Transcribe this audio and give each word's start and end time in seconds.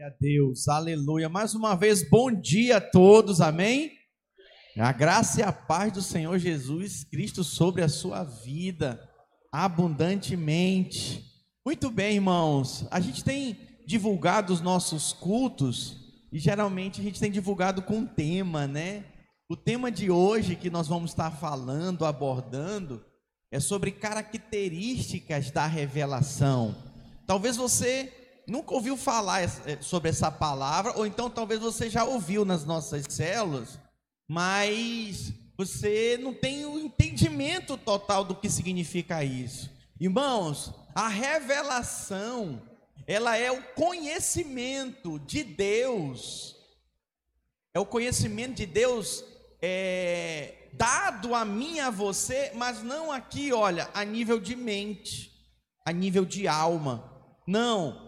A 0.00 0.10
Deus, 0.20 0.68
aleluia. 0.68 1.28
Mais 1.28 1.56
uma 1.56 1.74
vez, 1.74 2.08
bom 2.08 2.30
dia 2.30 2.76
a 2.76 2.80
todos, 2.80 3.40
amém? 3.40 3.90
A 4.76 4.92
graça 4.92 5.40
e 5.40 5.42
a 5.42 5.50
paz 5.50 5.92
do 5.92 6.00
Senhor 6.00 6.38
Jesus 6.38 7.02
Cristo 7.02 7.42
sobre 7.42 7.82
a 7.82 7.88
sua 7.88 8.22
vida, 8.22 9.02
abundantemente. 9.50 11.24
Muito 11.66 11.90
bem, 11.90 12.14
irmãos, 12.14 12.86
a 12.92 13.00
gente 13.00 13.24
tem 13.24 13.58
divulgado 13.88 14.52
os 14.52 14.60
nossos 14.60 15.12
cultos 15.12 15.96
e 16.32 16.38
geralmente 16.38 17.00
a 17.00 17.04
gente 17.04 17.18
tem 17.18 17.30
divulgado 17.30 17.82
com 17.82 18.06
tema, 18.06 18.68
né? 18.68 19.04
O 19.50 19.56
tema 19.56 19.90
de 19.90 20.12
hoje 20.12 20.54
que 20.54 20.70
nós 20.70 20.86
vamos 20.86 21.10
estar 21.10 21.32
falando, 21.32 22.04
abordando, 22.04 23.04
é 23.50 23.58
sobre 23.58 23.90
características 23.90 25.50
da 25.50 25.66
revelação. 25.66 26.76
Talvez 27.26 27.56
você 27.56 28.12
nunca 28.48 28.74
ouviu 28.74 28.96
falar 28.96 29.42
eh, 29.42 29.78
sobre 29.80 30.08
essa 30.08 30.30
palavra, 30.30 30.96
ou 30.96 31.06
então 31.06 31.28
talvez 31.28 31.60
você 31.60 31.90
já 31.90 32.04
ouviu 32.04 32.44
nas 32.44 32.64
nossas 32.64 33.04
células, 33.08 33.78
mas 34.26 35.32
você 35.56 36.18
não 36.20 36.32
tem 36.32 36.64
o 36.64 36.78
entendimento 36.78 37.76
total 37.76 38.24
do 38.24 38.34
que 38.34 38.48
significa 38.48 39.22
isso. 39.22 39.70
Irmãos, 40.00 40.72
a 40.94 41.08
revelação, 41.08 42.62
ela 43.06 43.36
é 43.36 43.50
o 43.52 43.62
conhecimento 43.74 45.18
de 45.20 45.44
Deus, 45.44 46.56
é 47.74 47.80
o 47.80 47.86
conhecimento 47.86 48.54
de 48.54 48.66
Deus 48.66 49.22
é, 49.60 50.68
dado 50.72 51.34
a 51.34 51.44
mim 51.44 51.76
e 51.76 51.80
a 51.80 51.90
você, 51.90 52.52
mas 52.54 52.82
não 52.82 53.12
aqui, 53.12 53.52
olha, 53.52 53.90
a 53.92 54.04
nível 54.04 54.40
de 54.40 54.56
mente, 54.56 55.32
a 55.84 55.92
nível 55.92 56.24
de 56.24 56.46
alma. 56.48 57.12
Não, 57.46 58.07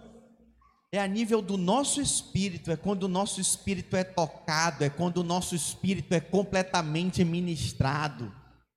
é 0.92 0.98
a 1.00 1.06
nível 1.06 1.40
do 1.40 1.56
nosso 1.56 2.00
espírito, 2.00 2.70
é 2.70 2.76
quando 2.76 3.04
o 3.04 3.08
nosso 3.08 3.40
espírito 3.40 3.96
é 3.96 4.02
tocado, 4.02 4.82
é 4.82 4.90
quando 4.90 5.18
o 5.18 5.24
nosso 5.24 5.54
espírito 5.54 6.12
é 6.12 6.20
completamente 6.20 7.24
ministrado. 7.24 8.34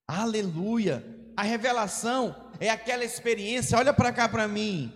Aleluia! 0.07 1.03
A 1.35 1.41
revelação 1.41 2.51
é 2.59 2.69
aquela 2.69 3.03
experiência, 3.03 3.77
olha 3.77 3.91
para 3.91 4.13
cá 4.13 4.29
para 4.29 4.47
mim, 4.47 4.93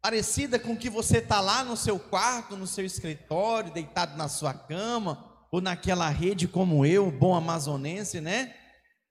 parecida 0.00 0.58
com 0.58 0.76
que 0.76 0.88
você 0.88 1.18
está 1.18 1.40
lá 1.40 1.64
no 1.64 1.76
seu 1.76 1.98
quarto, 1.98 2.56
no 2.56 2.66
seu 2.66 2.84
escritório, 2.84 3.72
deitado 3.72 4.16
na 4.16 4.28
sua 4.28 4.54
cama, 4.54 5.32
ou 5.50 5.60
naquela 5.60 6.08
rede 6.08 6.46
como 6.46 6.86
eu, 6.86 7.10
bom 7.10 7.34
amazonense, 7.34 8.20
né? 8.20 8.54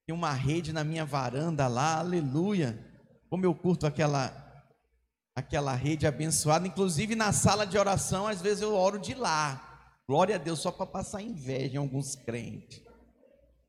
Tem 0.06 0.16
uma 0.16 0.32
rede 0.32 0.72
na 0.72 0.84
minha 0.84 1.06
varanda 1.06 1.68
lá, 1.68 1.98
aleluia. 1.98 2.80
Como 3.30 3.46
eu 3.46 3.54
curto 3.54 3.86
aquela 3.86 4.43
aquela 5.36 5.74
rede 5.74 6.06
abençoada, 6.06 6.68
inclusive 6.68 7.16
na 7.16 7.32
sala 7.32 7.66
de 7.66 7.78
oração, 7.78 8.28
às 8.28 8.42
vezes 8.42 8.62
eu 8.62 8.76
oro 8.76 9.00
de 9.00 9.14
lá. 9.14 9.70
Glória 10.08 10.36
a 10.36 10.38
Deus, 10.38 10.60
só 10.60 10.72
para 10.72 10.86
passar 10.86 11.22
inveja 11.22 11.76
em 11.76 11.78
alguns 11.78 12.16
crentes. 12.16 12.82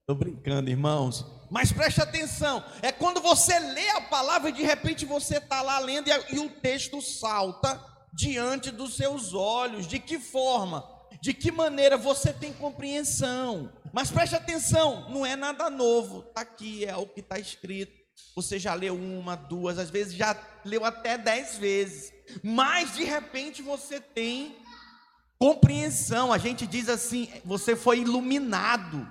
Estou 0.01 0.17
brincando, 0.17 0.69
irmãos. 0.69 1.25
Mas 1.51 1.73
preste 1.73 2.03
atenção: 2.03 2.63
é 2.83 2.93
quando 2.93 3.21
você 3.21 3.59
lê 3.59 3.89
a 3.91 4.03
palavra 4.03 4.51
e 4.51 4.53
de 4.53 4.63
repente 4.63 5.07
você 5.07 5.39
está 5.39 5.63
lá 5.63 5.79
lendo 5.79 6.09
e, 6.09 6.35
e 6.35 6.39
o 6.39 6.51
texto 6.51 7.01
salta 7.01 7.83
diante 8.13 8.71
dos 8.71 8.97
seus 8.97 9.33
olhos. 9.33 9.87
De 9.87 9.99
que 9.99 10.19
forma? 10.19 10.87
De 11.23 11.33
que 11.33 11.51
maneira 11.51 11.97
você 11.97 12.35
tem 12.35 12.53
compreensão? 12.53 13.73
Mas 13.95 14.11
preste 14.11 14.35
atenção: 14.35 15.09
não 15.09 15.25
é 15.25 15.37
nada 15.37 15.71
novo. 15.71 16.21
Está 16.29 16.43
aqui, 16.43 16.85
é 16.85 16.95
o 16.97 17.07
que 17.07 17.21
está 17.21 17.39
escrito. 17.39 18.04
Você 18.35 18.59
já 18.59 18.75
leu 18.75 18.97
uma, 18.97 19.37
duas, 19.37 19.79
às 19.79 19.91
vezes 19.91 20.15
já 20.15 20.37
leu 20.65 20.85
até 20.85 21.17
dez 21.17 21.57
vezes. 21.57 22.13
Mas 22.43 22.95
de 22.95 23.05
repente 23.05 23.63
você 23.63 24.01
tem 24.01 24.57
compreensão. 25.39 26.33
A 26.33 26.39
gente 26.39 26.67
diz 26.67 26.89
assim: 26.89 27.29
você 27.45 27.77
foi 27.77 28.01
iluminado. 28.01 29.07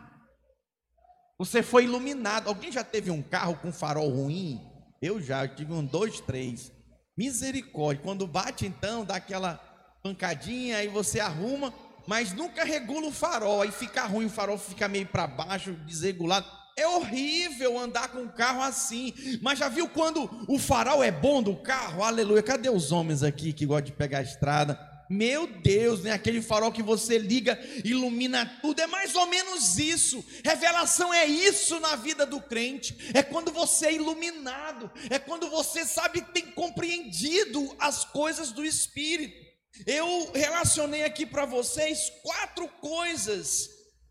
Você 1.38 1.62
foi 1.64 1.86
iluminado. 1.86 2.48
Alguém 2.48 2.72
já 2.72 2.84
teve 2.84 3.12
um 3.12 3.22
carro 3.22 3.56
com 3.58 3.72
farol 3.72 4.10
ruim? 4.10 4.62
Eu 5.02 5.22
já, 5.22 5.44
eu 5.44 5.56
tive 5.56 5.74
um, 5.74 5.86
dois, 5.86 6.20
três. 6.22 6.72
Misericórdia. 7.18 8.04
Quando 8.04 8.26
bate, 8.26 8.66
então, 8.66 9.04
dá 9.04 9.16
aquela 9.16 9.56
pancadinha, 10.02 10.78
aí 10.78 10.88
você 10.88 11.20
arruma, 11.20 11.74
mas 12.08 12.34
nunca 12.34 12.64
regula 12.64 13.08
o 13.08 13.12
farol. 13.12 13.62
Aí 13.62 13.72
fica 13.72 14.06
ruim, 14.06 14.26
o 14.26 14.30
farol 14.30 14.58
fica 14.58 14.88
meio 14.88 15.06
para 15.06 15.28
baixo, 15.28 15.74
desregulado. 15.86 16.48
É 16.76 16.88
horrível 16.88 17.78
andar 17.78 18.10
com 18.10 18.20
um 18.20 18.28
carro 18.28 18.62
assim. 18.62 19.14
Mas 19.42 19.60
já 19.60 19.70
viu 19.70 19.88
quando 19.88 20.30
o 20.48 20.58
farol 20.58 21.04
é 21.04 21.12
bom 21.12 21.44
do 21.44 21.56
carro? 21.56 22.04
Aleluia. 22.04 22.42
Cadê 22.42 22.70
os 22.70 22.92
homens 22.92 23.22
aqui 23.22 23.54
que 23.54 23.66
gostam 23.66 23.86
de 23.86 23.92
pegar 23.92 24.20
a 24.20 24.24
estrada? 24.24 24.94
Meu 25.10 25.46
Deus, 25.46 26.02
né? 26.02 26.12
Aquele 26.12 26.42
farol 26.42 26.72
que 26.72 26.82
você 26.82 27.20
liga, 27.20 27.60
ilumina 27.84 28.46
tudo. 28.62 28.80
É 28.80 28.88
mais 28.88 29.14
ou 29.14 29.28
menos 29.28 29.78
isso. 29.78 30.26
Revelação 30.44 31.14
é 31.14 31.26
isso 31.26 31.80
na 31.80 31.96
vida 31.96 32.26
do 32.26 32.42
crente. 32.42 33.12
É 33.14 33.22
quando 33.22 33.52
você 33.52 33.88
é 33.88 33.94
iluminado. 33.94 34.90
É 35.12 35.20
quando 35.20 35.50
você 35.50 35.86
sabe 35.86 36.22
tem 36.34 36.48
compreendido 36.48 37.76
as 37.80 38.04
coisas 38.04 38.52
do 38.52 38.66
Espírito. 38.66 39.44
Eu 39.86 40.32
relacionei 40.34 41.04
aqui 41.04 41.26
para 41.26 41.46
vocês 41.46 42.12
quatro 42.24 42.68
coisas 42.80 43.70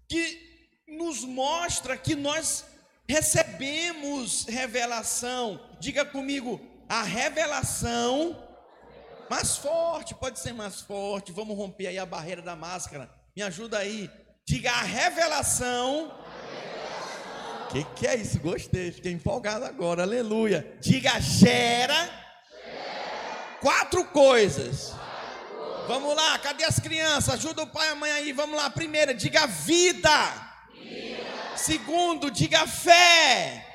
que 0.08 0.51
nos 0.92 1.24
mostra 1.24 1.96
que 1.96 2.14
nós 2.14 2.64
recebemos 3.08 4.44
revelação. 4.44 5.60
Diga 5.80 6.04
comigo, 6.04 6.60
a 6.88 7.02
revelação 7.02 8.36
mais 9.28 9.56
forte, 9.56 10.14
pode 10.14 10.38
ser 10.38 10.52
mais 10.52 10.80
forte. 10.80 11.32
Vamos 11.32 11.56
romper 11.56 11.86
aí 11.86 11.98
a 11.98 12.06
barreira 12.06 12.42
da 12.42 12.54
máscara. 12.54 13.10
Me 13.34 13.42
ajuda 13.42 13.78
aí. 13.78 14.10
Diga 14.44 14.70
a 14.70 14.82
revelação. 14.82 16.12
O 17.64 17.72
que, 17.72 17.84
que 17.96 18.06
é 18.06 18.16
isso? 18.16 18.38
Gostei, 18.40 18.92
fiquei 18.92 19.12
empolgado 19.12 19.64
agora. 19.64 20.02
Aleluia. 20.02 20.76
Diga 20.80 21.18
gera. 21.20 22.10
Quatro 23.60 24.04
coisas. 24.04 24.90
Quatro 24.90 24.98
coisas. 24.98 25.02
Vamos 25.88 26.14
lá, 26.14 26.38
cadê 26.38 26.64
as 26.64 26.78
crianças? 26.78 27.34
Ajuda 27.34 27.62
o 27.62 27.66
pai 27.66 27.88
e 27.88 27.90
a 27.90 27.94
mãe 27.94 28.10
aí. 28.12 28.32
Vamos 28.32 28.56
lá. 28.56 28.70
Primeira, 28.70 29.12
diga 29.12 29.46
vida. 29.46 30.10
Segundo, 31.56 32.30
diga 32.30 32.66
fé. 32.66 33.68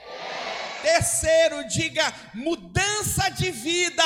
Terceiro, 0.82 1.68
diga 1.68 2.14
mudança 2.34 3.30
de 3.30 3.52
vida. 3.52 4.04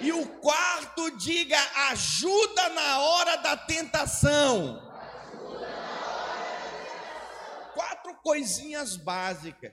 E 0.00 0.12
o 0.12 0.26
quarto, 0.26 1.16
diga 1.16 1.58
ajuda 1.88 2.68
na 2.70 3.00
hora 3.00 3.36
da 3.36 3.56
tentação. 3.56 4.92
Quatro 7.74 8.14
coisinhas 8.22 8.96
básicas. 8.96 9.72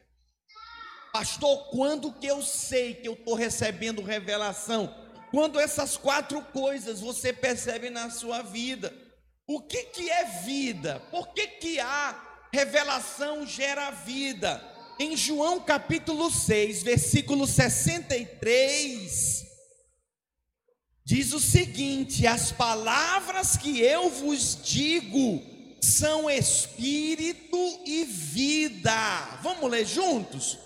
Pastor, 1.11 1.69
quando 1.69 2.13
que 2.13 2.27
eu 2.27 2.41
sei 2.41 2.95
que 2.95 3.07
eu 3.07 3.13
estou 3.13 3.35
recebendo 3.35 4.01
revelação? 4.01 4.95
Quando 5.29 5.59
essas 5.59 5.97
quatro 5.97 6.41
coisas 6.41 7.01
você 7.01 7.33
percebe 7.33 7.89
na 7.89 8.09
sua 8.09 8.41
vida. 8.41 8.93
O 9.53 9.59
que, 9.59 9.83
que 9.83 10.09
é 10.09 10.23
vida? 10.45 11.01
Por 11.11 11.33
que, 11.33 11.45
que 11.45 11.77
a 11.77 12.47
revelação 12.53 13.45
gera 13.45 13.91
vida? 13.91 14.63
Em 14.97 15.17
João 15.17 15.59
capítulo 15.59 16.31
6, 16.31 16.83
versículo 16.83 17.45
63, 17.45 19.45
diz 21.03 21.33
o 21.33 21.39
seguinte: 21.41 22.25
As 22.25 22.53
palavras 22.53 23.57
que 23.57 23.81
eu 23.81 24.09
vos 24.09 24.57
digo 24.63 25.43
são 25.81 26.29
espírito 26.29 27.57
e 27.85 28.05
vida. 28.05 29.37
Vamos 29.43 29.69
ler 29.69 29.85
juntos? 29.85 30.57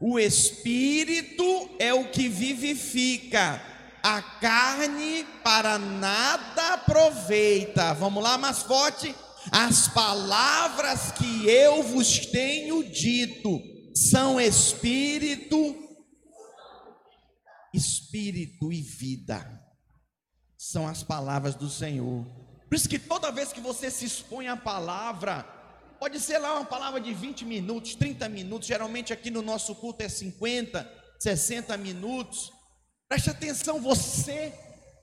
O 0.00 0.18
espírito 0.18 1.70
é 1.78 1.94
o 1.94 2.10
que 2.10 2.28
vivifica 2.28 3.71
a 4.02 4.20
carne 4.20 5.24
para 5.44 5.78
nada 5.78 6.74
aproveita. 6.74 7.94
Vamos 7.94 8.22
lá, 8.22 8.36
mais 8.36 8.62
forte. 8.62 9.14
As 9.50 9.88
palavras 9.88 11.12
que 11.12 11.48
eu 11.48 11.82
vos 11.82 12.26
tenho 12.26 12.82
dito 12.90 13.60
são 13.94 14.40
espírito, 14.40 15.76
espírito 17.72 18.72
e 18.72 18.80
vida. 18.80 19.60
São 20.56 20.86
as 20.86 21.02
palavras 21.02 21.54
do 21.54 21.68
Senhor. 21.68 22.24
Por 22.68 22.76
isso 22.76 22.88
que 22.88 22.98
toda 22.98 23.30
vez 23.30 23.52
que 23.52 23.60
você 23.60 23.90
se 23.90 24.04
expõe 24.04 24.48
à 24.48 24.56
palavra, 24.56 25.44
pode 25.98 26.18
ser 26.20 26.38
lá 26.38 26.54
uma 26.54 26.64
palavra 26.64 27.00
de 27.00 27.12
20 27.12 27.44
minutos, 27.44 27.94
30 27.94 28.28
minutos, 28.28 28.68
geralmente 28.68 29.12
aqui 29.12 29.30
no 29.30 29.42
nosso 29.42 29.74
culto 29.74 30.02
é 30.02 30.08
50, 30.08 30.90
60 31.18 31.76
minutos. 31.76 32.51
Preste 33.12 33.28
atenção, 33.28 33.78
você, 33.78 34.54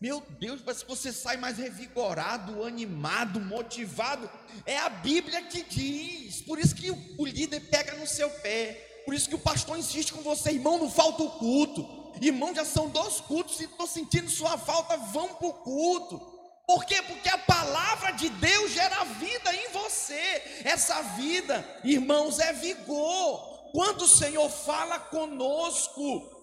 meu 0.02 0.20
Deus, 0.40 0.62
que 0.62 0.88
você 0.88 1.14
sai 1.14 1.38
mais 1.38 1.60
revigorado, 1.60 2.64
animado, 2.64 3.40
motivado. 3.40 4.28
É 4.66 4.80
a 4.80 4.90
Bíblia 4.90 5.44
que 5.44 5.62
diz. 5.62 6.42
Por 6.42 6.58
isso 6.58 6.74
que 6.74 6.90
o 6.90 7.24
líder 7.24 7.60
pega 7.70 7.96
no 7.98 8.08
seu 8.08 8.28
pé. 8.28 9.04
Por 9.06 9.14
isso 9.14 9.30
que 9.30 9.36
o 9.36 9.40
pastor 9.40 9.78
insiste 9.78 10.12
com 10.12 10.24
você, 10.24 10.50
irmão, 10.50 10.80
não 10.80 10.90
falta 10.90 11.22
o 11.22 11.30
culto. 11.34 11.88
Irmão, 12.20 12.56
já 12.56 12.66
são 12.66 12.90
dois 12.90 13.22
cultos 13.22 13.60
e 13.60 13.66
estou 13.66 13.86
sentindo 13.86 14.28
sua 14.28 14.58
falta, 14.58 14.98
vão 14.98 15.36
para 15.36 15.48
o 15.48 15.54
culto. 15.54 16.18
Por 16.66 16.86
quê? 16.86 17.04
Porque 17.04 17.30
a 17.30 17.38
palavra 17.38 18.10
de 18.14 18.28
Deus 18.28 18.72
gera 18.72 19.04
vida 19.04 19.54
em 19.54 19.70
você. 19.70 20.64
Essa 20.64 21.00
vida, 21.16 21.64
irmãos, 21.84 22.40
é 22.40 22.54
vigor. 22.54 23.70
Quando 23.72 24.02
o 24.02 24.08
Senhor 24.08 24.50
fala 24.50 25.00
conosco, 25.00 26.38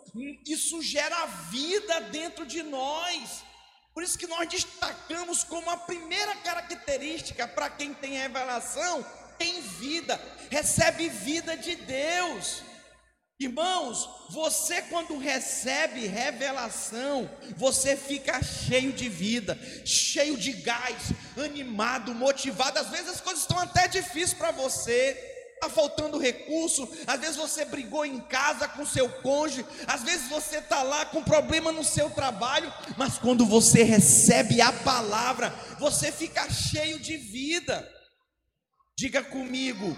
isso 0.47 0.83
gera 0.83 1.27
vida 1.51 2.01
dentro 2.01 2.47
de 2.47 2.63
nós. 2.63 3.45
Por 3.95 4.03
isso 4.03 4.19
que 4.19 4.27
nós 4.27 4.49
destacamos 4.49 5.43
como 5.43 5.71
a 5.71 5.77
primeira 5.77 6.37
característica 6.37 7.49
para 7.49 7.71
quem 7.71 7.95
tem 7.95 8.13
revelação, 8.13 9.05
tem 9.39 9.61
vida, 9.61 10.21
recebe 10.51 11.09
vida 11.09 11.57
de 11.57 11.77
Deus. 11.77 12.63
Irmãos, 13.39 14.09
você 14.31 14.81
quando 14.83 15.19
recebe 15.19 16.07
revelação, 16.07 17.31
você 17.55 17.95
fica 17.95 18.43
cheio 18.43 18.93
de 18.93 19.11
vida, 19.11 19.59
cheio 19.85 20.39
de 20.39 20.53
gás, 20.53 21.13
animado, 21.37 22.15
motivado. 22.15 22.79
Às 22.79 22.89
vezes 22.89 23.09
as 23.09 23.21
coisas 23.21 23.43
estão 23.43 23.59
até 23.59 23.89
difíceis 23.89 24.33
para 24.33 24.53
você, 24.53 25.36
está 25.57 25.71
faltando 25.71 26.19
recurso. 26.19 26.89
Às 27.07 27.21
vezes 27.21 27.37
você 27.37 27.65
brigou 27.65 28.05
em 28.05 28.21
casa 28.21 28.69
com 28.69 28.87
seu 28.87 29.09
cônjuge, 29.09 29.65
às 29.87 30.03
vezes 30.03 30.29
você 30.29 30.59
está 30.59 30.83
lá 30.83 31.07
com 31.07 31.23
problema 31.23 31.73
no 31.73 31.83
seu 31.83 32.11
trabalho, 32.11 32.73
mas 32.97 33.19
quando 33.19 33.45
você 33.45 33.83
recebe 33.83 34.61
a 34.61 34.73
palavra, 34.73 35.51
você 35.79 36.13
fica 36.13 36.49
cheio 36.51 37.01
de 37.01 37.17
vida. 37.17 37.89
Diga 38.99 39.23
comigo, 39.23 39.97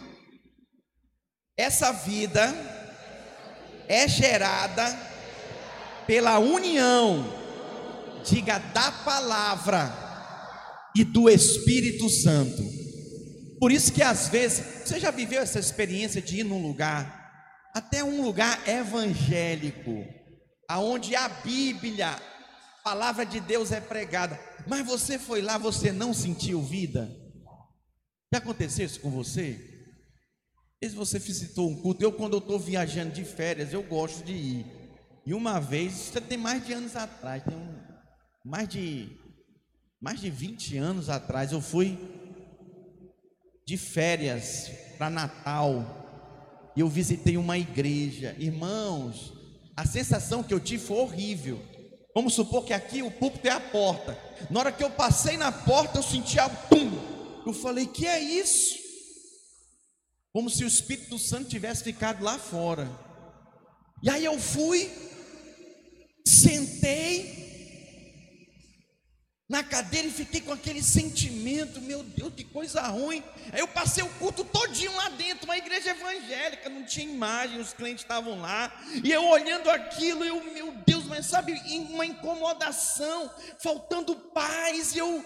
essa 1.56 1.92
vida 1.92 2.54
é 3.86 4.08
gerada 4.08 4.86
pela 6.06 6.38
união, 6.38 7.24
diga, 8.24 8.58
da 8.58 8.90
palavra 8.90 9.92
e 10.96 11.04
do 11.04 11.28
Espírito 11.28 12.08
Santo. 12.08 12.77
Por 13.60 13.72
isso 13.72 13.92
que 13.92 14.02
às 14.02 14.28
vezes, 14.28 14.86
você 14.86 15.00
já 15.00 15.10
viveu 15.10 15.42
essa 15.42 15.58
experiência 15.58 16.22
de 16.22 16.40
ir 16.40 16.44
num 16.44 16.62
lugar, 16.62 17.18
até 17.74 18.04
um 18.04 18.22
lugar 18.22 18.66
evangélico, 18.68 20.04
aonde 20.68 21.16
a 21.16 21.28
Bíblia, 21.28 22.08
a 22.10 22.82
palavra 22.82 23.26
de 23.26 23.40
Deus 23.40 23.72
é 23.72 23.80
pregada, 23.80 24.38
mas 24.66 24.86
você 24.86 25.18
foi 25.18 25.42
lá, 25.42 25.58
você 25.58 25.90
não 25.90 26.14
sentiu 26.14 26.62
vida? 26.62 27.10
Já 28.32 28.38
aconteceu 28.38 28.86
isso 28.86 29.00
com 29.00 29.10
você? 29.10 29.58
Se 30.82 30.90
você 30.90 31.18
visitou 31.18 31.68
um 31.68 31.82
culto, 31.82 32.02
eu 32.02 32.12
quando 32.12 32.34
eu 32.34 32.38
estou 32.38 32.58
viajando 32.58 33.12
de 33.12 33.24
férias, 33.24 33.72
eu 33.72 33.82
gosto 33.82 34.24
de 34.24 34.32
ir. 34.32 34.66
E 35.26 35.34
uma 35.34 35.58
vez, 35.58 35.92
isso 35.94 36.20
tem 36.20 36.38
mais 36.38 36.64
de 36.64 36.72
anos 36.72 36.94
atrás, 36.94 37.42
tem 37.42 37.56
um, 37.56 37.78
mais 38.44 38.68
de 38.68 39.10
mais 40.00 40.20
de 40.20 40.30
20 40.30 40.76
anos 40.78 41.10
atrás, 41.10 41.50
eu 41.50 41.60
fui 41.60 41.98
de 43.68 43.76
férias 43.76 44.70
para 44.96 45.10
Natal. 45.10 46.72
E 46.74 46.80
eu 46.80 46.88
visitei 46.88 47.36
uma 47.36 47.58
igreja. 47.58 48.34
Irmãos, 48.38 49.34
a 49.76 49.84
sensação 49.84 50.42
que 50.42 50.54
eu 50.54 50.58
tive 50.58 50.86
foi 50.86 50.96
horrível. 50.96 51.60
Vamos 52.14 52.32
supor 52.32 52.64
que 52.64 52.72
aqui 52.72 53.02
o 53.02 53.10
púlpito 53.10 53.46
é 53.46 53.50
a 53.50 53.60
porta. 53.60 54.18
Na 54.48 54.60
hora 54.60 54.72
que 54.72 54.82
eu 54.82 54.88
passei 54.88 55.36
na 55.36 55.52
porta, 55.52 55.98
eu 55.98 56.02
senti 56.02 56.40
a 56.40 56.48
pum. 56.48 56.90
Eu 57.46 57.52
falei: 57.52 57.86
"Que 57.86 58.06
é 58.06 58.18
isso?" 58.18 58.78
como 60.32 60.48
se 60.48 60.64
o 60.64 60.68
Espírito 60.68 61.18
Santo 61.18 61.50
tivesse 61.50 61.84
ficado 61.84 62.24
lá 62.24 62.38
fora. 62.38 62.88
E 64.02 64.08
aí 64.08 64.24
eu 64.24 64.38
fui, 64.38 64.90
sentei 66.24 67.37
na 69.48 69.62
cadeira 69.64 70.06
e 70.06 70.10
fiquei 70.10 70.42
com 70.42 70.52
aquele 70.52 70.82
sentimento, 70.82 71.80
meu 71.80 72.02
Deus, 72.02 72.34
que 72.34 72.44
coisa 72.44 72.82
ruim. 72.82 73.24
Aí 73.50 73.60
eu 73.60 73.68
passei 73.68 74.04
o 74.04 74.08
culto 74.14 74.44
todinho 74.44 74.94
lá 74.94 75.08
dentro, 75.08 75.46
uma 75.46 75.56
igreja 75.56 75.90
evangélica, 75.90 76.68
não 76.68 76.84
tinha 76.84 77.06
imagem, 77.06 77.58
os 77.58 77.72
clientes 77.72 78.04
estavam 78.04 78.40
lá, 78.40 78.70
e 79.02 79.10
eu 79.10 79.24
olhando 79.24 79.70
aquilo, 79.70 80.22
eu, 80.22 80.44
meu 80.52 80.72
Deus, 80.86 81.04
mas 81.04 81.24
sabe, 81.24 81.54
uma 81.90 82.04
incomodação, 82.04 83.30
faltando 83.58 84.14
paz, 84.14 84.94
e 84.94 84.98
eu, 84.98 85.24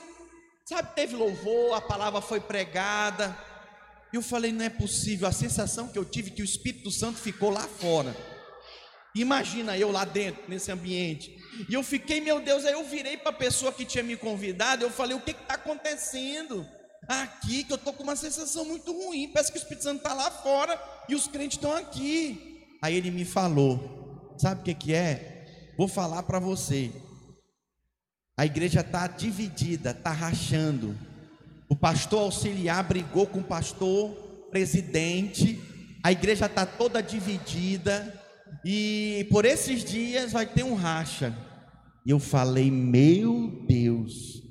sabe, 0.64 0.94
teve 0.94 1.16
louvor, 1.16 1.74
a 1.74 1.80
palavra 1.80 2.20
foi 2.20 2.38
pregada, 2.38 3.36
e 4.12 4.16
eu 4.16 4.22
falei, 4.22 4.52
não 4.52 4.64
é 4.64 4.70
possível. 4.70 5.26
A 5.26 5.32
sensação 5.32 5.88
que 5.88 5.98
eu 5.98 6.04
tive 6.04 6.30
que 6.30 6.42
o 6.42 6.44
Espírito 6.44 6.90
Santo 6.90 7.19
ficou 7.19 7.48
lá 7.48 7.62
fora. 7.62 8.14
Imagina 9.14 9.76
eu 9.76 9.90
lá 9.90 10.04
dentro, 10.04 10.42
nesse 10.48 10.70
ambiente. 10.70 11.42
E 11.69 11.75
eu 11.75 11.82
fiquei, 11.82 12.20
meu 12.20 12.40
Deus, 12.40 12.64
aí 12.64 12.72
eu 12.72 12.84
virei 12.84 13.16
para 13.16 13.31
a 13.31 13.34
pessoa 13.34 13.72
que 13.72 13.84
tinha 13.84 14.02
me 14.02 14.16
convidado. 14.16 14.84
Eu 14.84 14.90
falei, 14.90 15.16
o 15.16 15.20
que 15.20 15.32
está 15.32 15.54
acontecendo? 15.54 16.66
Aqui, 17.08 17.64
que 17.64 17.72
eu 17.72 17.76
estou 17.76 17.93
com 17.93 18.04
uma 18.04 18.16
sensação 18.16 18.64
muito 18.64 18.93
ruim. 18.93 19.28
Parece 19.28 19.50
que 19.50 19.58
o 19.58 19.60
Espírito 19.60 19.82
Santo 19.82 19.99
está 19.99 20.14
lá 20.14 20.31
fora 20.31 20.81
e 21.08 21.14
os 21.14 21.26
crentes 21.26 21.58
estão 21.58 21.75
aqui. 21.76 22.64
Aí 22.81 22.96
ele 22.96 23.10
me 23.10 23.25
falou: 23.25 24.34
Sabe 24.38 24.60
o 24.60 24.64
que, 24.64 24.75
que 24.75 24.94
é? 24.94 25.72
Vou 25.76 25.88
falar 25.88 26.22
para 26.22 26.38
você. 26.38 26.93
A 28.38 28.46
igreja 28.46 28.81
está 28.81 29.06
dividida, 29.06 29.90
está 29.90 30.10
rachando. 30.10 30.96
O 31.69 31.76
pastor 31.76 32.20
auxiliar 32.20 32.84
brigou 32.84 33.26
com 33.26 33.40
o 33.40 33.44
pastor 33.44 34.10
presidente, 34.50 35.60
a 36.05 36.12
igreja 36.12 36.46
está 36.46 36.66
toda 36.66 37.02
dividida, 37.02 38.21
e 38.64 39.26
por 39.31 39.44
esses 39.44 39.84
dias 39.84 40.32
vai 40.32 40.46
ter 40.46 40.62
um 40.62 40.75
racha. 40.75 41.37
E 42.04 42.10
eu 42.10 42.19
falei, 42.19 42.70
meu 42.70 43.64
Deus. 43.66 44.43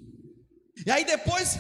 E 0.86 0.90
aí 0.90 1.06
depois, 1.06 1.60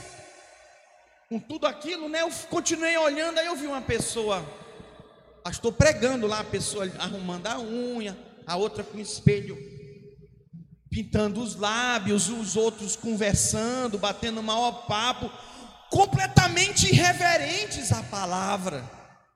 com 1.29 1.39
tudo 1.39 1.67
aquilo, 1.67 2.09
né, 2.09 2.21
eu 2.21 2.29
continuei 2.49 2.97
olhando, 2.97 3.39
aí 3.39 3.45
eu 3.45 3.55
vi 3.55 3.67
uma 3.67 3.81
pessoa, 3.81 4.45
pastor 5.43 5.73
pregando 5.73 6.27
lá, 6.27 6.39
a 6.39 6.45
pessoa 6.45 6.91
arrumando 6.97 7.47
a 7.47 7.59
unha, 7.59 8.17
a 8.47 8.55
outra 8.55 8.83
com 8.83 8.99
espelho 8.99 9.71
pintando 10.91 11.41
os 11.41 11.55
lábios, 11.55 12.27
os 12.27 12.57
outros 12.57 12.97
conversando, 12.97 13.97
batendo 13.97 14.43
maior 14.43 14.85
papo 14.87 15.31
completamente 15.89 16.91
irreverentes 16.91 17.93
à 17.93 18.03
palavra. 18.03 18.83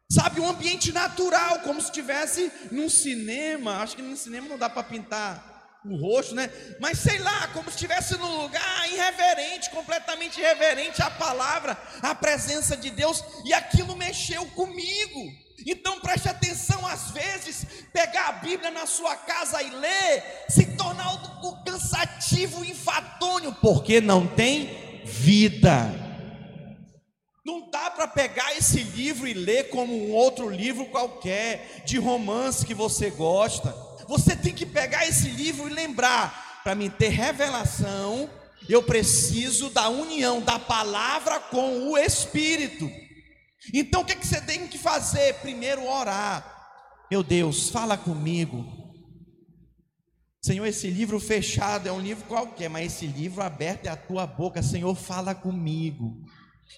Sabe, 0.09 0.39
um 0.39 0.47
ambiente 0.47 0.91
natural, 0.91 1.59
como 1.59 1.81
se 1.81 1.87
estivesse 1.87 2.51
num 2.71 2.89
cinema. 2.89 3.77
Acho 3.81 3.95
que 3.95 4.01
no 4.01 4.15
cinema 4.15 4.47
não 4.47 4.57
dá 4.57 4.69
para 4.69 4.83
pintar 4.83 5.55
o 5.83 5.95
rosto, 5.95 6.35
né? 6.35 6.49
Mas 6.79 6.99
sei 6.99 7.17
lá, 7.19 7.47
como 7.49 7.69
se 7.69 7.75
estivesse 7.75 8.17
num 8.17 8.41
lugar 8.41 8.91
irreverente, 8.91 9.69
completamente 9.69 10.39
irreverente 10.39 11.01
à 11.01 11.09
palavra, 11.09 11.77
à 12.01 12.13
presença 12.13 12.75
de 12.75 12.89
Deus, 12.89 13.23
e 13.45 13.53
aquilo 13.53 13.95
mexeu 13.95 14.45
comigo. 14.47 15.45
Então 15.65 15.99
preste 15.99 16.27
atenção, 16.29 16.85
às 16.85 17.11
vezes, 17.11 17.65
pegar 17.93 18.27
a 18.27 18.33
Bíblia 18.33 18.71
na 18.71 18.85
sua 18.85 19.15
casa 19.15 19.61
e 19.61 19.69
ler, 19.69 20.45
se 20.49 20.65
tornar 20.75 21.05
algo 21.05 21.63
cansativo 21.63 22.63
e 22.63 22.71
infadonho, 22.71 23.53
porque 23.55 24.01
não 24.01 24.27
tem 24.27 25.03
vida. 25.05 26.04
Para 27.95 28.07
pegar 28.09 28.53
esse 28.57 28.83
livro 28.83 29.25
e 29.25 29.33
ler 29.33 29.69
como 29.69 29.93
um 29.95 30.11
outro 30.11 30.49
livro 30.49 30.85
qualquer, 30.87 31.83
de 31.85 31.97
romance 31.97 32.65
que 32.65 32.73
você 32.73 33.09
gosta. 33.09 33.73
Você 34.05 34.35
tem 34.35 34.53
que 34.53 34.65
pegar 34.65 35.07
esse 35.07 35.29
livro 35.29 35.69
e 35.69 35.73
lembrar: 35.73 36.61
para 36.61 36.75
mim 36.75 36.89
ter 36.89 37.07
revelação, 37.07 38.29
eu 38.67 38.83
preciso 38.83 39.69
da 39.69 39.87
união 39.87 40.41
da 40.41 40.59
palavra 40.59 41.39
com 41.39 41.89
o 41.89 41.97
Espírito. 41.97 42.91
Então 43.73 44.01
o 44.01 44.05
que, 44.05 44.11
é 44.11 44.15
que 44.15 44.27
você 44.27 44.41
tem 44.41 44.67
que 44.67 44.77
fazer? 44.77 45.35
Primeiro, 45.35 45.87
orar. 45.87 46.53
Meu 47.09 47.23
Deus, 47.23 47.69
fala 47.69 47.97
comigo. 47.97 48.65
Senhor, 50.41 50.65
esse 50.65 50.89
livro 50.89 51.19
fechado 51.19 51.87
é 51.87 51.91
um 51.91 52.01
livro 52.01 52.25
qualquer, 52.25 52.69
mas 52.69 52.93
esse 52.93 53.07
livro 53.07 53.41
aberto 53.41 53.85
é 53.85 53.89
a 53.89 53.95
tua 53.95 54.27
boca. 54.27 54.61
Senhor, 54.61 54.93
fala 54.95 55.33
comigo 55.33 56.21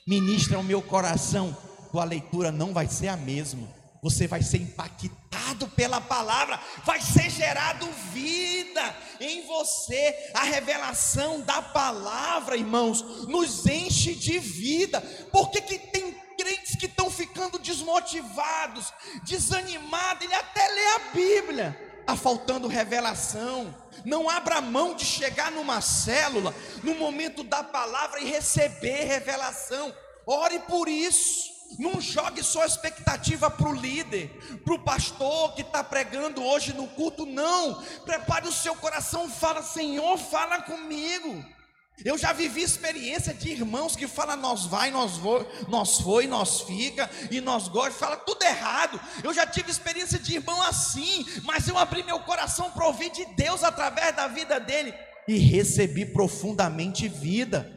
ministra 0.06 0.60
o 0.60 0.64
meu 0.64 0.82
coração, 0.82 1.56
tua 1.92 2.04
leitura 2.04 2.52
não 2.52 2.74
vai 2.74 2.88
ser 2.88 3.08
a 3.08 3.18
mesma. 3.18 3.68
Você 4.02 4.28
vai 4.28 4.42
ser 4.42 4.58
impactado 4.58 5.68
pela 5.70 6.00
palavra, 6.00 6.60
vai 6.86 7.02
ser 7.02 7.30
gerado 7.30 7.88
vida 8.14 8.96
em 9.20 9.46
você. 9.48 10.32
A 10.34 10.44
revelação 10.44 11.42
da 11.42 11.62
palavra, 11.62 12.56
irmãos, 12.56 13.02
nos 13.28 13.66
enche 13.66 14.14
de 14.14 14.38
vida. 14.40 15.02
Por 15.32 15.50
que, 15.50 15.62
que 15.62 15.80
tem 15.80 16.16
crentes 16.38 16.76
que 16.76 16.86
estão 16.86 17.10
ficando 17.10 17.58
desmotivados, 17.58 18.94
desanimados? 19.24 20.24
Ele 20.24 20.36
até 20.36 20.68
lê 20.68 20.86
a 20.86 21.00
Bíblia, 21.14 21.87
está 22.08 22.16
faltando 22.16 22.70
revelação. 22.70 23.76
Não 24.06 24.30
abra 24.30 24.62
mão 24.62 24.96
de 24.96 25.04
chegar 25.04 25.52
numa 25.52 25.82
célula, 25.82 26.56
no 26.82 26.96
momento 26.96 27.44
da 27.44 27.62
palavra 27.62 28.22
e 28.22 28.26
receber 28.26 29.04
revelação. 29.04 29.94
Ore 30.26 30.60
por 30.60 30.88
isso. 30.88 31.58
Não 31.78 32.00
jogue 32.00 32.42
só 32.42 32.64
expectativa 32.64 33.52
para 33.52 33.68
o 33.68 33.74
líder, 33.74 34.30
para 34.64 34.74
o 34.74 34.80
pastor 34.80 35.54
que 35.54 35.62
está 35.62 35.84
pregando 35.84 36.42
hoje 36.42 36.72
no 36.72 36.88
culto, 36.88 37.26
não. 37.26 37.84
Prepare 38.06 38.48
o 38.48 38.54
seu 38.54 38.74
coração, 38.74 39.30
fala, 39.30 39.62
Senhor, 39.62 40.18
fala 40.18 40.62
comigo. 40.62 41.44
Eu 42.06 42.18
já 42.18 42.32
vivi 42.32 42.62
experiência 42.62 43.34
de 43.34 43.50
irmãos 43.50 43.96
que 43.96 44.08
falam 44.08 44.38
nós 44.38 44.66
vai, 44.66 44.92
nós 44.92 45.18
vou, 45.18 45.46
nós 45.68 46.00
foi, 46.00 46.28
nós 46.28 46.62
fica 46.62 47.10
e 47.32 47.42
nós 47.42 47.68
gosta, 47.68 47.92
fala 47.92 48.18
tudo 48.18 48.44
errado. 48.44 49.00
Eu 49.24 49.34
já 49.34 49.48
tive 49.48 49.72
experiência 49.72 50.20
de 50.20 50.36
irmão 50.36 50.62
assim, 50.62 51.26
mas 51.44 51.68
eu 51.68 51.78
abri 51.78 52.04
meu 52.04 52.20
coração 52.20 52.70
para 52.70 52.86
ouvir 52.86 53.10
de 53.10 53.26
Deus 53.36 53.64
através 53.64 54.16
da 54.16 54.28
vida 54.28 54.60
dele 54.60 54.94
e 55.28 55.38
recebi 55.38 56.06
profundamente 56.06 57.08
vida. 57.08 57.74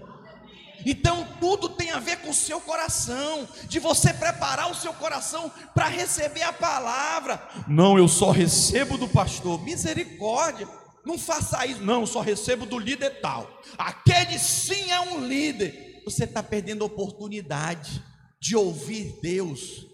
Então 0.84 1.26
tudo 1.40 1.68
tem 1.70 1.90
a 1.90 1.98
ver 1.98 2.18
com 2.18 2.30
o 2.30 2.34
seu 2.34 2.60
coração, 2.60 3.48
de 3.64 3.78
você 3.78 4.14
preparar 4.14 4.70
o 4.70 4.74
seu 4.74 4.92
coração 4.94 5.50
para 5.74 5.88
receber 5.88 6.42
a 6.42 6.52
palavra. 6.52 7.42
Não, 7.66 7.98
eu 7.98 8.08
só 8.08 8.30
recebo 8.30 8.96
do 8.96 9.08
pastor. 9.08 9.62
Misericórdia. 9.62 10.68
Não 11.04 11.19
faça 11.19 11.64
isso. 11.66 11.83
Não, 11.83 12.07
só 12.07 12.21
recebo 12.21 12.66
do 12.66 12.78
líder 12.78 13.21
tal. 13.21 13.62
Aquele 13.76 14.38
sim 14.38 14.90
é 14.90 15.00
um 15.00 15.26
líder. 15.26 16.02
Você 16.04 16.25
está 16.25 16.42
perdendo 16.42 16.83
a 16.83 16.87
oportunidade 16.87 18.02
de 18.40 18.57
ouvir 18.57 19.19
Deus 19.23 19.87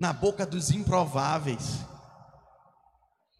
na 0.00 0.12
boca 0.12 0.44
dos 0.44 0.70
improváveis. 0.70 1.80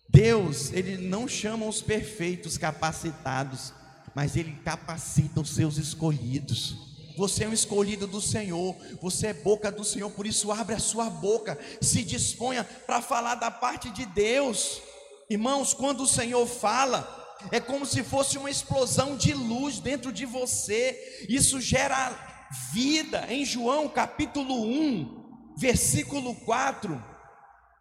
Deus, 0.08 0.72
Ele 0.72 0.96
não 0.96 1.28
chama 1.28 1.66
os 1.66 1.82
perfeitos 1.82 2.56
capacitados, 2.56 3.72
mas 4.14 4.36
Ele 4.36 4.52
capacita 4.64 5.40
os 5.40 5.50
seus 5.50 5.76
escolhidos. 5.76 6.86
Você 7.16 7.44
é 7.44 7.48
um 7.48 7.52
escolhido 7.52 8.06
do 8.06 8.20
Senhor, 8.20 8.76
você 9.00 9.28
é 9.28 9.34
boca 9.34 9.72
do 9.72 9.84
Senhor, 9.84 10.10
por 10.10 10.26
isso 10.26 10.52
abre 10.52 10.74
a 10.74 10.78
sua 10.78 11.08
boca, 11.08 11.58
se 11.80 12.02
disponha 12.02 12.62
para 12.64 13.00
falar 13.00 13.36
da 13.36 13.50
parte 13.50 13.90
de 13.90 14.04
Deus. 14.04 14.82
Irmãos, 15.28 15.74
quando 15.74 16.02
o 16.02 16.06
Senhor 16.06 16.46
fala, 16.46 17.16
é 17.50 17.60
como 17.60 17.84
se 17.84 18.02
fosse 18.02 18.38
uma 18.38 18.50
explosão 18.50 19.16
de 19.16 19.32
luz 19.32 19.80
dentro 19.80 20.12
de 20.12 20.24
você, 20.24 21.26
isso 21.28 21.60
gera 21.60 22.46
vida. 22.72 23.26
Em 23.28 23.44
João 23.44 23.88
capítulo 23.88 24.62
1, 24.64 25.54
versículo 25.56 26.34
4, 26.44 27.02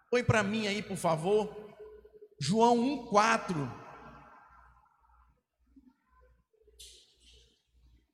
põe 0.10 0.24
para 0.24 0.42
mim 0.42 0.68
aí, 0.68 0.82
por 0.82 0.98
favor. 0.98 1.66
João 2.40 2.78
1,4. 3.12 3.86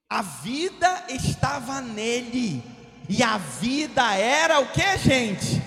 A 0.09 0.21
vida 0.21 1.05
estava 1.09 1.79
nele, 1.79 2.61
e 3.07 3.23
a 3.23 3.37
vida 3.37 4.13
era 4.13 4.59
o 4.59 4.71
que, 4.71 4.97
gente? 4.97 5.61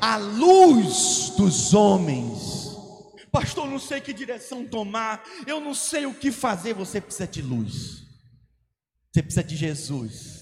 A 0.00 0.16
luz 0.16 1.30
dos 1.36 1.74
homens. 1.74 2.57
Pastor, 3.30 3.68
não 3.68 3.78
sei 3.78 4.00
que 4.00 4.12
direção 4.12 4.64
tomar, 4.64 5.22
eu 5.46 5.60
não 5.60 5.74
sei 5.74 6.06
o 6.06 6.14
que 6.14 6.32
fazer. 6.32 6.74
Você 6.74 7.00
precisa 7.00 7.26
de 7.26 7.42
luz, 7.42 8.02
você 9.12 9.22
precisa 9.22 9.44
de 9.44 9.56
Jesus 9.56 10.38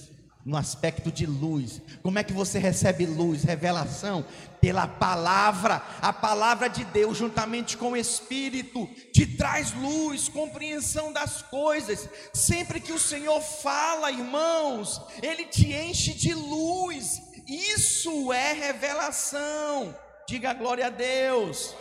no 0.47 0.57
aspecto 0.57 1.11
de 1.11 1.26
luz. 1.26 1.83
Como 2.05 2.21
é 2.21 2.23
que 2.23 2.33
você 2.33 2.61
recebe 2.61 3.05
luz, 3.05 3.43
revelação? 3.43 4.25
Pela 4.61 4.87
palavra, 4.87 5.83
a 6.00 6.12
palavra 6.12 6.69
de 6.69 6.85
Deus, 6.85 7.19
juntamente 7.19 7.76
com 7.76 7.90
o 7.90 7.97
Espírito, 7.97 8.87
te 9.12 9.26
traz 9.26 9.75
luz, 9.75 10.28
compreensão 10.28 11.12
das 11.12 11.43
coisas. 11.43 12.09
Sempre 12.33 12.81
que 12.81 12.93
o 12.93 12.99
Senhor 12.99 13.40
fala, 13.40 14.12
irmãos, 14.12 15.02
Ele 15.21 15.47
te 15.47 15.73
enche 15.73 16.14
de 16.14 16.33
luz. 16.33 17.21
Isso 17.49 18.33
é 18.33 18.52
revelação. 18.52 19.97
Diga 20.28 20.55
glória 20.55 20.87
a 20.87 20.90
Deus. 20.90 21.75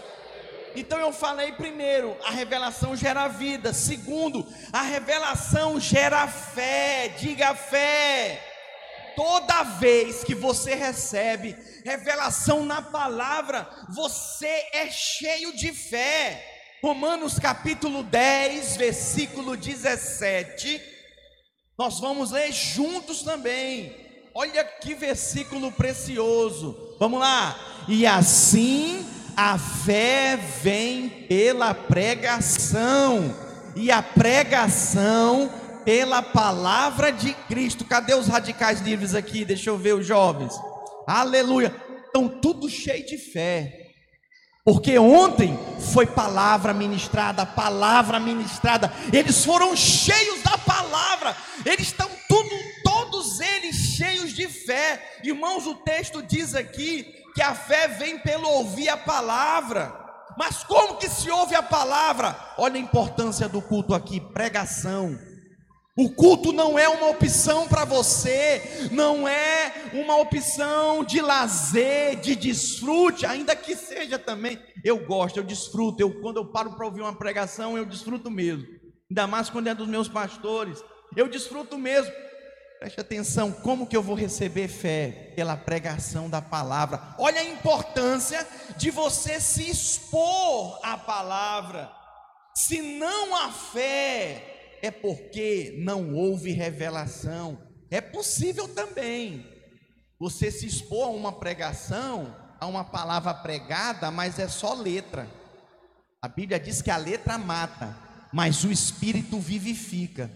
Então 0.75 1.00
eu 1.00 1.13
falei 1.13 1.51
primeiro, 1.53 2.15
a 2.24 2.32
revelação 2.32 2.96
gera 2.96 3.27
vida. 3.27 3.74
Segundo, 3.74 4.48
a 4.74 4.82
revelação 4.82 5.79
gera 5.79 6.27
fé. 6.27 7.15
Diga 7.17 7.55
fé 7.55 8.51
toda 9.15 9.63
vez 9.63 10.24
que 10.24 10.36
você 10.36 10.75
recebe 10.75 11.55
revelação 11.84 12.65
na 12.65 12.82
palavra, 12.82 13.67
você 13.89 14.67
é 14.74 14.89
cheio 14.91 15.55
de 15.55 15.72
fé. 15.72 16.51
Romanos 16.84 17.39
capítulo 17.39 18.03
10, 18.03 18.77
versículo 18.77 19.55
17. 19.55 20.82
Nós 21.77 22.00
vamos 22.00 22.32
ler 22.32 22.51
juntos 22.51 23.24
também. 23.24 23.96
Olha 24.34 24.63
que 24.63 24.94
versículo 24.94 25.72
precioso. 25.72 26.96
Vamos 27.00 27.20
lá. 27.20 27.58
E 27.88 28.05
assim 28.05 29.05
a 29.36 29.58
fé 29.58 30.38
vem 30.62 31.10
pela 31.27 31.74
pregação, 31.74 33.36
e 33.75 33.92
a 33.92 34.01
pregação 34.01 35.51
pela 35.84 36.22
palavra 36.22 37.12
de 37.12 37.34
Cristo. 37.34 37.86
Cadê 37.86 38.13
os 38.13 38.27
radicais 38.27 38.80
livres 38.80 39.13
aqui? 39.13 39.44
Deixa 39.44 39.70
eu 39.70 39.77
ver 39.77 39.96
os 39.96 40.06
jovens. 40.06 40.54
Aleluia. 41.06 41.75
Estão 42.06 42.27
tudo 42.27 42.70
cheio 42.70 43.06
de 43.06 43.18
fé. 43.18 43.82
Porque 44.63 44.98
ontem 44.98 45.60
foi 45.94 46.08
palavra 46.08 46.74
ministrada, 46.74 47.46
palavra 47.46 48.20
ministrada. 48.20 48.92
Eles 49.13 49.46
foram 49.46 49.75
cheios 49.75 50.42
da 50.42 50.58
palavra. 50.58 51.36
Eles 51.63 51.88
estão 51.88 52.10
tudo, 52.27 52.50
todos 52.84 53.39
eles 53.39 53.75
cheios 53.75 54.34
de 54.34 54.48
fé. 54.48 55.18
Irmãos, 55.24 55.68
o 55.68 55.75
texto 55.75 56.24
diz 56.24 56.56
aqui 56.56 57.25
que 57.36 57.42
a 57.42 57.54
fé 57.54 57.89
vem 57.89 58.18
pelo 58.18 58.48
ouvir 58.48 58.88
a 58.88 58.96
palavra. 58.96 59.94
Mas 60.38 60.63
como 60.63 60.96
que 60.96 61.10
se 61.10 61.30
ouve 61.30 61.54
a 61.54 61.62
palavra? 61.62 62.36
Olha 62.58 62.75
a 62.75 62.80
importância 62.80 63.50
do 63.50 63.62
culto 63.62 63.94
aqui, 63.94 64.22
pregação. 64.22 65.20
O 65.98 66.10
culto 66.10 66.51
não 66.51 66.77
é 66.77 66.89
uma 66.89 67.08
opção 67.10 67.68
para 67.68 67.86
você, 67.86 68.89
não 68.92 69.25
é 69.27 69.89
uma 69.94 70.18
opção 70.18 71.06
de 71.06 71.22
lazer, 71.22 72.20
de 72.20 72.36
desfrute, 72.36 73.25
ainda 73.25 73.56
que 73.56 73.75
seja 73.75 74.20
também. 74.20 74.60
Eu 74.84 75.06
gosto, 75.06 75.38
eu 75.38 75.44
desfruto. 75.44 76.01
Eu, 76.01 76.22
quando 76.22 76.38
eu 76.38 76.46
paro 76.51 76.74
para 76.74 76.86
ouvir 76.86 77.01
uma 77.01 77.15
pregação, 77.15 77.77
eu 77.77 77.86
desfruto 77.86 78.30
mesmo. 78.30 78.65
Ainda 79.10 79.27
mais 79.27 79.50
quando 79.50 79.68
é 79.68 79.75
dos 79.75 79.88
meus 79.88 80.10
pastores, 80.10 80.84
eu 81.15 81.30
desfruto 81.30 81.77
mesmo. 81.77 82.12
Preste 82.86 83.01
atenção, 83.01 83.51
como 83.51 83.88
que 83.88 83.98
eu 83.98 84.04
vou 84.04 84.15
receber 84.15 84.68
fé? 84.68 85.34
Pela 85.36 85.58
pregação 85.58 86.30
da 86.30 86.39
palavra. 86.39 87.15
Olha 87.18 87.42
a 87.42 87.44
importância 87.44 88.48
de 88.77 88.92
você 88.92 89.39
se 89.39 89.68
expor 89.68 90.80
à 90.84 90.96
palavra. 90.96 91.92
Se 92.54 92.84
não 92.84 93.36
há 93.38 93.51
fé, 93.51 94.77
é 94.84 94.92
porque 94.92 95.74
não 95.80 96.13
houve 96.13 96.51
revelação. 96.51 97.58
É 97.89 98.00
possível 98.00 98.68
também 98.68 99.44
você 100.20 100.51
se 100.51 100.68
expor 100.68 101.08
a 101.08 101.10
uma 101.10 101.32
pregação, 101.32 102.36
a 102.60 102.68
uma 102.68 102.84
palavra 102.84 103.34
pregada, 103.34 104.12
mas 104.12 104.38
é 104.38 104.48
só 104.48 104.75
letra. 104.75 105.27
A 106.22 106.27
Bíblia 106.27 106.60
diz 106.60 106.84
que 106.84 106.92
a 106.92 106.98
letra 106.98 107.36
mata, 107.39 107.98
mas 108.32 108.63
o 108.63 108.72
espírito 108.72 109.39
vivifica. 109.39 110.30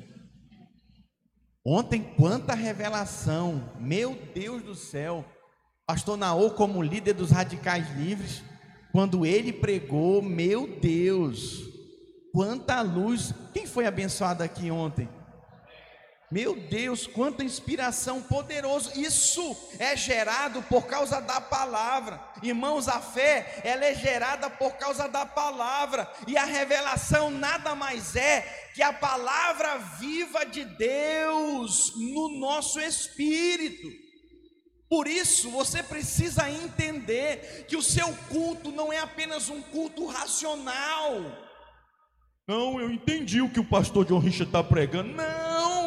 Ontem, 1.65 2.01
quanta 2.01 2.53
revelação, 2.53 3.71
meu 3.79 4.17
Deus 4.33 4.61
do 4.61 4.75
céu. 4.75 5.25
Pastor 5.85 6.17
Naô, 6.17 6.51
como 6.51 6.81
líder 6.81 7.13
dos 7.13 7.31
radicais 7.31 7.89
livres, 7.95 8.43
quando 8.91 9.25
ele 9.25 9.51
pregou, 9.51 10.21
meu 10.21 10.79
Deus, 10.79 11.69
Quanta 12.31 12.81
luz! 12.81 13.33
Quem 13.53 13.65
foi 13.65 13.87
abençoado 13.87 14.43
aqui 14.43 14.69
ontem? 14.69 15.09
Meu 16.31 16.55
Deus, 16.55 17.07
quanta 17.07 17.43
inspiração 17.43 18.21
poderosa! 18.21 18.91
Isso 18.99 19.57
é 19.79 19.95
gerado 19.97 20.61
por 20.63 20.85
causa 20.85 21.19
da 21.19 21.41
palavra. 21.41 22.23
Irmãos, 22.43 22.87
a 22.87 22.99
fé, 22.99 23.59
ela 23.63 23.83
é 23.83 23.95
gerada 23.95 24.47
por 24.47 24.73
causa 24.73 25.07
da 25.07 25.25
palavra. 25.25 26.07
E 26.27 26.37
a 26.37 26.45
revelação 26.45 27.31
nada 27.31 27.73
mais 27.73 28.15
é 28.15 28.41
que 28.75 28.83
a 28.83 28.93
palavra 28.93 29.77
viva 29.99 30.45
de 30.45 30.65
Deus 30.65 31.93
no 31.95 32.39
nosso 32.39 32.79
espírito. 32.79 33.87
Por 34.87 35.07
isso, 35.07 35.49
você 35.49 35.81
precisa 35.81 36.49
entender 36.49 37.65
que 37.67 37.75
o 37.75 37.81
seu 37.81 38.15
culto 38.29 38.71
não 38.71 38.93
é 38.93 38.99
apenas 38.99 39.49
um 39.49 39.63
culto 39.63 40.05
racional 40.05 41.49
não, 42.49 42.81
eu 42.81 42.89
entendi 42.89 43.43
o 43.43 43.49
que 43.49 43.59
o 43.59 43.63
pastor 43.63 44.03
John 44.05 44.17
Richard 44.17 44.45
está 44.45 44.63
pregando. 44.63 45.13
Não, 45.13 45.78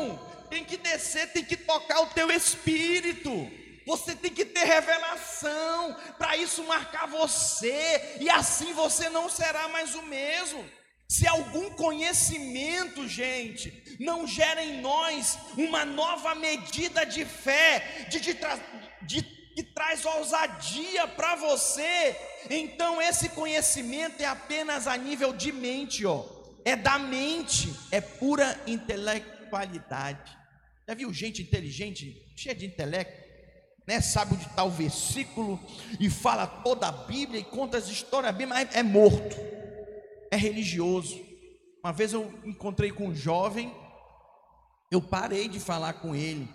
tem 0.52 0.64
que 0.64 0.76
descer, 0.76 1.32
tem 1.32 1.42
que 1.42 1.56
tocar 1.56 2.02
o 2.02 2.08
teu 2.08 2.30
espírito. 2.30 3.50
Você 3.86 4.14
tem 4.14 4.30
que 4.30 4.44
ter 4.44 4.64
revelação 4.64 5.96
para 6.18 6.36
isso 6.36 6.62
marcar 6.64 7.06
você, 7.06 8.18
e 8.20 8.28
assim 8.28 8.74
você 8.74 9.08
não 9.08 9.30
será 9.30 9.66
mais 9.68 9.94
o 9.94 10.02
mesmo. 10.02 10.62
Se 11.08 11.26
algum 11.26 11.70
conhecimento, 11.70 13.08
gente, 13.08 13.96
não 13.98 14.26
gera 14.26 14.62
em 14.62 14.82
nós 14.82 15.38
uma 15.56 15.86
nova 15.86 16.34
medida 16.34 17.04
de 17.04 17.24
fé, 17.24 18.06
de, 18.10 18.20
de, 18.20 18.38
de 19.02 19.22
que 19.54 19.62
traz 19.62 20.04
ousadia 20.04 21.08
para 21.08 21.34
você, 21.34 22.14
então 22.50 23.00
esse 23.00 23.30
conhecimento 23.30 24.20
é 24.20 24.26
apenas 24.26 24.86
a 24.86 24.98
nível 24.98 25.32
de 25.32 25.50
mente, 25.50 26.04
ó. 26.04 26.24
É 26.64 26.76
da 26.76 26.98
mente, 26.98 27.74
é 27.90 28.00
pura 28.00 28.58
intelectualidade. 28.66 30.41
Já 30.86 30.94
viu 30.94 31.12
gente 31.12 31.42
inteligente, 31.42 32.32
cheia 32.36 32.54
de 32.54 32.66
intelecto, 32.66 33.22
né? 33.86 34.00
Sabe 34.00 34.36
de 34.36 34.48
tal 34.50 34.70
versículo 34.70 35.60
e 36.00 36.10
fala 36.10 36.46
toda 36.46 36.88
a 36.88 36.92
Bíblia 36.92 37.40
e 37.40 37.44
conta 37.44 37.78
as 37.78 37.88
histórias 37.88 38.34
bem, 38.34 38.46
mas 38.46 38.74
é 38.74 38.82
morto, 38.82 39.36
é 40.30 40.36
religioso. 40.36 41.20
Uma 41.84 41.92
vez 41.92 42.12
eu 42.12 42.32
encontrei 42.44 42.90
com 42.90 43.08
um 43.08 43.14
jovem, 43.14 43.74
eu 44.90 45.00
parei 45.00 45.48
de 45.48 45.58
falar 45.58 45.94
com 45.94 46.14
ele 46.14 46.48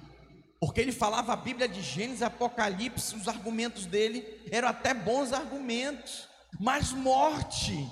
porque 0.60 0.81
ele 0.81 0.91
falava 0.91 1.34
a 1.34 1.36
Bíblia 1.36 1.67
de 1.67 1.81
Gênesis, 1.81 2.24
Apocalipse, 2.24 3.15
os 3.15 3.27
argumentos 3.27 3.86
dele 3.86 4.25
eram 4.51 4.67
até 4.67 4.93
bons 4.93 5.31
argumentos, 5.31 6.27
mas 6.60 6.91
morte. 6.91 7.88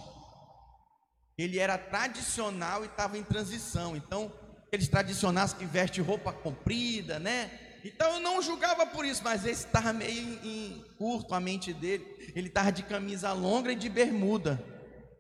Ele 1.38 1.60
era 1.60 1.78
tradicional 1.78 2.84
e 2.84 2.88
estava 2.88 3.18
em 3.18 3.24
transição. 3.24 3.96
Então, 3.96 4.32
aqueles 4.76 4.90
tradicionais 4.90 5.54
que 5.54 5.66
vestem 5.66 6.04
roupa 6.04 6.34
comprida, 6.34 7.18
né? 7.18 7.50
Então 7.84 8.16
eu 8.16 8.20
não 8.20 8.42
julgava 8.42 8.86
por 8.86 9.06
isso, 9.06 9.22
mas 9.24 9.46
esse 9.46 9.66
estava 9.66 9.94
meio 9.94 10.40
em, 10.44 10.84
curto 10.98 11.34
a 11.34 11.40
mente 11.40 11.74
dele. 11.74 12.06
Ele 12.36 12.50
estava 12.50 12.72
de 12.72 12.84
camisa 12.84 13.32
longa 13.32 13.72
e 13.72 13.76
de 13.76 13.88
bermuda. 13.88 14.62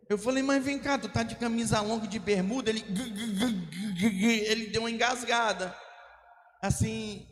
Eu 0.09 0.17
falei, 0.17 0.43
mas 0.43 0.63
vem 0.63 0.77
cá, 0.77 0.97
tu 0.97 1.07
tá 1.07 1.23
de 1.23 1.35
camisa 1.35 1.79
longa 1.79 2.05
e 2.05 2.09
de 2.09 2.19
bermuda? 2.19 2.69
Ele, 2.69 2.83
ele 4.45 4.67
deu 4.67 4.81
uma 4.81 4.91
engasgada. 4.91 5.75
Assim, 6.61 7.25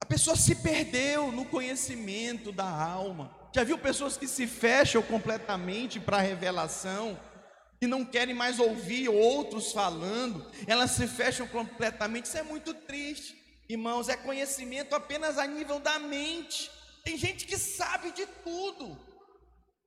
a 0.00 0.06
pessoa 0.06 0.34
se 0.34 0.56
perdeu 0.56 1.30
no 1.30 1.44
conhecimento 1.44 2.50
da 2.50 2.68
alma. 2.68 3.36
Já 3.54 3.62
viu 3.62 3.78
pessoas 3.78 4.16
que 4.16 4.26
se 4.26 4.46
fecham 4.48 5.00
completamente 5.02 6.00
para 6.00 6.16
a 6.16 6.22
revelação, 6.22 7.18
que 7.82 7.86
não 7.88 8.04
querem 8.04 8.32
mais 8.32 8.60
ouvir 8.60 9.08
outros 9.08 9.72
falando, 9.72 10.48
elas 10.68 10.92
se 10.92 11.04
fecham 11.08 11.48
completamente. 11.48 12.26
Isso 12.26 12.38
é 12.38 12.42
muito 12.44 12.72
triste, 12.72 13.36
irmãos. 13.68 14.08
É 14.08 14.16
conhecimento 14.16 14.94
apenas 14.94 15.36
a 15.36 15.48
nível 15.48 15.80
da 15.80 15.98
mente. 15.98 16.70
Tem 17.02 17.18
gente 17.18 17.44
que 17.44 17.58
sabe 17.58 18.12
de 18.12 18.24
tudo. 18.44 18.96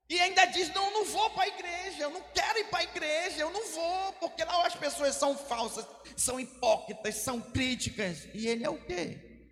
E 0.09 0.19
ainda 0.19 0.43
diz: 0.43 0.73
Não, 0.73 0.91
não 0.91 1.05
vou 1.05 1.29
para 1.29 1.43
a 1.43 1.47
igreja, 1.47 2.03
eu 2.03 2.09
não 2.09 2.21
quero 2.33 2.59
ir 2.59 2.65
para 2.65 2.79
a 2.79 2.83
igreja, 2.83 3.37
eu 3.39 3.49
não 3.49 3.65
vou, 3.65 4.11
porque 4.19 4.43
lá 4.43 4.67
as 4.67 4.75
pessoas 4.75 5.15
são 5.15 5.37
falsas, 5.37 5.87
são 6.17 6.37
hipócritas, 6.37 7.15
são 7.15 7.39
críticas. 7.39 8.27
E 8.33 8.45
ele 8.45 8.65
é 8.65 8.69
o 8.69 8.85
quê? 8.85 9.47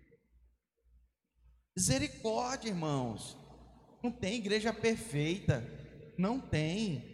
Misericórdia, 1.74 2.68
irmãos. 2.68 3.38
Não 4.02 4.12
tem 4.12 4.34
igreja 4.34 4.70
perfeita. 4.70 5.66
Não 6.18 6.38
tem. 6.38 7.13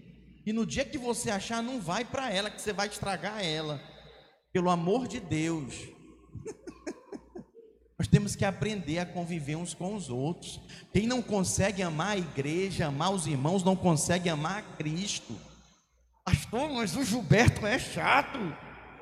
E 0.51 0.53
no 0.53 0.67
dia 0.67 0.85
que 0.85 0.99
você 0.99 1.31
achar, 1.31 1.63
não 1.63 1.81
vai 1.81 2.05
para 2.05 2.29
ela, 2.29 2.51
que 2.51 2.61
você 2.61 2.73
vai 2.73 2.89
estragar 2.89 3.41
ela. 3.41 3.81
Pelo 4.53 4.69
amor 4.69 5.07
de 5.07 5.21
Deus. 5.21 5.77
Nós 7.97 8.09
temos 8.09 8.35
que 8.35 8.45
aprender 8.45 8.99
a 8.99 9.07
conviver 9.07 9.55
uns 9.55 9.75
com 9.75 9.95
os 9.95 10.11
outros. 10.11 10.61
Quem 10.93 11.07
não 11.07 11.23
consegue 11.23 11.85
amar 11.85 12.17
a 12.17 12.19
igreja, 12.19 12.89
amar 12.89 13.13
os 13.13 13.29
irmãos, 13.29 13.63
não 13.63 13.77
consegue 13.77 14.29
amar 14.29 14.59
a 14.59 14.77
Cristo. 14.77 15.39
Pastor, 16.25 16.69
mas 16.69 16.97
o 16.97 17.05
Gilberto 17.05 17.65
é 17.65 17.79
chato. 17.79 18.41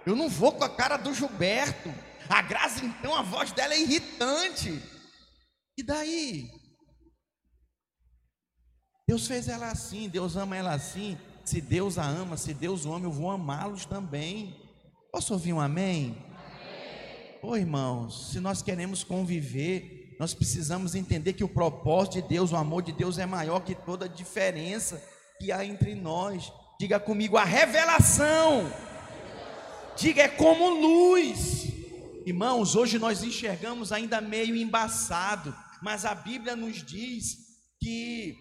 Eu 0.04 0.14
não 0.14 0.28
vou 0.28 0.52
com 0.52 0.64
a 0.64 0.68
cara 0.68 0.98
do 0.98 1.14
Gilberto. 1.14 1.88
A 2.28 2.42
Graça, 2.42 2.84
então, 2.84 3.14
a 3.14 3.22
voz 3.22 3.52
dela 3.52 3.72
é 3.72 3.80
irritante. 3.80 4.82
E 5.78 5.82
daí? 5.82 6.50
Deus 9.08 9.26
fez 9.26 9.48
ela 9.48 9.70
assim, 9.70 10.10
Deus 10.10 10.36
ama 10.36 10.54
ela 10.54 10.74
assim. 10.74 11.16
Se 11.48 11.62
Deus 11.62 11.96
a 11.96 12.04
ama, 12.04 12.36
se 12.36 12.52
Deus 12.52 12.84
o 12.84 12.92
ama, 12.92 13.06
eu 13.06 13.10
vou 13.10 13.30
amá-los 13.30 13.86
também. 13.86 14.54
Posso 15.10 15.32
ouvir 15.32 15.54
um 15.54 15.60
amém? 15.60 16.14
amém? 17.42 17.60
Irmãos, 17.60 18.30
se 18.32 18.38
nós 18.38 18.60
queremos 18.60 19.02
conviver, 19.02 20.14
nós 20.20 20.34
precisamos 20.34 20.94
entender 20.94 21.32
que 21.32 21.42
o 21.42 21.48
propósito 21.48 22.20
de 22.20 22.28
Deus, 22.28 22.52
o 22.52 22.56
amor 22.56 22.82
de 22.82 22.92
Deus 22.92 23.18
é 23.18 23.24
maior 23.24 23.60
que 23.60 23.74
toda 23.74 24.04
a 24.04 24.08
diferença 24.08 25.02
que 25.40 25.50
há 25.50 25.64
entre 25.64 25.94
nós. 25.94 26.52
Diga 26.78 27.00
comigo, 27.00 27.38
a 27.38 27.44
revelação. 27.44 28.70
Diga, 29.96 30.24
é 30.24 30.28
como 30.28 30.68
luz. 30.68 31.66
Irmãos, 32.26 32.76
hoje 32.76 32.98
nós 32.98 33.22
enxergamos 33.22 33.90
ainda 33.90 34.20
meio 34.20 34.54
embaçado 34.54 35.54
mas 35.80 36.04
a 36.04 36.14
Bíblia 36.14 36.56
nos 36.56 36.84
diz 36.84 37.38
que 37.80 38.36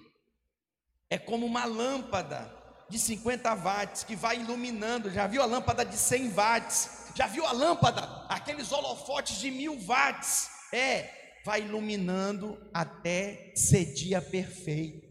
é 1.09 1.17
como 1.17 1.45
uma 1.45 1.65
lâmpada 1.65 2.56
de 2.89 2.97
50 2.97 3.53
watts 3.55 4.03
que 4.03 4.15
vai 4.15 4.39
iluminando. 4.39 5.09
Já 5.11 5.27
viu 5.27 5.41
a 5.41 5.45
lâmpada 5.45 5.83
de 5.85 5.97
100 5.97 6.29
watts? 6.29 6.89
Já 7.15 7.27
viu 7.27 7.45
a 7.45 7.51
lâmpada? 7.51 8.01
Aqueles 8.29 8.71
holofotes 8.71 9.37
de 9.39 9.51
mil 9.51 9.79
watts? 9.79 10.49
É, 10.73 11.39
vai 11.45 11.61
iluminando 11.61 12.57
até 12.73 13.53
ser 13.55 13.93
dia 13.93 14.21
perfeito. 14.21 15.07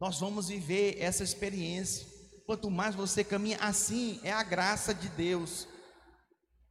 Nós 0.00 0.20
vamos 0.20 0.48
viver 0.48 0.96
essa 1.00 1.22
experiência. 1.22 2.06
Quanto 2.46 2.70
mais 2.70 2.94
você 2.94 3.24
caminha, 3.24 3.58
assim 3.60 4.20
é 4.22 4.32
a 4.32 4.42
graça 4.42 4.92
de 4.92 5.08
Deus. 5.08 5.66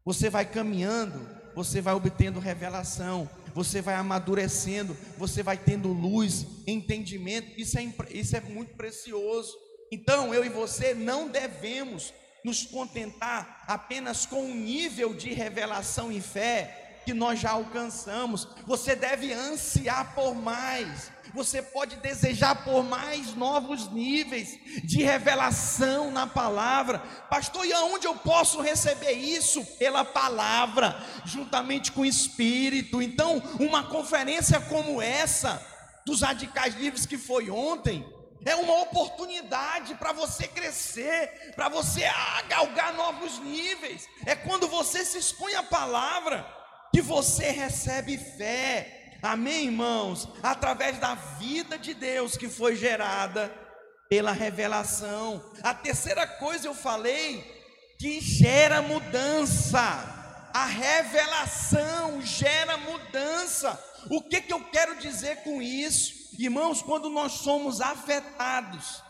Você 0.06 0.30
vai 0.30 0.46
caminhando, 0.46 1.28
você 1.56 1.82
vai 1.82 1.94
obtendo 1.94 2.40
revelação 2.40 3.30
você 3.54 3.82
vai 3.82 3.96
amadurecendo, 3.96 4.98
você 5.18 5.44
vai 5.44 5.58
tendo 5.58 5.90
luz, 5.90 6.46
entendimento, 6.66 7.60
isso 7.60 7.78
é, 7.78 7.94
isso 8.10 8.36
é 8.36 8.42
muito 8.42 8.76
precioso. 8.76 9.54
Então, 9.94 10.34
eu 10.34 10.44
e 10.44 10.50
você 10.50 10.96
não 10.96 11.28
devemos 11.28 12.12
nos 12.44 12.66
contentar 12.66 13.64
apenas 13.68 14.26
com 14.26 14.44
o 14.44 14.56
nível 14.56 15.14
de 15.14 15.32
revelação 15.32 16.12
e 16.12 16.20
fé 16.20 17.02
que 17.06 17.14
nós 17.14 17.40
já 17.40 17.52
alcançamos, 17.52 18.48
você 18.66 18.96
deve 18.96 19.32
ansiar 19.32 20.16
por 20.16 20.34
mais, 20.34 21.12
você 21.32 21.62
pode 21.62 21.98
desejar 21.98 22.64
por 22.64 22.84
mais 22.84 23.36
novos 23.36 23.88
níveis 23.92 24.58
de 24.84 25.04
revelação 25.04 26.10
na 26.10 26.26
palavra. 26.26 26.98
Pastor, 27.30 27.64
e 27.64 27.74
aonde 27.74 28.08
eu 28.08 28.16
posso 28.16 28.62
receber 28.62 29.12
isso? 29.12 29.64
Pela 29.78 30.04
palavra, 30.04 30.98
juntamente 31.24 31.92
com 31.92 32.02
o 32.02 32.06
Espírito. 32.06 33.00
Então, 33.00 33.38
uma 33.60 33.84
conferência 33.84 34.60
como 34.60 35.00
essa, 35.00 35.64
dos 36.04 36.22
radicais 36.22 36.74
livres 36.74 37.06
que 37.06 37.18
foi 37.18 37.52
ontem, 37.52 38.04
é 38.46 38.56
uma 38.56 38.82
oportunidade 38.82 39.96
para 39.96 40.12
você 40.12 40.48
crescer, 40.48 41.54
para 41.56 41.70
você 41.70 42.02
galgar 42.48 42.94
novos 42.94 43.40
níveis. 43.40 44.08
É 44.26 44.36
quando 44.36 44.68
você 44.68 45.06
se 45.06 45.18
expõe 45.18 45.56
à 45.56 45.64
palavra 45.64 46.46
que 46.92 47.02
você 47.02 47.50
recebe 47.50 48.18
fé, 48.18 49.00
Amém, 49.24 49.68
irmãos? 49.68 50.28
Através 50.44 51.00
da 51.00 51.16
vida 51.16 51.80
de 51.80 51.94
Deus 51.94 52.36
que 52.36 52.50
foi 52.50 52.76
gerada 52.76 53.50
pela 54.10 54.34
revelação. 54.34 55.42
A 55.64 55.74
terceira 55.74 56.28
coisa 56.28 56.68
eu 56.68 56.76
falei 56.76 57.42
que 57.98 58.20
gera 58.20 58.82
mudança. 58.82 59.80
A 60.54 60.66
revelação 60.66 62.22
gera 62.22 62.76
mudança. 62.76 63.82
O 64.10 64.22
que, 64.22 64.42
que 64.42 64.54
eu 64.54 64.64
quero 64.66 65.00
dizer 65.00 65.38
com 65.44 65.62
isso? 65.62 66.36
Irmãos, 66.38 66.82
quando 66.82 67.10
nós 67.10 67.34
somos 67.34 67.80
afetados 67.82 69.02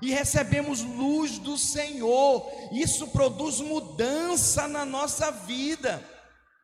e 0.00 0.10
recebemos 0.10 0.82
luz 0.82 1.38
do 1.38 1.56
Senhor, 1.58 2.50
isso 2.72 3.08
produz 3.08 3.60
mudança 3.60 4.66
na 4.66 4.84
nossa 4.84 5.30
vida. 5.30 6.02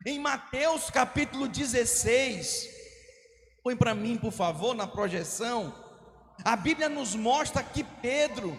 Em 0.05 0.19
Mateus 0.19 0.89
capítulo 0.89 1.47
16, 1.47 2.79
Põe 3.63 3.75
para 3.75 3.93
mim, 3.93 4.17
por 4.17 4.31
favor, 4.31 4.73
na 4.73 4.87
projeção. 4.87 5.73
A 6.43 6.55
Bíblia 6.55 6.87
nos 6.87 7.13
mostra 7.13 7.61
que 7.61 7.83
Pedro, 7.83 8.57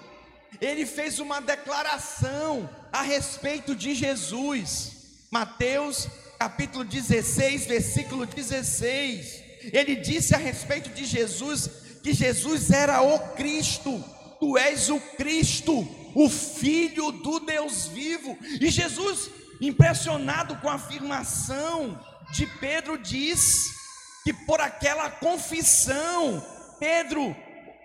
ele 0.60 0.84
fez 0.84 1.18
uma 1.18 1.40
declaração 1.40 2.68
a 2.92 3.02
respeito 3.02 3.74
de 3.74 3.94
Jesus. 3.94 5.26
Mateus, 5.30 6.06
capítulo 6.40 6.86
16, 6.86 7.66
versículo 7.66 8.24
16. 8.24 9.44
Ele 9.74 9.96
disse 9.96 10.34
a 10.34 10.38
respeito 10.38 10.88
de 10.88 11.04
Jesus 11.04 11.68
que 12.02 12.14
Jesus 12.14 12.70
era 12.70 13.02
o 13.02 13.18
Cristo. 13.34 14.02
Tu 14.40 14.56
és 14.56 14.88
o 14.88 14.98
Cristo, 14.98 15.86
o 16.14 16.30
Filho 16.30 17.12
do 17.12 17.40
Deus 17.40 17.88
vivo. 17.88 18.38
E 18.58 18.70
Jesus, 18.70 19.30
impressionado 19.60 20.56
com 20.56 20.70
a 20.70 20.76
afirmação 20.76 22.02
de 22.32 22.46
Pedro, 22.46 22.96
diz 22.96 23.66
que 24.24 24.32
por 24.32 24.62
aquela 24.62 25.10
confissão, 25.10 26.42
Pedro 26.78 27.36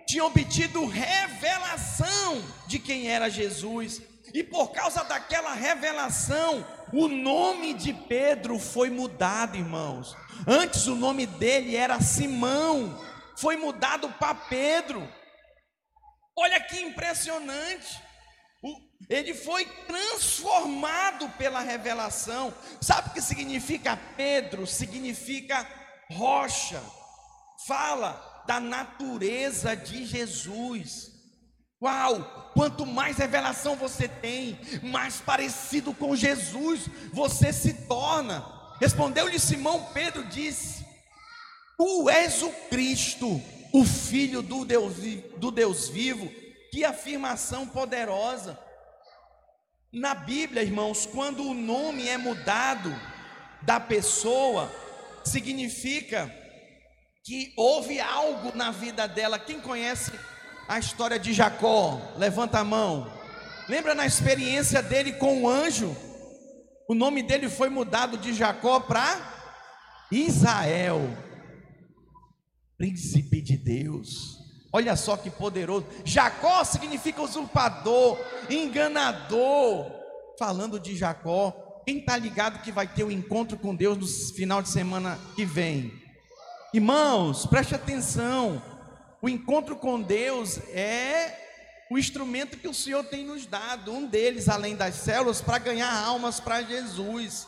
tinha 0.08 0.24
obtido 0.24 0.86
revelação 0.86 2.42
de 2.68 2.80
quem 2.80 3.10
era 3.10 3.30
Jesus, 3.30 4.02
e 4.34 4.44
por 4.44 4.72
causa 4.72 5.04
daquela 5.04 5.54
revelação, 5.54 6.66
o 6.96 7.08
nome 7.08 7.74
de 7.74 7.94
Pedro 7.94 8.58
foi 8.58 8.90
mudado, 8.90 9.58
irmãos. 9.58 10.16
Antes 10.48 10.88
o 10.88 10.96
nome 10.96 11.26
dele 11.26 11.76
era 11.76 12.00
Simão, 12.00 12.98
foi 13.38 13.58
mudado 13.58 14.10
para 14.14 14.34
Pedro. 14.34 15.08
Olha 16.38 16.60
que 16.62 16.80
impressionante. 16.80 18.02
Ele 19.10 19.34
foi 19.34 19.66
transformado 19.88 21.30
pela 21.38 21.60
revelação. 21.60 22.54
Sabe 22.82 23.10
o 23.10 23.14
que 23.14 23.22
significa 23.22 24.00
Pedro? 24.16 24.66
Significa 24.66 25.68
rocha. 26.12 26.82
Fala 27.68 28.44
da 28.48 28.60
natureza 28.60 29.76
de 29.76 30.06
Jesus. 30.06 31.15
Uau! 31.82 32.52
Quanto 32.54 32.86
mais 32.86 33.18
revelação 33.18 33.76
você 33.76 34.08
tem, 34.08 34.58
mais 34.82 35.20
parecido 35.20 35.94
com 35.94 36.16
Jesus 36.16 36.88
você 37.12 37.52
se 37.52 37.74
torna. 37.86 38.46
Respondeu-lhe 38.80 39.40
Simão, 39.40 39.86
Pedro 39.94 40.24
disse: 40.26 40.86
Tu 41.78 42.10
és 42.10 42.42
o 42.42 42.50
Cristo, 42.70 43.42
o 43.74 43.84
Filho 43.84 44.42
do 44.42 44.64
Deus, 44.64 44.96
do 45.38 45.52
Deus 45.52 45.90
vivo. 45.90 46.32
Que 46.72 46.84
afirmação 46.84 47.68
poderosa. 47.68 48.60
Na 49.92 50.14
Bíblia, 50.14 50.62
irmãos, 50.62 51.06
quando 51.06 51.44
o 51.44 51.54
nome 51.54 52.08
é 52.08 52.18
mudado 52.18 52.94
da 53.62 53.80
pessoa, 53.80 54.70
significa 55.24 56.30
que 57.24 57.54
houve 57.56 58.00
algo 58.00 58.56
na 58.56 58.72
vida 58.72 59.08
dela. 59.08 59.40
Quem 59.40 59.60
conhece 59.62 60.12
a 60.68 60.80
história 60.80 61.20
de 61.20 61.34
Jacó? 61.34 62.00
Levanta 62.18 62.60
a 62.60 62.64
mão. 62.64 63.12
Lembra 63.68 63.96
na 63.96 64.06
experiência 64.06 64.82
dele 64.82 65.14
com 65.14 65.44
o 65.44 65.50
anjo? 65.50 65.96
O 66.88 66.94
nome 66.94 67.24
dele 67.24 67.50
foi 67.50 67.70
mudado 67.70 68.18
de 68.18 68.34
Jacó 68.34 68.80
para 68.80 69.34
Israel, 70.12 71.02
príncipe 72.78 73.42
de 73.42 73.58
Deus. 73.58 74.38
Olha 74.72 74.96
só 74.96 75.18
que 75.18 75.32
poderoso. 75.32 75.88
Jacó 76.04 76.64
significa 76.64 77.22
usurpador, 77.22 78.20
enganador. 78.50 79.92
Falando 80.38 80.80
de 80.80 80.96
Jacó, 80.96 81.82
quem 81.86 82.00
está 82.00 82.18
ligado 82.18 82.62
que 82.62 82.72
vai 82.72 82.88
ter 82.88 83.04
o 83.04 83.08
um 83.08 83.12
encontro 83.12 83.58
com 83.58 83.74
Deus 83.74 83.98
no 83.98 84.36
final 84.36 84.62
de 84.62 84.70
semana 84.70 85.18
que 85.36 85.46
vem? 85.46 85.94
Irmãos, 86.74 87.46
preste 87.46 87.74
atenção. 87.74 88.62
O 89.26 89.30
encontro 89.30 89.76
com 89.76 90.00
Deus 90.00 90.60
é 90.70 91.36
o 91.90 91.98
instrumento 91.98 92.60
que 92.60 92.68
o 92.68 92.74
Senhor 92.76 93.04
tem 93.06 93.26
nos 93.26 93.48
dado, 93.48 93.92
um 93.92 94.06
deles, 94.06 94.48
além 94.48 94.76
das 94.76 94.94
células, 94.98 95.42
para 95.42 95.58
ganhar 95.58 95.92
almas 95.92 96.40
para 96.40 96.62
Jesus. 96.62 97.48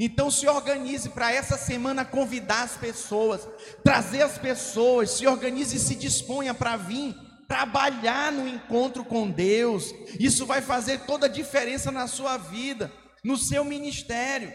Então 0.00 0.30
se 0.30 0.48
organize 0.48 1.10
para 1.10 1.30
essa 1.30 1.58
semana 1.58 2.02
convidar 2.02 2.62
as 2.62 2.78
pessoas, 2.78 3.46
trazer 3.84 4.22
as 4.22 4.38
pessoas, 4.38 5.10
se 5.10 5.26
organize 5.26 5.76
e 5.76 5.78
se 5.78 5.94
disponha 5.96 6.54
para 6.54 6.78
vir 6.78 7.14
trabalhar 7.46 8.32
no 8.32 8.48
encontro 8.48 9.04
com 9.04 9.30
Deus. 9.30 9.94
Isso 10.18 10.46
vai 10.46 10.62
fazer 10.62 11.00
toda 11.00 11.26
a 11.26 11.30
diferença 11.30 11.90
na 11.90 12.06
sua 12.06 12.38
vida, 12.38 12.90
no 13.22 13.36
seu 13.36 13.66
ministério. 13.66 14.50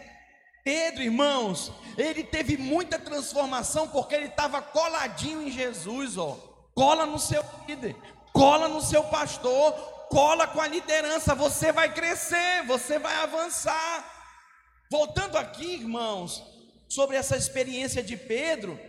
Pedro, 0.63 1.03
irmãos, 1.03 1.71
ele 1.95 2.23
teve 2.23 2.57
muita 2.57 2.97
transformação 2.97 3.87
porque 3.89 4.15
ele 4.15 4.25
estava 4.25 4.59
coladinho 4.59 5.43
em 5.43 5.51
Jesus, 5.51 6.17
ó. 6.17 6.51
Cola 6.75 7.05
no 7.05 7.19
seu 7.19 7.43
líder, 7.67 7.95
cola 8.31 8.67
no 8.67 8.81
seu 8.81 9.03
pastor, 9.03 9.73
cola 10.09 10.47
com 10.47 10.59
a 10.59 10.67
liderança, 10.67 11.35
você 11.35 11.71
vai 11.71 11.93
crescer, 11.93 12.65
você 12.65 12.97
vai 12.97 13.15
avançar. 13.15 14.11
Voltando 14.91 15.37
aqui, 15.37 15.73
irmãos, 15.75 16.43
sobre 16.89 17.15
essa 17.15 17.35
experiência 17.35 18.01
de 18.01 18.17
Pedro, 18.17 18.79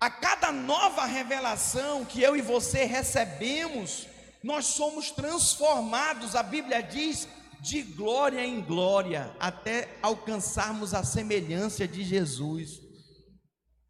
a 0.00 0.10
cada 0.10 0.50
nova 0.50 1.04
revelação 1.04 2.04
que 2.04 2.22
eu 2.22 2.36
e 2.36 2.40
você 2.40 2.84
recebemos, 2.84 4.06
nós 4.42 4.66
somos 4.66 5.10
transformados, 5.10 6.34
a 6.34 6.42
Bíblia 6.42 6.82
diz 6.82 7.28
de 7.60 7.82
glória 7.82 8.44
em 8.44 8.60
glória, 8.60 9.36
até 9.38 9.88
alcançarmos 10.00 10.94
a 10.94 11.04
semelhança 11.04 11.86
de 11.86 12.02
Jesus. 12.02 12.80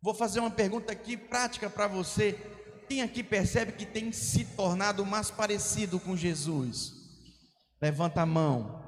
Vou 0.02 0.14
fazer 0.14 0.40
uma 0.40 0.50
pergunta 0.50 0.92
aqui 0.92 1.16
prática 1.16 1.70
para 1.70 1.87
você. 1.87 2.37
Quem 2.90 3.03
aqui 3.03 3.22
percebe 3.22 3.70
que 3.70 3.87
tem 3.87 4.11
se 4.11 4.44
tornado 4.44 5.07
mais 5.07 5.31
parecido 5.31 6.00
com 6.00 6.16
Jesus? 6.16 6.92
Levanta 7.81 8.22
a 8.22 8.26
mão. 8.26 8.83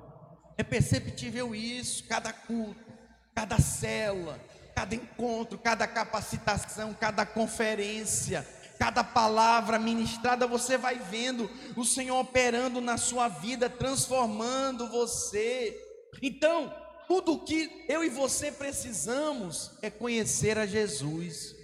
É 0.59 0.65
perceptível 0.65 1.55
isso, 1.55 2.03
cada 2.09 2.33
culto, 2.33 2.93
cada 3.33 3.61
célula, 3.61 4.41
cada 4.75 4.97
encontro, 4.97 5.57
cada 5.57 5.87
capacitação, 5.87 6.93
cada 6.93 7.25
conferência 7.25 8.45
cada 8.77 9.05
palavra 9.05 9.79
ministrada, 9.79 10.45
você 10.45 10.77
vai 10.77 10.99
vendo 10.99 11.49
o 11.77 11.85
Senhor 11.85 12.19
operando 12.19 12.81
na 12.81 12.97
sua 12.97 13.29
vida, 13.29 13.71
transformando 13.71 14.89
você. 14.89 15.81
Então, 16.21 16.75
tudo 17.07 17.35
o 17.35 17.45
que 17.45 17.85
eu 17.89 18.03
e 18.03 18.09
você 18.09 18.51
precisamos 18.51 19.71
é 19.83 19.89
conhecer 19.89 20.59
a 20.59 20.67
Jesus. 20.67 21.62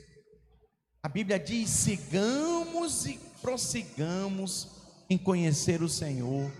A 1.02 1.08
Bíblia 1.08 1.38
diz: 1.38 1.70
sigamos 1.70 3.06
e 3.06 3.18
prossigamos 3.40 4.68
em 5.08 5.16
conhecer 5.16 5.82
o 5.82 5.88
Senhor. 5.88 6.50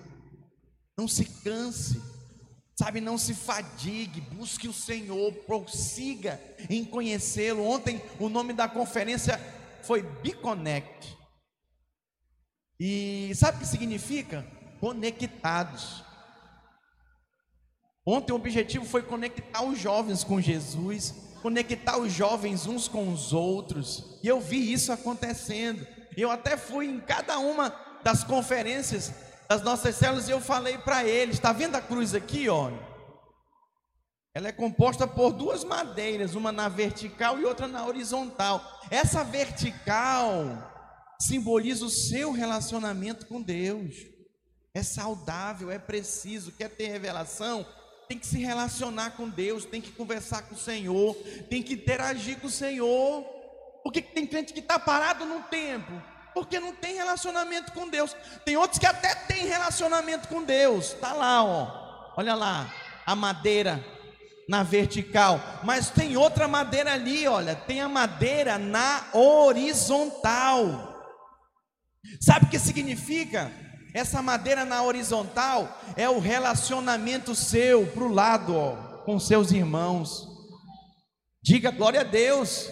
Não 0.97 1.07
se 1.07 1.25
canse, 1.25 2.03
sabe, 2.77 3.01
não 3.01 3.19
se 3.19 3.35
fadigue, 3.35 4.21
busque 4.21 4.69
o 4.69 4.73
Senhor, 4.73 5.33
prossiga 5.47 6.41
em 6.69 6.85
conhecê-lo. 6.85 7.65
Ontem, 7.65 8.03
o 8.19 8.29
nome 8.29 8.53
da 8.53 8.69
conferência 8.69 9.39
foi 9.83 10.03
Biconnect. 10.03 11.17
E 12.81 13.33
sabe 13.35 13.59
o 13.59 13.61
que 13.61 13.67
significa? 13.67 14.47
Conectados. 14.81 16.05
Ontem 18.07 18.33
o 18.33 18.37
objetivo 18.37 18.85
foi 18.85 19.03
conectar 19.03 19.63
os 19.63 19.79
jovens 19.79 20.25
com 20.25 20.41
Jesus, 20.41 21.15
conectar 21.43 21.99
os 21.99 22.13
jovens 22.13 22.67
uns 22.67 22.89
com 22.89 23.13
os 23.13 23.33
outros. 23.33 24.19
E 24.23 24.29
eu 24.29 24.41
vi 24.41 24.73
isso 24.73 24.93
acontecendo. 24.93 25.87
Eu 26.17 26.31
até 26.31 26.57
fui 26.57 26.87
em 26.87 27.01
cada 27.01 27.39
uma 27.39 27.75
das 28.03 28.25
conferências 28.25 29.13
das 29.49 29.63
nossas 29.63 29.95
células 29.95 30.29
e 30.29 30.33
eu 30.33 30.41
falei 30.41 30.79
para 30.79 31.05
eles: 31.05 31.37
está 31.37 31.53
vendo 31.53 31.77
a 31.77 31.81
cruz 31.81 32.15
aqui, 32.15 32.49
olha? 32.49 32.87
Ela 34.35 34.49
é 34.49 34.53
composta 34.53 35.07
por 35.07 35.33
duas 35.33 35.65
madeiras, 35.65 36.35
uma 36.35 36.53
na 36.53 36.69
vertical 36.69 37.41
e 37.41 37.45
outra 37.45 37.67
na 37.67 37.85
horizontal. 37.85 38.63
Essa 38.91 39.25
vertical 39.25 41.17
simboliza 41.21 41.85
o 41.85 41.91
seu 41.91 42.31
relacionamento 42.31 43.27
com 43.27 43.43
Deus. 43.43 43.97
É 44.75 44.83
saudável, 44.83 45.71
é 45.71 45.79
preciso, 45.79 46.53
quer 46.53 46.69
ter 46.69 46.89
revelação, 46.89 47.67
tem 48.09 48.19
que 48.19 48.27
se 48.27 48.39
relacionar 48.39 49.11
com 49.11 49.29
Deus, 49.29 49.67
tem 49.67 49.81
que 49.81 49.93
conversar 49.93 50.43
com 50.43 50.55
o 50.55 50.59
Senhor, 50.59 51.15
tem 51.51 51.63
que 51.63 51.75
interagir 51.75 52.39
com 52.41 52.47
o 52.47 52.51
Senhor. 52.51 53.23
Por 53.85 53.93
que 53.93 54.01
tem 54.01 54.27
crente 54.27 54.53
que 54.53 54.61
está 54.61 54.79
parado 54.79 55.27
no 55.27 55.43
tempo? 55.43 55.93
Porque 56.33 56.59
não 56.59 56.75
tem 56.75 56.95
relacionamento 56.95 57.73
com 57.73 57.89
Deus. 57.89 58.17
Tem 58.45 58.57
outros 58.57 58.79
que 58.79 58.87
até 58.87 59.15
têm 59.15 59.47
relacionamento 59.47 60.29
com 60.29 60.43
Deus. 60.43 60.95
Está 60.95 61.13
lá, 61.13 61.45
ó. 61.45 62.15
Olha 62.17 62.35
lá, 62.35 62.73
a 63.05 63.15
madeira 63.15 63.85
na 64.49 64.63
vertical, 64.63 65.39
mas 65.63 65.91
tem 65.91 66.17
outra 66.17 66.49
madeira 66.49 66.95
ali, 66.95 67.29
olha, 67.29 67.55
tem 67.55 67.83
a 67.83 67.89
madeira 67.89 68.57
na 68.57 69.05
horizontal. 69.13 70.97
Sabe 72.19 72.47
o 72.47 72.49
que 72.49 72.59
significa? 72.59 73.53
Essa 73.99 74.23
madeira 74.23 74.65
na 74.65 74.81
horizontal 74.81 75.77
é 75.97 76.09
o 76.09 76.21
relacionamento 76.21 77.35
seu 77.35 77.85
para 77.85 78.05
o 78.05 78.15
lado, 78.15 78.57
ó, 78.57 78.77
com 79.05 79.19
seus 79.19 79.51
irmãos. 79.51 80.25
Diga 81.43 81.73
glória 81.73 82.03
a 82.03 82.05
Deus. 82.05 82.71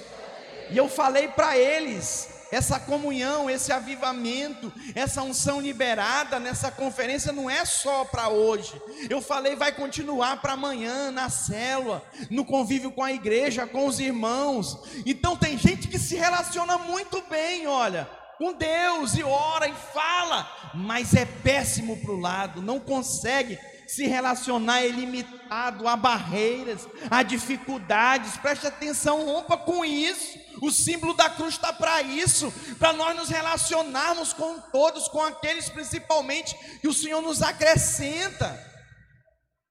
E 0.71 0.77
eu 0.77 0.89
falei 0.89 1.27
para 1.27 1.59
eles, 1.59 2.47
essa 2.53 2.79
comunhão, 2.79 3.51
esse 3.51 3.73
avivamento, 3.73 4.73
essa 4.95 5.21
unção 5.25 5.61
liberada 5.61 6.39
nessa 6.39 6.71
conferência 6.71 7.33
não 7.33 7.51
é 7.51 7.65
só 7.65 8.05
para 8.05 8.29
hoje. 8.29 8.81
Eu 9.11 9.21
falei, 9.21 9.57
vai 9.57 9.73
continuar 9.73 10.41
para 10.41 10.53
amanhã, 10.53 11.11
na 11.11 11.29
célula, 11.29 12.05
no 12.31 12.45
convívio 12.45 12.93
com 12.93 13.03
a 13.03 13.12
igreja, 13.12 13.67
com 13.67 13.89
os 13.89 13.99
irmãos. 13.99 14.79
Então 15.05 15.37
tem 15.37 15.59
gente 15.59 15.89
que 15.89 15.99
se 15.99 16.15
relaciona 16.15 16.79
muito 16.79 17.21
bem, 17.29 17.67
olha, 17.67 18.09
com 18.38 18.53
Deus 18.53 19.14
e 19.14 19.22
ora 19.22 19.68
e 19.68 19.75
fala, 19.75 20.51
mas 20.75 21.14
é 21.14 21.25
péssimo 21.25 21.96
para 21.99 22.12
o 22.12 22.20
lado, 22.20 22.62
não 22.62 22.79
consegue 22.79 23.59
se 23.87 24.07
relacionar 24.07 24.83
é 24.83 24.88
limitado 24.88 25.87
a 25.87 25.94
barreiras, 25.94 26.88
a 27.09 27.22
dificuldades. 27.22 28.37
Preste 28.37 28.66
atenção, 28.66 29.25
rompa 29.25 29.57
com 29.57 29.85
isso. 29.85 30.37
O 30.61 30.72
símbolo 30.72 31.14
da 31.14 31.31
cruz 31.31 31.55
está 31.55 31.72
para 31.72 32.03
isso, 32.03 32.53
para 32.81 32.92
nós 32.92 33.14
nos 33.14 33.29
relacionarmos 33.29 34.33
com 34.33 34.59
todos, 34.72 35.07
com 35.07 35.22
aqueles 35.22 35.68
principalmente 35.68 36.57
que 36.81 36.88
o 36.88 36.92
Senhor 36.92 37.22
nos 37.22 37.42
acrescenta. 37.42 38.61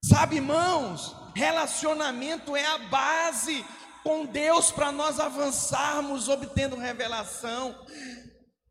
Sabe, 0.02 0.36
irmãos, 0.36 1.14
Relacionamento 1.36 2.56
é 2.56 2.64
a 2.64 2.78
base 2.78 3.62
com 4.02 4.24
Deus 4.24 4.72
para 4.72 4.90
nós 4.90 5.20
avançarmos 5.20 6.30
obtendo 6.30 6.76
revelação. 6.76 7.78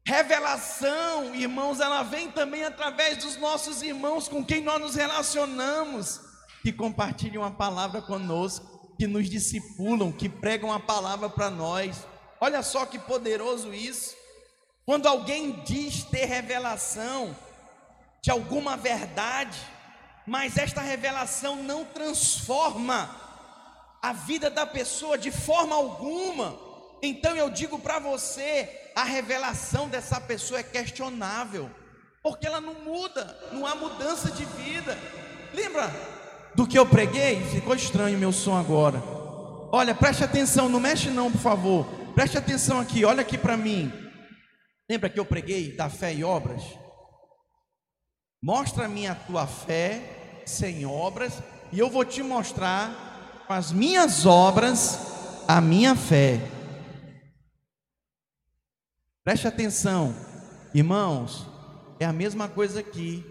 Revelação, 0.08 1.34
irmãos, 1.34 1.80
ela 1.80 2.04
vem 2.04 2.30
também 2.30 2.64
através 2.64 3.18
dos 3.18 3.38
nossos 3.38 3.82
irmãos 3.82 4.28
com 4.28 4.46
quem 4.46 4.62
nós 4.62 4.80
nos 4.80 4.94
relacionamos, 4.94 6.22
que 6.62 6.72
compartilham 6.72 7.44
a 7.44 7.50
palavra 7.50 8.04
conosco, 8.04 8.96
que 9.00 9.08
nos 9.08 9.28
discipulam, 9.28 10.12
que 10.12 10.30
pregam 10.30 10.72
a 10.72 10.80
palavra 10.80 11.28
para 11.28 11.50
nós. 11.50 12.06
Olha 12.40 12.62
só 12.62 12.86
que 12.86 13.00
poderoso 13.00 13.74
isso. 13.74 14.16
Quando 14.86 15.08
alguém 15.08 15.64
diz 15.64 16.04
ter 16.04 16.26
revelação 16.26 17.36
de 18.22 18.30
alguma 18.30 18.78
verdade, 18.78 19.60
mas 20.28 20.56
esta 20.56 20.82
revelação 20.82 21.64
não 21.64 21.84
transforma 21.84 23.10
a 24.04 24.14
vida 24.14 24.52
da 24.52 24.68
pessoa 24.68 25.18
de 25.18 25.32
forma 25.32 25.76
alguma, 25.76 26.60
então 27.02 27.36
eu 27.36 27.50
digo 27.50 27.80
para 27.80 27.98
você, 27.98 28.85
a 28.96 29.04
revelação 29.04 29.90
dessa 29.90 30.22
pessoa 30.22 30.62
é 30.62 30.64
questionável, 30.64 31.70
porque 32.24 32.48
ela 32.48 32.62
não 32.62 32.74
muda, 32.76 33.38
não 33.52 33.68
há 33.68 33.76
mudança 33.76 34.32
de 34.32 34.46
vida. 34.46 34.98
Lembra 35.54 35.92
do 36.56 36.66
que 36.66 36.80
eu 36.80 36.86
preguei? 36.86 37.42
Ficou 37.52 37.76
estranho 37.76 38.18
meu 38.18 38.32
som 38.32 38.56
agora. 38.56 39.04
Olha, 39.72 39.94
preste 39.94 40.24
atenção, 40.24 40.70
não 40.70 40.80
mexe 40.80 41.10
não, 41.10 41.30
por 41.30 41.42
favor. 41.42 41.86
Preste 42.16 42.38
atenção 42.38 42.80
aqui, 42.80 43.04
olha 43.04 43.22
aqui 43.22 43.38
para 43.38 43.58
mim. 43.58 43.92
Lembra 44.90 45.10
que 45.10 45.20
eu 45.20 45.26
preguei 45.26 45.76
da 45.76 45.90
fé 45.90 46.14
e 46.14 46.24
obras? 46.24 46.64
Mostra-me 48.42 49.08
a 49.08 49.16
tua 49.16 49.46
fé 49.46 50.44
sem 50.46 50.86
obras, 50.86 51.34
e 51.72 51.80
eu 51.80 51.90
vou 51.90 52.06
te 52.06 52.24
mostrar 52.24 53.44
com 53.48 53.54
as 53.54 53.72
minhas 53.72 54.26
obras 54.26 55.00
a 55.48 55.60
minha 55.60 55.96
fé. 55.96 56.40
Preste 59.26 59.48
atenção, 59.48 60.16
irmãos, 60.72 61.48
é 62.00 62.06
a 62.06 62.14
mesma 62.14 62.48
coisa 62.48 62.82
aqui. 62.82 63.26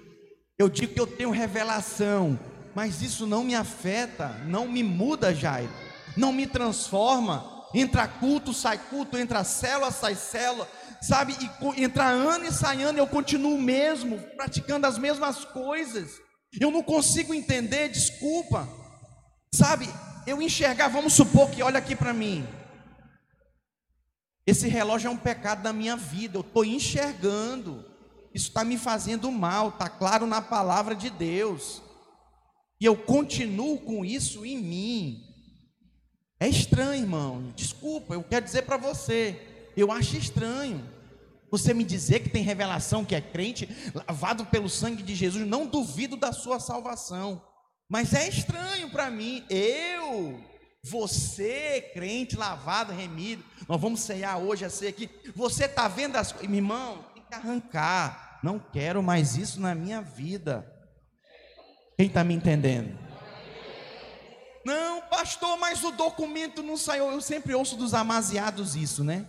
Eu 0.58 0.68
digo 0.68 0.92
que 0.92 0.98
eu 0.98 1.06
tenho 1.06 1.30
revelação, 1.30 2.36
mas 2.74 3.00
isso 3.00 3.28
não 3.28 3.44
me 3.44 3.54
afeta, 3.54 4.26
não 4.44 4.66
me 4.66 4.82
muda, 4.82 5.32
Jairo, 5.32 5.70
não 6.16 6.32
me 6.32 6.48
transforma. 6.48 7.48
Entra 7.72 8.08
culto, 8.08 8.52
sai 8.52 8.76
culto, 8.76 9.16
entra 9.16 9.44
célula, 9.44 9.92
sai 9.92 10.16
célula, 10.16 10.68
sabe? 11.00 11.36
E 11.40 11.84
entra 11.84 12.06
ano 12.06 12.44
e 12.44 12.50
sai 12.50 12.82
ano, 12.82 12.98
eu 12.98 13.06
continuo 13.06 13.56
mesmo, 13.56 14.18
praticando 14.36 14.88
as 14.88 14.98
mesmas 14.98 15.44
coisas. 15.44 16.20
Eu 16.60 16.72
não 16.72 16.82
consigo 16.82 17.32
entender, 17.32 17.88
desculpa, 17.88 18.68
sabe? 19.54 19.88
Eu 20.26 20.42
enxergar, 20.42 20.88
vamos 20.88 21.12
supor 21.12 21.50
que 21.50 21.62
olha 21.62 21.78
aqui 21.78 21.94
para 21.94 22.12
mim, 22.12 22.44
esse 24.46 24.68
relógio 24.68 25.08
é 25.08 25.10
um 25.10 25.16
pecado 25.16 25.62
da 25.62 25.72
minha 25.72 25.96
vida, 25.96 26.36
eu 26.36 26.42
estou 26.42 26.64
enxergando, 26.64 27.84
isso 28.34 28.48
está 28.48 28.64
me 28.64 28.76
fazendo 28.76 29.30
mal, 29.30 29.70
está 29.70 29.88
claro 29.88 30.26
na 30.26 30.42
palavra 30.42 30.94
de 30.94 31.08
Deus, 31.08 31.82
e 32.80 32.84
eu 32.84 32.96
continuo 32.96 33.78
com 33.78 34.04
isso 34.04 34.44
em 34.44 34.58
mim. 34.58 35.22
É 36.38 36.48
estranho, 36.48 37.02
irmão, 37.02 37.52
desculpa, 37.56 38.14
eu 38.14 38.22
quero 38.22 38.44
dizer 38.44 38.62
para 38.62 38.76
você, 38.76 39.70
eu 39.76 39.90
acho 39.90 40.16
estranho. 40.16 40.92
Você 41.50 41.72
me 41.72 41.84
dizer 41.84 42.20
que 42.20 42.28
tem 42.28 42.42
revelação 42.42 43.04
que 43.04 43.14
é 43.14 43.20
crente, 43.20 43.68
lavado 43.94 44.44
pelo 44.46 44.68
sangue 44.68 45.02
de 45.02 45.14
Jesus, 45.14 45.46
não 45.46 45.66
duvido 45.66 46.16
da 46.16 46.32
sua 46.32 46.58
salvação, 46.58 47.40
mas 47.88 48.12
é 48.12 48.28
estranho 48.28 48.90
para 48.90 49.10
mim, 49.10 49.44
eu 49.48 50.40
você, 50.84 51.80
crente, 51.94 52.36
lavado, 52.36 52.92
remido, 52.92 53.42
nós 53.66 53.80
vamos 53.80 54.00
ceiar 54.00 54.38
hoje 54.38 54.66
a 54.66 54.70
ser 54.70 54.88
aqui. 54.88 55.08
Você 55.34 55.64
está 55.64 55.88
vendo 55.88 56.16
as 56.16 56.30
coisas, 56.30 56.54
irmão, 56.54 57.02
tem 57.14 57.22
que 57.22 57.34
arrancar. 57.34 58.38
Não 58.42 58.58
quero 58.58 59.02
mais 59.02 59.36
isso 59.36 59.58
na 59.60 59.74
minha 59.74 60.02
vida. 60.02 60.70
Quem 61.96 62.06
está 62.08 62.22
me 62.22 62.34
entendendo? 62.34 62.98
Não, 64.66 65.00
pastor, 65.08 65.58
mas 65.58 65.82
o 65.82 65.90
documento 65.90 66.62
não 66.62 66.76
saiu. 66.76 67.10
Eu 67.10 67.20
sempre 67.22 67.54
ouço 67.54 67.76
dos 67.76 67.94
amaziados 67.94 68.76
isso, 68.76 69.02
né? 69.02 69.26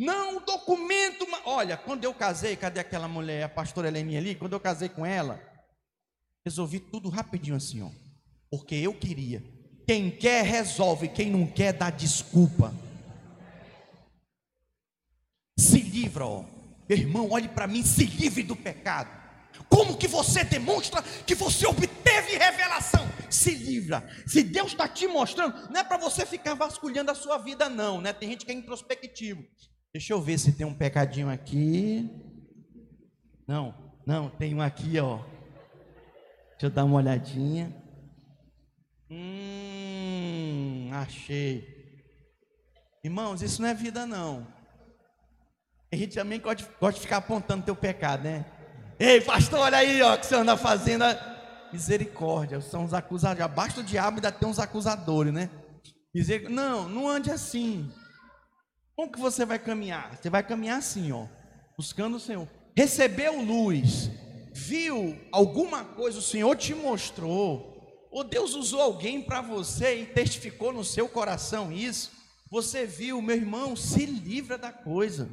Não, 0.00 0.38
o 0.38 0.40
documento. 0.40 1.26
Olha, 1.44 1.76
quando 1.76 2.04
eu 2.04 2.14
casei, 2.14 2.56
cadê 2.56 2.80
aquela 2.80 3.08
mulher, 3.08 3.42
a 3.42 3.48
pastora 3.48 3.88
Helene 3.88 4.16
ali? 4.16 4.34
Quando 4.34 4.54
eu 4.54 4.60
casei 4.60 4.88
com 4.88 5.04
ela, 5.04 5.38
resolvi 6.46 6.80
tudo 6.80 7.10
rapidinho 7.10 7.56
assim, 7.56 7.82
ó. 7.82 7.90
Porque 8.50 8.74
eu 8.74 8.94
queria. 8.94 9.57
Quem 9.88 10.10
quer, 10.10 10.44
resolve. 10.44 11.08
Quem 11.08 11.30
não 11.30 11.46
quer, 11.46 11.72
dá 11.72 11.88
desculpa. 11.88 12.74
Se 15.58 15.80
livra, 15.80 16.26
ó. 16.26 16.44
Irmão, 16.90 17.30
olhe 17.30 17.48
para 17.48 17.66
mim, 17.66 17.82
se 17.82 18.04
livre 18.04 18.42
do 18.42 18.54
pecado. 18.54 19.08
Como 19.66 19.96
que 19.96 20.06
você 20.06 20.44
demonstra 20.44 21.02
que 21.26 21.34
você 21.34 21.66
obteve 21.66 22.36
revelação? 22.36 23.08
Se 23.30 23.54
livra. 23.54 24.06
Se 24.26 24.42
Deus 24.42 24.72
está 24.72 24.86
te 24.86 25.06
mostrando, 25.06 25.70
não 25.70 25.80
é 25.80 25.84
para 25.84 25.96
você 25.96 26.26
ficar 26.26 26.52
vasculhando 26.52 27.10
a 27.10 27.14
sua 27.14 27.38
vida, 27.38 27.70
não, 27.70 27.98
né? 27.98 28.12
Tem 28.12 28.28
gente 28.28 28.44
que 28.44 28.52
é 28.52 28.54
introspectivo. 28.54 29.42
Deixa 29.90 30.12
eu 30.12 30.20
ver 30.20 30.38
se 30.38 30.52
tem 30.52 30.66
um 30.66 30.74
pecadinho 30.74 31.30
aqui. 31.30 32.10
Não, 33.46 33.74
não, 34.06 34.28
tem 34.28 34.54
um 34.54 34.60
aqui, 34.60 34.98
ó. 35.00 35.16
Deixa 36.50 36.66
eu 36.66 36.70
dar 36.70 36.84
uma 36.84 36.96
olhadinha. 36.96 37.74
Hum, 39.10 39.47
achei. 41.02 41.76
Irmãos, 43.02 43.42
isso 43.42 43.62
não 43.62 43.68
é 43.68 43.74
vida, 43.74 44.06
não. 44.06 44.46
A 45.92 45.96
gente 45.96 46.14
também 46.14 46.40
gosta 46.40 46.92
de, 46.92 47.00
ficar 47.00 47.18
apontando 47.18 47.64
teu 47.64 47.74
pecado, 47.74 48.24
né? 48.24 48.44
Ei, 48.98 49.20
pastor, 49.20 49.60
olha 49.60 49.78
aí, 49.78 50.02
ó, 50.02 50.16
que 50.16 50.26
você 50.26 50.34
anda 50.34 50.56
fazendo. 50.56 51.04
Misericórdia, 51.72 52.60
são 52.60 52.84
os 52.84 52.94
acusadores. 52.94 53.42
Abaixo 53.42 53.76
do 53.76 53.82
diabo 53.82 54.16
ainda 54.16 54.32
tem 54.32 54.48
uns 54.48 54.58
acusadores, 54.58 55.32
né? 55.32 55.50
Dizer, 56.14 56.48
não, 56.48 56.88
não 56.88 57.08
ande 57.08 57.30
assim. 57.30 57.90
Como 58.96 59.12
que 59.12 59.20
você 59.20 59.44
vai 59.44 59.58
caminhar? 59.58 60.16
Você 60.16 60.28
vai 60.28 60.42
caminhar 60.42 60.78
assim, 60.78 61.12
ó, 61.12 61.26
buscando 61.76 62.16
o 62.16 62.20
Senhor. 62.20 62.48
Recebeu 62.76 63.40
luz, 63.40 64.10
viu 64.52 65.16
alguma 65.30 65.84
coisa, 65.84 66.18
o 66.18 66.22
Senhor 66.22 66.56
te 66.56 66.74
mostrou 66.74 67.77
ou 68.10 68.24
Deus 68.24 68.54
usou 68.54 68.80
alguém 68.80 69.22
para 69.22 69.40
você 69.40 70.02
e 70.02 70.06
testificou 70.06 70.72
no 70.72 70.84
seu 70.84 71.08
coração 71.08 71.70
isso, 71.72 72.10
você 72.50 72.86
viu, 72.86 73.20
meu 73.20 73.36
irmão, 73.36 73.76
se 73.76 74.06
livra 74.06 74.56
da 74.56 74.72
coisa, 74.72 75.28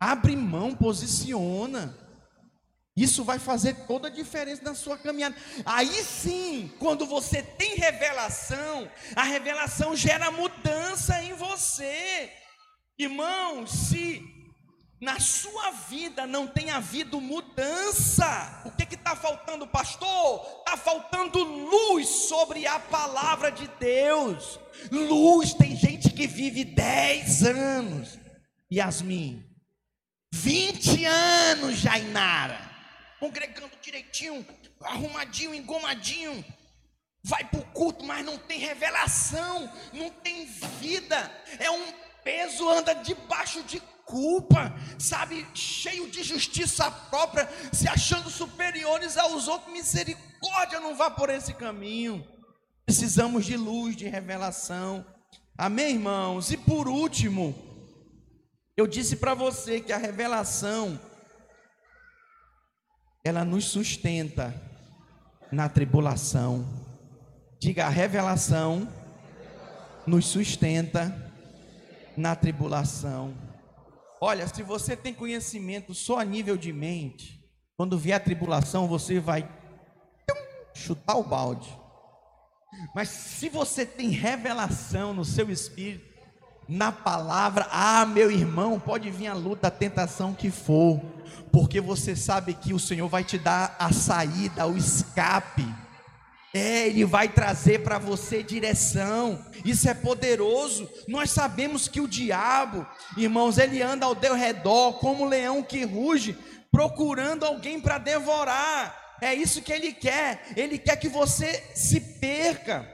abre 0.00 0.36
mão, 0.36 0.74
posiciona. 0.74 1.98
Isso 2.94 3.24
vai 3.24 3.38
fazer 3.38 3.86
toda 3.86 4.08
a 4.08 4.10
diferença 4.10 4.62
na 4.62 4.74
sua 4.74 4.98
caminhada. 4.98 5.34
Aí 5.64 6.04
sim, 6.04 6.70
quando 6.78 7.06
você 7.06 7.42
tem 7.42 7.74
revelação, 7.76 8.90
a 9.16 9.22
revelação 9.22 9.96
gera 9.96 10.30
mudança 10.30 11.22
em 11.22 11.32
você. 11.32 12.30
Irmão, 12.98 13.66
se 13.66 14.22
na 15.02 15.18
sua 15.18 15.72
vida 15.72 16.28
não 16.28 16.46
tem 16.46 16.70
havido 16.70 17.20
mudança. 17.20 18.62
O 18.64 18.70
que 18.70 18.94
está 18.94 19.16
faltando, 19.16 19.66
pastor? 19.66 20.46
Está 20.60 20.76
faltando 20.76 21.42
luz 21.42 22.08
sobre 22.08 22.68
a 22.68 22.78
palavra 22.78 23.50
de 23.50 23.66
Deus. 23.80 24.60
Luz, 24.92 25.54
tem 25.54 25.74
gente 25.74 26.08
que 26.10 26.28
vive 26.28 26.64
10 26.64 27.42
anos. 27.42 28.16
Yasmin, 28.72 29.44
20 30.32 31.04
anos, 31.04 31.78
Jainara, 31.78 32.60
congregando 33.18 33.72
direitinho, 33.82 34.46
arrumadinho, 34.82 35.52
engomadinho. 35.52 36.44
Vai 37.24 37.42
para 37.42 37.58
o 37.58 37.64
culto, 37.72 38.04
mas 38.04 38.24
não 38.24 38.38
tem 38.38 38.60
revelação, 38.60 39.68
não 39.92 40.10
tem 40.10 40.46
vida, 40.46 41.42
é 41.58 41.70
um 41.72 41.92
peso, 42.22 42.68
anda 42.68 42.94
debaixo 42.94 43.62
de 43.64 43.80
culpa, 44.12 44.74
sabe, 44.98 45.46
cheio 45.54 46.10
de 46.10 46.22
justiça 46.22 46.90
própria, 46.90 47.48
se 47.72 47.88
achando 47.88 48.28
superiores 48.28 49.16
aos 49.16 49.48
outros, 49.48 49.72
misericórdia, 49.72 50.78
não 50.78 50.94
vá 50.94 51.10
por 51.10 51.30
esse 51.30 51.54
caminho. 51.54 52.22
Precisamos 52.84 53.46
de 53.46 53.56
luz, 53.56 53.96
de 53.96 54.06
revelação. 54.06 55.06
Amém, 55.56 55.94
irmãos? 55.94 56.50
E 56.50 56.58
por 56.58 56.88
último, 56.88 57.54
eu 58.76 58.86
disse 58.86 59.16
para 59.16 59.32
você 59.32 59.80
que 59.80 59.94
a 59.94 59.98
revelação 59.98 61.00
ela 63.24 63.46
nos 63.46 63.64
sustenta 63.64 64.54
na 65.50 65.70
tribulação. 65.70 66.66
Diga, 67.58 67.86
a 67.86 67.88
revelação 67.88 68.86
nos 70.06 70.26
sustenta 70.26 71.32
na 72.14 72.36
tribulação. 72.36 73.51
Olha, 74.24 74.46
se 74.46 74.62
você 74.62 74.94
tem 74.94 75.12
conhecimento 75.12 75.92
só 75.92 76.20
a 76.20 76.24
nível 76.24 76.56
de 76.56 76.72
mente, 76.72 77.44
quando 77.76 77.98
vier 77.98 78.16
a 78.16 78.20
tribulação, 78.20 78.86
você 78.86 79.18
vai 79.18 79.50
chutar 80.72 81.16
o 81.16 81.24
balde. 81.24 81.76
Mas 82.94 83.08
se 83.08 83.48
você 83.48 83.84
tem 83.84 84.10
revelação 84.10 85.12
no 85.12 85.24
seu 85.24 85.50
espírito, 85.50 86.06
na 86.68 86.92
palavra, 86.92 87.66
ah, 87.72 88.06
meu 88.06 88.30
irmão, 88.30 88.78
pode 88.78 89.10
vir 89.10 89.26
a 89.26 89.34
luta, 89.34 89.66
a 89.66 89.72
tentação 89.72 90.32
que 90.32 90.52
for, 90.52 91.00
porque 91.50 91.80
você 91.80 92.14
sabe 92.14 92.54
que 92.54 92.72
o 92.72 92.78
Senhor 92.78 93.08
vai 93.08 93.24
te 93.24 93.36
dar 93.36 93.74
a 93.76 93.92
saída, 93.92 94.68
o 94.68 94.76
escape. 94.76 95.66
É, 96.54 96.86
Ele 96.86 97.04
vai 97.04 97.28
trazer 97.28 97.82
para 97.82 97.98
você 97.98 98.42
direção, 98.42 99.42
isso 99.64 99.88
é 99.88 99.94
poderoso. 99.94 100.88
Nós 101.08 101.30
sabemos 101.30 101.88
que 101.88 102.00
o 102.00 102.08
diabo, 102.08 102.86
irmãos, 103.16 103.56
ele 103.56 103.80
anda 103.80 104.04
ao 104.04 104.14
teu 104.14 104.34
redor 104.34 104.98
como 104.98 105.24
um 105.24 105.28
leão 105.28 105.62
que 105.62 105.82
ruge, 105.84 106.36
procurando 106.70 107.44
alguém 107.44 107.80
para 107.80 107.96
devorar. 107.96 109.16
É 109.22 109.34
isso 109.34 109.62
que 109.62 109.72
ele 109.72 109.92
quer, 109.92 110.42
ele 110.56 110.78
quer 110.78 110.96
que 110.96 111.08
você 111.08 111.62
se 111.74 112.00
perca. 112.00 112.86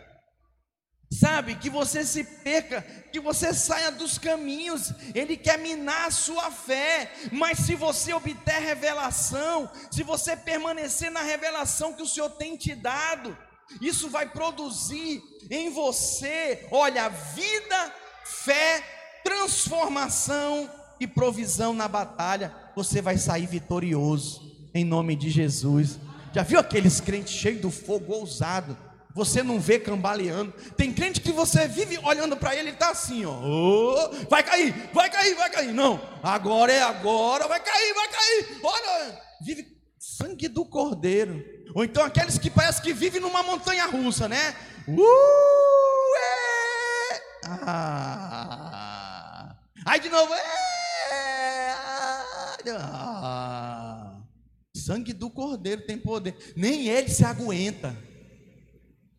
Sabe, 1.11 1.55
que 1.55 1.71
você 1.71 2.05
se 2.05 2.23
perca, 2.23 2.83
que 3.11 3.19
você 3.19 3.55
saia 3.55 3.91
dos 3.91 4.19
caminhos, 4.19 4.93
Ele 5.15 5.39
quer 5.39 5.57
minar 5.59 6.09
a 6.09 6.11
sua 6.11 6.51
fé, 6.51 7.11
mas 7.33 7.61
se 7.61 7.75
você 7.75 8.13
obter 8.13 8.59
revelação, 8.61 9.71
se 9.91 10.03
você 10.03 10.37
permanecer 10.37 11.11
na 11.11 11.23
revelação 11.23 11.95
que 11.95 12.03
o 12.03 12.07
Senhor 12.07 12.29
tem 12.29 12.59
te 12.59 12.75
dado, 12.75 13.35
isso 13.81 14.09
vai 14.09 14.29
produzir 14.29 15.23
em 15.51 15.71
você, 15.71 16.67
olha, 16.71 17.09
vida, 17.09 17.95
fé, 18.25 18.83
transformação 19.25 20.71
e 21.01 21.07
provisão 21.07 21.73
na 21.73 21.87
batalha, 21.87 22.55
você 22.75 23.01
vai 23.01 23.19
sair 23.19 23.47
vitorioso, 23.47 24.71
em 24.75 24.85
nome 24.85 25.15
de 25.17 25.31
Jesus. 25.31 25.99
Já 26.33 26.43
viu 26.43 26.59
aqueles 26.59 27.01
crentes 27.01 27.33
cheios 27.33 27.61
do 27.61 27.71
fogo 27.71 28.13
ousado? 28.13 28.77
Você 29.15 29.43
não 29.43 29.59
vê 29.59 29.79
cambaleando. 29.81 30.53
Tem 30.77 30.93
crente 30.93 31.21
que 31.21 31.33
você 31.33 31.67
vive 31.67 31.99
olhando 32.05 32.37
para 32.37 32.55
ele 32.55 32.71
e 32.71 32.73
está 32.73 32.91
assim, 32.91 33.25
ó. 33.25 33.41
Oh, 33.43 34.27
vai 34.29 34.43
cair, 34.43 34.91
vai 34.93 35.11
cair, 35.11 35.35
vai 35.35 35.51
cair. 35.51 35.73
Não, 35.73 36.01
agora 36.23 36.73
é 36.73 36.83
agora, 36.83 37.49
vai 37.49 37.59
cair, 37.59 37.95
vai 37.95 38.09
cair. 38.09 38.61
Olha, 38.63 39.21
vive 39.41 39.77
sangue 39.99 40.47
do 40.47 40.65
cordeiro. 40.65 41.45
Ou 41.75 41.85
então 41.85 42.05
aqueles 42.05 42.39
que 42.39 42.51
parece 42.51 42.81
que 42.81 42.93
vivem 42.93 43.21
numa 43.21 43.43
montanha 43.43 43.87
russa, 43.87 44.29
né? 44.29 44.55
Uh, 44.87 46.17
é. 46.17 47.21
ah. 47.67 49.57
Aí 49.85 50.01
de 50.01 50.09
novo. 50.09 50.33
É. 50.35 51.75
Ah. 52.71 54.21
Sangue 54.75 55.13
do 55.13 55.31
cordeiro 55.31 55.87
tem 55.87 55.99
poder. 55.99 56.55
Nem 56.57 56.89
ele 56.89 57.09
se 57.09 57.25
aguenta. 57.25 57.97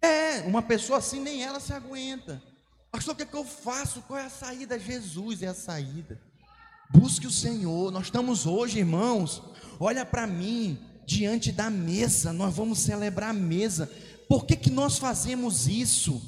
É, 0.02 0.40
uma 0.42 0.62
pessoa 0.62 1.00
assim, 1.00 1.20
nem 1.20 1.44
ela 1.44 1.60
se 1.60 1.74
aguenta. 1.74 2.42
Pastor, 2.92 3.14
o 3.14 3.18
que, 3.18 3.24
é 3.24 3.26
que 3.26 3.36
eu 3.36 3.46
faço? 3.46 4.02
Qual 4.04 4.18
é 4.18 4.26
a 4.26 4.30
saída? 4.30 4.80
Jesus 4.80 5.44
é 5.44 5.48
a 5.48 5.54
saída. 5.54 6.20
Busque 6.90 7.28
o 7.28 7.32
Senhor. 7.32 7.92
Nós 7.92 8.06
estamos 8.06 8.48
hoje, 8.48 8.80
irmãos. 8.80 9.44
Olha 9.80 10.06
para 10.06 10.26
mim, 10.26 10.80
diante 11.10 11.52
da 11.52 11.72
mesa. 11.72 12.32
Nós 12.32 12.56
vamos 12.56 12.80
celebrar 12.80 13.32
a 13.32 13.34
mesa. 13.34 13.92
Por 14.28 14.46
que, 14.46 14.56
que 14.56 14.70
nós 14.70 15.00
fazemos 15.00 15.68
isso? 15.68 16.22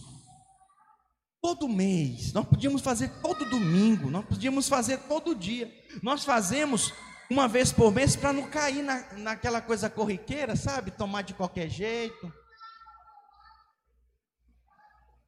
Todo 1.39 1.69
mês, 1.69 2.33
nós 2.33 2.45
podíamos 2.45 2.81
fazer 2.81 3.09
todo 3.21 3.49
domingo, 3.49 4.11
nós 4.11 4.25
podíamos 4.25 4.67
fazer 4.67 4.97
todo 5.01 5.35
dia. 5.35 5.71
Nós 6.01 6.23
fazemos 6.23 6.93
uma 7.29 7.47
vez 7.47 7.71
por 7.71 7.91
mês 7.91 8.15
para 8.15 8.33
não 8.33 8.47
cair 8.47 8.83
na, 8.83 9.13
naquela 9.17 9.61
coisa 9.61 9.89
corriqueira, 9.89 10.55
sabe? 10.55 10.91
Tomar 10.91 11.23
de 11.23 11.33
qualquer 11.33 11.69
jeito. 11.69 12.31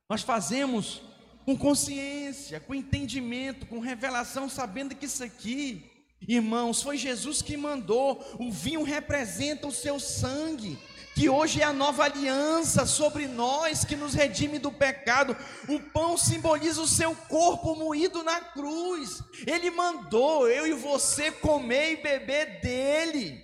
Nós 0.09 0.21
fazemos 0.21 1.01
com 1.45 1.57
consciência, 1.57 2.59
com 2.59 2.75
entendimento, 2.75 3.65
com 3.65 3.79
revelação, 3.79 4.47
sabendo 4.47 4.95
que 4.95 5.05
isso 5.05 5.23
aqui, 5.23 5.91
irmãos, 6.27 6.81
foi 6.81 6.97
Jesus 6.97 7.41
que 7.41 7.57
mandou. 7.57 8.23
O 8.39 8.51
vinho 8.51 8.83
representa 8.83 9.67
o 9.67 9.71
seu 9.71 9.99
sangue 9.99 10.77
que 11.15 11.29
hoje 11.29 11.61
é 11.61 11.63
a 11.63 11.73
nova 11.73 12.05
aliança 12.05 12.85
sobre 12.85 13.27
nós, 13.27 13.85
que 13.85 13.95
nos 13.95 14.13
redime 14.13 14.57
do 14.57 14.71
pecado. 14.71 15.37
O 15.69 15.79
pão 15.79 16.17
simboliza 16.17 16.81
o 16.81 16.87
seu 16.87 17.15
corpo 17.15 17.75
moído 17.75 18.23
na 18.23 18.39
cruz. 18.39 19.23
Ele 19.45 19.69
mandou 19.69 20.49
eu 20.49 20.65
e 20.65 20.73
você 20.73 21.31
comer 21.31 21.93
e 21.93 22.01
beber 22.01 22.59
dele. 22.61 23.39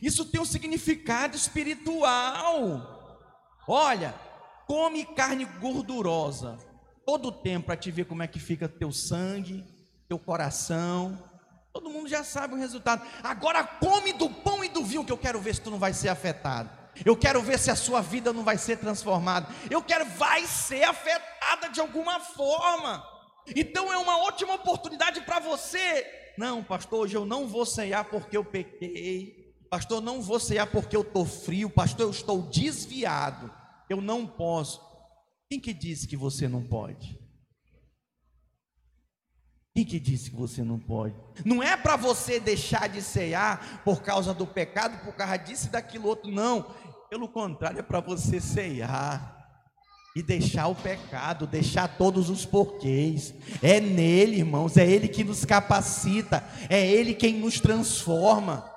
Isso 0.00 0.24
tem 0.24 0.40
um 0.40 0.44
significado 0.44 1.36
espiritual. 1.36 2.96
Olha, 3.66 4.14
come 4.66 5.04
carne 5.04 5.44
gordurosa 5.44 6.58
todo 7.04 7.28
o 7.28 7.32
tempo 7.32 7.66
para 7.66 7.76
te 7.76 7.90
ver 7.90 8.04
como 8.04 8.22
é 8.22 8.26
que 8.26 8.38
fica 8.38 8.68
teu 8.68 8.92
sangue, 8.92 9.64
teu 10.08 10.18
coração. 10.18 11.27
Todo 11.78 11.90
mundo 11.90 12.08
já 12.08 12.24
sabe 12.24 12.54
o 12.54 12.56
resultado. 12.56 13.06
Agora 13.22 13.62
come 13.62 14.12
do 14.12 14.28
pão 14.28 14.64
e 14.64 14.68
do 14.68 14.84
vinho 14.84 15.04
que 15.04 15.12
eu 15.12 15.16
quero 15.16 15.40
ver 15.40 15.54
se 15.54 15.60
tu 15.60 15.70
não 15.70 15.78
vai 15.78 15.92
ser 15.92 16.08
afetado. 16.08 16.68
Eu 17.04 17.16
quero 17.16 17.40
ver 17.40 17.56
se 17.56 17.70
a 17.70 17.76
sua 17.76 18.00
vida 18.00 18.32
não 18.32 18.42
vai 18.42 18.58
ser 18.58 18.78
transformada. 18.78 19.46
Eu 19.70 19.80
quero, 19.80 20.04
vai 20.04 20.44
ser 20.44 20.82
afetada 20.82 21.68
de 21.68 21.78
alguma 21.80 22.18
forma. 22.18 23.00
Então 23.54 23.92
é 23.92 23.96
uma 23.96 24.18
ótima 24.24 24.54
oportunidade 24.54 25.20
para 25.20 25.38
você. 25.38 26.04
Não, 26.36 26.64
pastor, 26.64 27.02
hoje 27.02 27.16
eu 27.16 27.24
não 27.24 27.46
vou 27.46 27.64
ceiar 27.64 28.06
porque 28.06 28.36
eu 28.36 28.44
pequei. 28.44 29.54
Pastor, 29.70 30.00
não 30.00 30.20
vou 30.20 30.40
ceiar 30.40 30.66
porque 30.66 30.96
eu 30.96 31.02
estou 31.02 31.24
frio. 31.24 31.70
Pastor, 31.70 32.06
eu 32.06 32.10
estou 32.10 32.42
desviado. 32.42 33.54
Eu 33.88 34.00
não 34.00 34.26
posso. 34.26 34.80
Quem 35.48 35.60
que 35.60 35.72
disse 35.72 36.08
que 36.08 36.16
você 36.16 36.48
não 36.48 36.64
pode? 36.64 37.27
Quem 39.78 39.84
que 39.84 40.00
disse 40.00 40.30
que 40.30 40.36
você 40.36 40.64
não 40.64 40.76
pode? 40.76 41.14
Não 41.44 41.62
é 41.62 41.76
para 41.76 41.94
você 41.94 42.40
deixar 42.40 42.88
de 42.88 43.00
ceiar 43.00 43.80
por 43.84 44.02
causa 44.02 44.34
do 44.34 44.44
pecado, 44.44 45.04
por 45.04 45.14
causa 45.14 45.36
disso 45.36 45.68
e 45.68 45.70
daquilo 45.70 46.08
outro, 46.08 46.32
não. 46.32 46.74
Pelo 47.08 47.28
contrário, 47.28 47.78
é 47.78 47.82
para 47.82 48.00
você 48.00 48.40
ceiar 48.40 49.38
e 50.16 50.22
deixar 50.22 50.66
o 50.66 50.74
pecado, 50.74 51.46
deixar 51.46 51.96
todos 51.96 52.28
os 52.28 52.44
porquês. 52.44 53.32
É 53.62 53.78
nele, 53.78 54.38
irmãos, 54.38 54.76
é 54.76 54.84
ele 54.84 55.06
que 55.06 55.22
nos 55.22 55.44
capacita, 55.44 56.42
é 56.68 56.84
ele 56.84 57.14
quem 57.14 57.38
nos 57.38 57.60
transforma. 57.60 58.68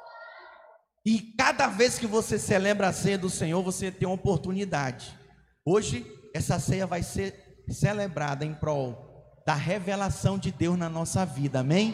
E 1.03 1.19
cada 1.35 1.65
vez 1.65 1.97
que 1.97 2.05
você 2.05 2.37
celebra 2.37 2.89
a 2.89 2.93
ceia 2.93 3.17
do 3.17 3.27
Senhor, 3.27 3.63
você 3.63 3.89
tem 3.89 4.07
uma 4.07 4.13
oportunidade. 4.13 5.17
Hoje, 5.65 6.05
essa 6.31 6.59
ceia 6.59 6.85
vai 6.85 7.01
ser 7.01 7.63
celebrada 7.67 8.45
em 8.45 8.53
prol 8.53 9.10
da 9.45 9.53
revelação 9.53 10.37
de 10.37 10.51
Deus 10.51 10.77
na 10.77 10.89
nossa 10.89 11.25
vida, 11.25 11.59
amém? 11.59 11.93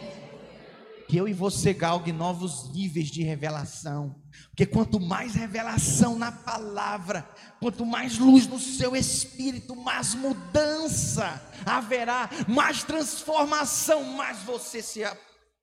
que 1.08 1.16
eu 1.16 1.26
e 1.26 1.32
você 1.32 1.72
galgue 1.72 2.12
novos 2.12 2.70
níveis 2.70 3.08
de 3.08 3.22
revelação. 3.22 4.14
Porque 4.50 4.66
quanto 4.66 5.00
mais 5.00 5.34
revelação 5.34 6.18
na 6.18 6.30
palavra, 6.30 7.26
quanto 7.58 7.86
mais 7.86 8.18
luz 8.18 8.46
no 8.46 8.58
seu 8.58 8.94
espírito, 8.94 9.74
mais 9.74 10.14
mudança 10.14 11.42
haverá, 11.64 12.28
mais 12.46 12.82
transformação, 12.82 14.04
mais 14.04 14.40
você 14.40 14.82
se, 14.82 15.00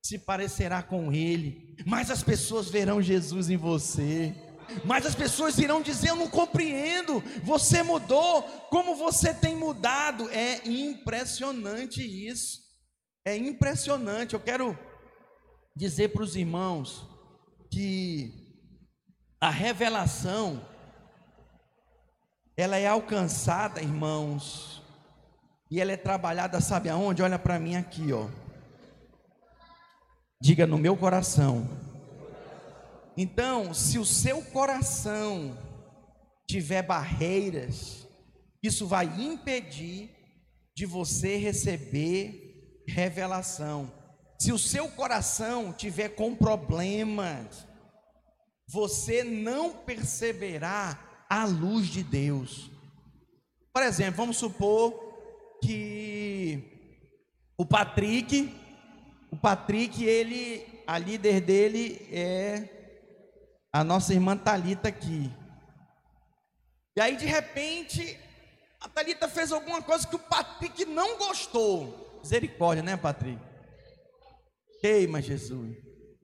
se 0.02 0.18
parecerá 0.18 0.82
com 0.82 1.12
Ele, 1.12 1.76
mais 1.86 2.10
as 2.10 2.24
pessoas 2.24 2.68
verão 2.68 3.00
Jesus 3.00 3.48
em 3.48 3.56
você. 3.56 4.34
Mas 4.84 5.06
as 5.06 5.14
pessoas 5.14 5.58
irão 5.58 5.80
dizer: 5.80 6.10
Eu 6.10 6.16
não 6.16 6.28
compreendo, 6.28 7.22
você 7.42 7.82
mudou, 7.82 8.42
como 8.70 8.96
você 8.96 9.32
tem 9.34 9.56
mudado. 9.56 10.28
É 10.30 10.66
impressionante 10.66 12.02
isso, 12.02 12.60
é 13.24 13.36
impressionante. 13.36 14.34
Eu 14.34 14.40
quero 14.40 14.78
dizer 15.74 16.08
para 16.08 16.22
os 16.22 16.36
irmãos 16.36 17.06
que 17.70 18.32
a 19.40 19.50
revelação 19.50 20.66
ela 22.56 22.78
é 22.78 22.86
alcançada, 22.86 23.82
irmãos, 23.82 24.82
e 25.70 25.80
ela 25.80 25.92
é 25.92 25.96
trabalhada, 25.96 26.60
sabe 26.60 26.88
aonde? 26.88 27.22
Olha 27.22 27.38
para 27.38 27.58
mim 27.58 27.76
aqui, 27.76 28.12
ó. 28.12 28.28
Diga 30.40 30.66
no 30.66 30.78
meu 30.78 30.96
coração. 30.96 31.85
Então, 33.16 33.72
se 33.72 33.98
o 33.98 34.04
seu 34.04 34.42
coração 34.42 35.56
tiver 36.46 36.82
barreiras, 36.82 38.06
isso 38.62 38.86
vai 38.86 39.06
impedir 39.06 40.10
de 40.74 40.84
você 40.84 41.36
receber 41.36 42.84
revelação. 42.86 43.90
Se 44.38 44.52
o 44.52 44.58
seu 44.58 44.88
coração 44.90 45.72
tiver 45.72 46.10
com 46.10 46.34
problemas, 46.36 47.66
você 48.68 49.24
não 49.24 49.72
perceberá 49.72 51.24
a 51.28 51.44
luz 51.46 51.86
de 51.86 52.02
Deus. 52.02 52.70
Por 53.72 53.82
exemplo, 53.82 54.18
vamos 54.18 54.36
supor 54.36 54.92
que 55.62 56.62
o 57.56 57.64
Patrick, 57.64 58.54
o 59.30 59.36
Patrick, 59.36 60.04
ele, 60.04 60.66
a 60.86 60.98
líder 60.98 61.40
dele 61.40 62.06
é 62.12 62.75
a 63.80 63.84
nossa 63.84 64.14
irmã 64.14 64.36
Talita 64.36 64.88
aqui. 64.88 65.30
E 66.96 67.00
aí 67.00 67.16
de 67.16 67.26
repente 67.26 68.18
a 68.80 68.88
Thalita 68.88 69.28
fez 69.28 69.52
alguma 69.52 69.82
coisa 69.82 70.06
que 70.06 70.16
o 70.16 70.18
Patrick 70.18 70.84
não 70.84 71.18
gostou. 71.18 72.20
Misericórdia, 72.22 72.82
né, 72.82 72.96
Patrick? 72.96 73.40
Queima, 74.80 75.20
Jesus. 75.20 75.76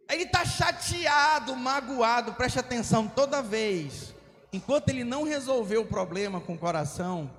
Ele 0.08 0.24
está 0.24 0.44
chateado, 0.44 1.56
magoado, 1.56 2.34
preste 2.34 2.58
atenção, 2.58 3.08
toda 3.08 3.42
vez, 3.42 4.14
enquanto 4.52 4.90
ele 4.90 5.04
não 5.04 5.24
resolveu 5.24 5.82
o 5.82 5.86
problema 5.86 6.40
com 6.40 6.54
o 6.54 6.58
coração, 6.58 7.30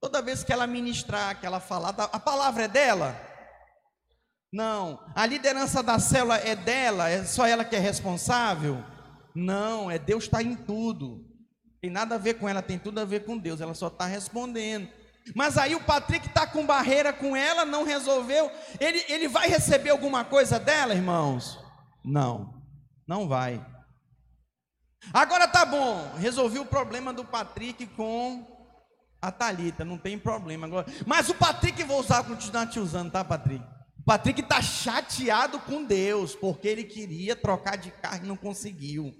toda 0.00 0.22
vez 0.22 0.42
que 0.42 0.52
ela 0.52 0.66
ministrar, 0.66 1.38
que 1.38 1.46
ela 1.46 1.60
falar, 1.60 1.90
a 1.90 2.18
palavra 2.18 2.64
é 2.64 2.68
dela? 2.68 3.16
Não. 4.52 5.00
A 5.14 5.24
liderança 5.24 5.82
da 5.82 5.98
célula 5.98 6.36
é 6.36 6.54
dela? 6.54 7.08
É 7.08 7.24
só 7.24 7.46
ela 7.46 7.64
que 7.64 7.74
é 7.74 7.78
responsável? 7.78 8.84
Não, 9.34 9.90
é 9.90 9.98
Deus 9.98 10.24
está 10.24 10.42
em 10.42 10.54
tudo. 10.54 11.26
Tem 11.80 11.90
nada 11.90 12.14
a 12.14 12.18
ver 12.18 12.34
com 12.34 12.48
ela, 12.48 12.62
tem 12.62 12.78
tudo 12.78 13.00
a 13.00 13.04
ver 13.04 13.24
com 13.24 13.36
Deus. 13.36 13.60
Ela 13.60 13.74
só 13.74 13.88
está 13.88 14.06
respondendo. 14.06 14.88
Mas 15.34 15.56
aí 15.56 15.74
o 15.74 15.82
Patrick 15.84 16.26
está 16.26 16.46
com 16.46 16.66
barreira 16.66 17.12
com 17.12 17.36
ela, 17.36 17.64
não 17.64 17.84
resolveu. 17.84 18.50
Ele, 18.80 19.04
ele 19.08 19.28
vai 19.28 19.48
receber 19.48 19.90
alguma 19.90 20.24
coisa 20.24 20.58
dela, 20.58 20.94
irmãos? 20.94 21.58
Não, 22.04 22.62
não 23.06 23.28
vai. 23.28 23.64
Agora 25.12 25.48
tá 25.48 25.64
bom, 25.64 26.12
resolvi 26.16 26.58
o 26.58 26.64
problema 26.64 27.12
do 27.12 27.24
Patrick 27.24 27.86
com 27.88 28.46
a 29.20 29.30
Talita, 29.30 29.84
não 29.84 29.98
tem 29.98 30.18
problema 30.18 30.66
agora. 30.66 30.86
Mas 31.06 31.28
o 31.28 31.34
Patrick 31.34 31.82
vou 31.84 32.00
usar 32.00 32.24
continuar 32.24 32.66
te 32.66 32.78
usando, 32.78 33.10
tá, 33.10 33.24
Patrick? 33.24 33.64
O 33.98 34.04
Patrick 34.04 34.40
está 34.40 34.60
chateado 34.60 35.60
com 35.60 35.84
Deus, 35.84 36.34
porque 36.34 36.66
ele 36.66 36.84
queria 36.84 37.36
trocar 37.36 37.76
de 37.76 37.90
carro 37.90 38.24
e 38.24 38.28
não 38.28 38.36
conseguiu 38.36 39.12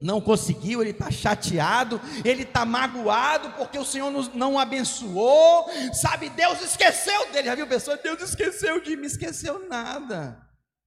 não 0.00 0.20
conseguiu, 0.20 0.82
ele 0.82 0.90
está 0.90 1.10
chateado, 1.10 2.00
ele 2.24 2.42
está 2.42 2.64
magoado 2.64 3.50
porque 3.52 3.78
o 3.78 3.84
Senhor 3.84 4.10
não 4.34 4.54
o 4.54 4.58
abençoou, 4.58 5.66
sabe? 5.92 6.28
Deus 6.28 6.60
esqueceu 6.60 7.32
dele. 7.32 7.48
Já 7.48 7.54
viu 7.54 7.66
pessoa? 7.66 7.96
Deus 7.96 8.20
esqueceu 8.20 8.80
de 8.80 8.96
mim, 8.96 9.06
esqueceu 9.06 9.66
nada. 9.68 10.40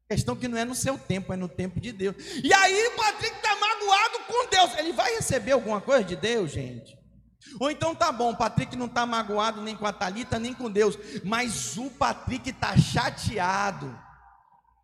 Questão 0.10 0.36
que 0.36 0.48
não 0.48 0.58
é 0.58 0.64
no 0.64 0.76
seu 0.76 0.98
tempo, 0.98 1.34
é 1.34 1.36
no 1.36 1.50
tempo 1.50 1.80
de 1.80 1.92
Deus. 1.92 2.16
E 2.44 2.54
aí 2.54 2.88
o 2.88 2.96
Patrick 2.96 3.36
está 3.36 3.56
magoado 3.56 4.20
com 4.28 4.50
Deus. 4.50 4.78
Ele 4.78 4.94
vai 4.94 5.16
receber 5.16 5.52
alguma 5.52 5.82
coisa 5.82 6.04
de 6.04 6.16
Deus, 6.16 6.52
gente? 6.52 6.98
Ou 7.60 7.72
então 7.72 7.96
tá 7.96 8.12
bom, 8.12 8.32
o 8.32 8.38
Patrick 8.38 8.76
não 8.76 8.86
está 8.86 9.06
magoado 9.06 9.62
nem 9.62 9.76
com 9.76 9.86
a 9.86 9.94
Talita, 9.94 10.38
nem 10.38 10.54
com 10.54 10.70
Deus, 10.70 10.98
mas 11.24 11.78
o 11.78 11.90
Patrick 11.90 12.50
está 12.50 12.78
chateado 12.78 14.07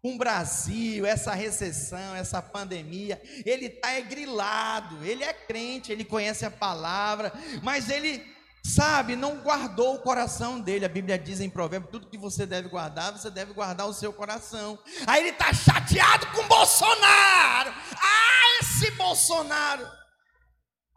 com 0.04 0.16
o 0.16 0.18
Brasil, 0.18 1.06
essa 1.06 1.34
recessão, 1.34 2.14
essa 2.14 2.42
pandemia, 2.42 3.22
ele 3.46 3.68
está 3.68 3.98
grilado, 4.02 5.02
ele 5.02 5.24
é 5.24 5.32
crente, 5.32 5.94
ele 5.94 6.04
conhece 6.04 6.46
a 6.46 6.52
palavra, 6.52 7.32
mas 7.64 7.90
ele, 7.90 8.22
sabe, 8.66 9.16
não 9.16 9.38
guardou 9.38 9.96
o 9.96 10.00
coração 10.00 10.60
dele. 10.60 10.84
A 10.84 10.90
Bíblia 10.90 11.18
diz 11.18 11.40
em 11.40 11.50
Provérbios: 11.50 11.90
tudo 11.90 12.10
que 12.10 12.18
você 12.18 12.46
deve 12.46 12.68
guardar, 12.68 13.14
você 13.14 13.32
deve 13.32 13.54
guardar 13.54 13.88
o 13.88 13.94
seu 13.94 14.12
coração. 14.12 14.78
Aí 15.08 15.22
ele 15.22 15.30
está 15.30 15.54
chateado 15.54 16.28
com 16.34 16.50
Bolsonaro. 16.50 17.74
Ah, 17.96 18.60
esse 18.60 18.92
Bolsonaro. 18.92 19.90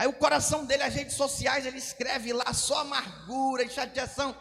Aí 0.00 0.08
o 0.08 0.14
coração 0.14 0.64
dele, 0.64 0.82
as 0.82 0.94
redes 0.94 1.14
sociais, 1.14 1.64
ele 1.64 1.78
escreve 1.78 2.32
lá 2.32 2.52
só 2.52 2.80
amargura 2.80 3.62
e 3.62 3.70
chateação. 3.70 4.36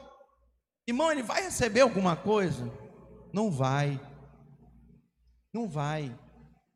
Irmão, 0.88 1.12
ele 1.12 1.22
vai 1.22 1.44
receber 1.44 1.82
alguma 1.82 2.16
coisa? 2.16 2.68
Não 3.32 3.52
vai. 3.52 4.00
Não 5.56 5.70
vai. 5.70 6.14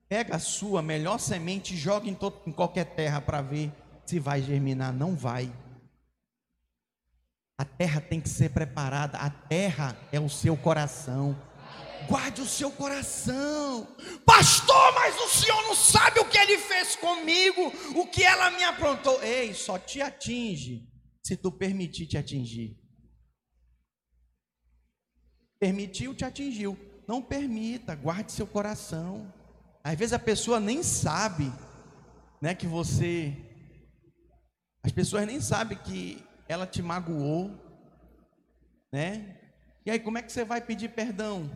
Pega 0.07 0.37
a 0.37 0.39
sua 0.39 0.81
melhor 0.81 1.19
semente 1.19 1.73
e 1.73 1.77
joga 1.77 2.09
em, 2.09 2.15
todo, 2.15 2.41
em 2.47 2.51
qualquer 2.53 2.85
terra 2.85 3.19
para 3.19 3.41
ver 3.41 3.73
se 4.05 4.21
vai 4.21 4.41
germinar. 4.41 4.93
Não 4.93 5.17
vai. 5.17 5.51
A 7.57 7.65
terra 7.65 7.99
tem 7.99 8.21
que 8.21 8.29
ser 8.29 8.51
preparada. 8.51 9.17
A 9.17 9.29
terra 9.29 9.99
é 10.13 10.17
o 10.17 10.29
seu 10.29 10.55
coração. 10.55 11.37
Guarde 12.07 12.39
o 12.39 12.45
seu 12.45 12.71
coração. 12.71 13.85
Pastor, 14.25 14.93
mas 14.95 15.13
o 15.19 15.27
senhor 15.27 15.61
não 15.63 15.75
sabe 15.75 16.21
o 16.21 16.29
que 16.29 16.37
ele 16.37 16.57
fez 16.57 16.95
comigo, 16.95 17.73
o 17.97 18.07
que 18.07 18.23
ela 18.23 18.49
me 18.49 18.63
aprontou. 18.63 19.21
Ei, 19.21 19.53
só 19.53 19.77
te 19.77 20.01
atinge 20.01 20.89
se 21.21 21.35
tu 21.35 21.51
permitir 21.51 22.07
te 22.07 22.17
atingir. 22.17 22.79
Permitiu, 25.59 26.15
te 26.15 26.23
atingiu. 26.23 26.88
Não 27.09 27.23
permita, 27.23 27.95
guarde 27.95 28.31
seu 28.31 28.45
coração. 28.45 29.33
Às 29.83 29.97
vezes 29.97 30.13
a 30.13 30.19
pessoa 30.19 30.59
nem 30.59 30.83
sabe, 30.83 31.51
né, 32.39 32.53
que 32.53 32.67
você 32.67 33.35
as 34.83 34.91
pessoas 34.91 35.25
nem 35.25 35.41
sabem 35.41 35.75
que 35.75 36.23
ela 36.47 36.67
te 36.67 36.83
magoou, 36.83 37.49
né? 38.93 39.39
E 39.83 39.89
aí 39.89 39.99
como 39.99 40.19
é 40.19 40.21
que 40.21 40.31
você 40.31 40.45
vai 40.45 40.61
pedir 40.61 40.89
perdão? 40.89 41.49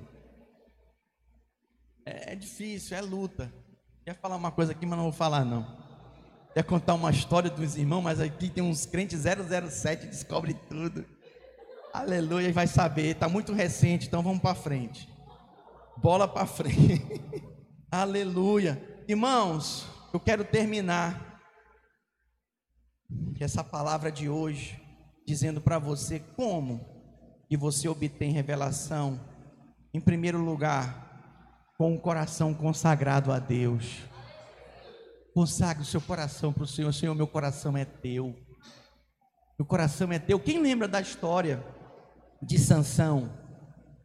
É, 2.04 2.34
é 2.34 2.36
difícil, 2.36 2.98
é 2.98 3.02
luta. 3.02 3.54
Quer 4.04 4.16
falar 4.16 4.38
uma 4.38 4.52
coisa 4.52 4.72
aqui, 4.72 4.88
mas 4.88 4.98
não 4.98 5.04
vou 5.04 5.14
falar 5.14 5.46
não. 5.46 5.68
Quer 6.56 6.64
contar 6.64 6.96
uma 6.96 7.12
história 7.12 7.52
dos 7.52 7.78
irmãos, 7.78 8.02
mas 8.02 8.20
aqui 8.20 8.50
tem 8.50 8.64
uns 8.64 8.88
crentes 8.88 9.22
007, 9.22 10.08
descobre 10.08 10.56
tudo. 10.68 11.06
Aleluia, 11.94 12.52
vai 12.52 12.66
saber, 12.66 13.12
está 13.12 13.30
muito 13.30 13.54
recente, 13.54 14.08
então 14.08 14.24
vamos 14.24 14.42
para 14.42 14.56
frente 14.56 15.13
bola 15.98 16.28
para 16.28 16.46
frente. 16.46 17.22
Aleluia. 17.92 19.04
Irmãos, 19.08 19.88
eu 20.14 20.20
quero 20.20 20.44
terminar 20.44 21.42
essa 23.40 23.64
palavra 23.64 24.12
de 24.12 24.30
hoje 24.30 24.82
dizendo 25.26 25.60
para 25.62 25.78
você 25.78 26.20
como 26.20 26.86
que 27.48 27.58
você 27.58 27.88
obtém 27.88 28.32
revelação. 28.32 29.20
Em 29.94 30.00
primeiro 30.00 30.40
lugar, 30.40 31.74
com 31.78 31.94
o 31.94 32.00
coração 32.00 32.54
consagrado 32.54 33.32
a 33.32 33.40
Deus. 33.40 34.00
Consagre 35.34 35.84
o 35.84 35.86
seu 35.86 36.02
coração 36.02 36.54
para 36.54 36.64
o 36.64 36.68
Senhor. 36.68 36.94
Senhor, 36.94 37.14
meu 37.16 37.28
coração 37.28 37.78
é 37.78 37.86
teu. 37.86 38.36
Meu 39.58 39.66
coração 39.66 40.12
é 40.12 40.20
teu. 40.20 40.40
Quem 40.40 40.62
lembra 40.62 40.88
da 40.88 41.02
história 41.02 41.64
de 42.42 42.58
Sansão? 42.58 43.43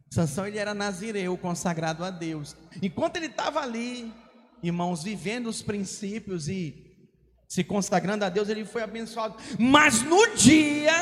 Sansão 0.09 0.47
ele 0.47 0.57
era 0.57 0.73
nazireu, 0.73 1.37
consagrado 1.37 2.03
a 2.03 2.09
Deus. 2.09 2.55
Enquanto 2.81 3.17
ele 3.17 3.27
estava 3.27 3.59
ali, 3.59 4.11
irmãos, 4.63 5.03
vivendo 5.03 5.47
os 5.47 5.61
princípios 5.61 6.47
e 6.47 6.89
se 7.47 7.63
consagrando 7.63 8.25
a 8.25 8.29
Deus, 8.29 8.49
ele 8.49 8.65
foi 8.65 8.81
abençoado. 8.81 9.35
Mas 9.59 10.01
no 10.01 10.35
dia 10.35 10.93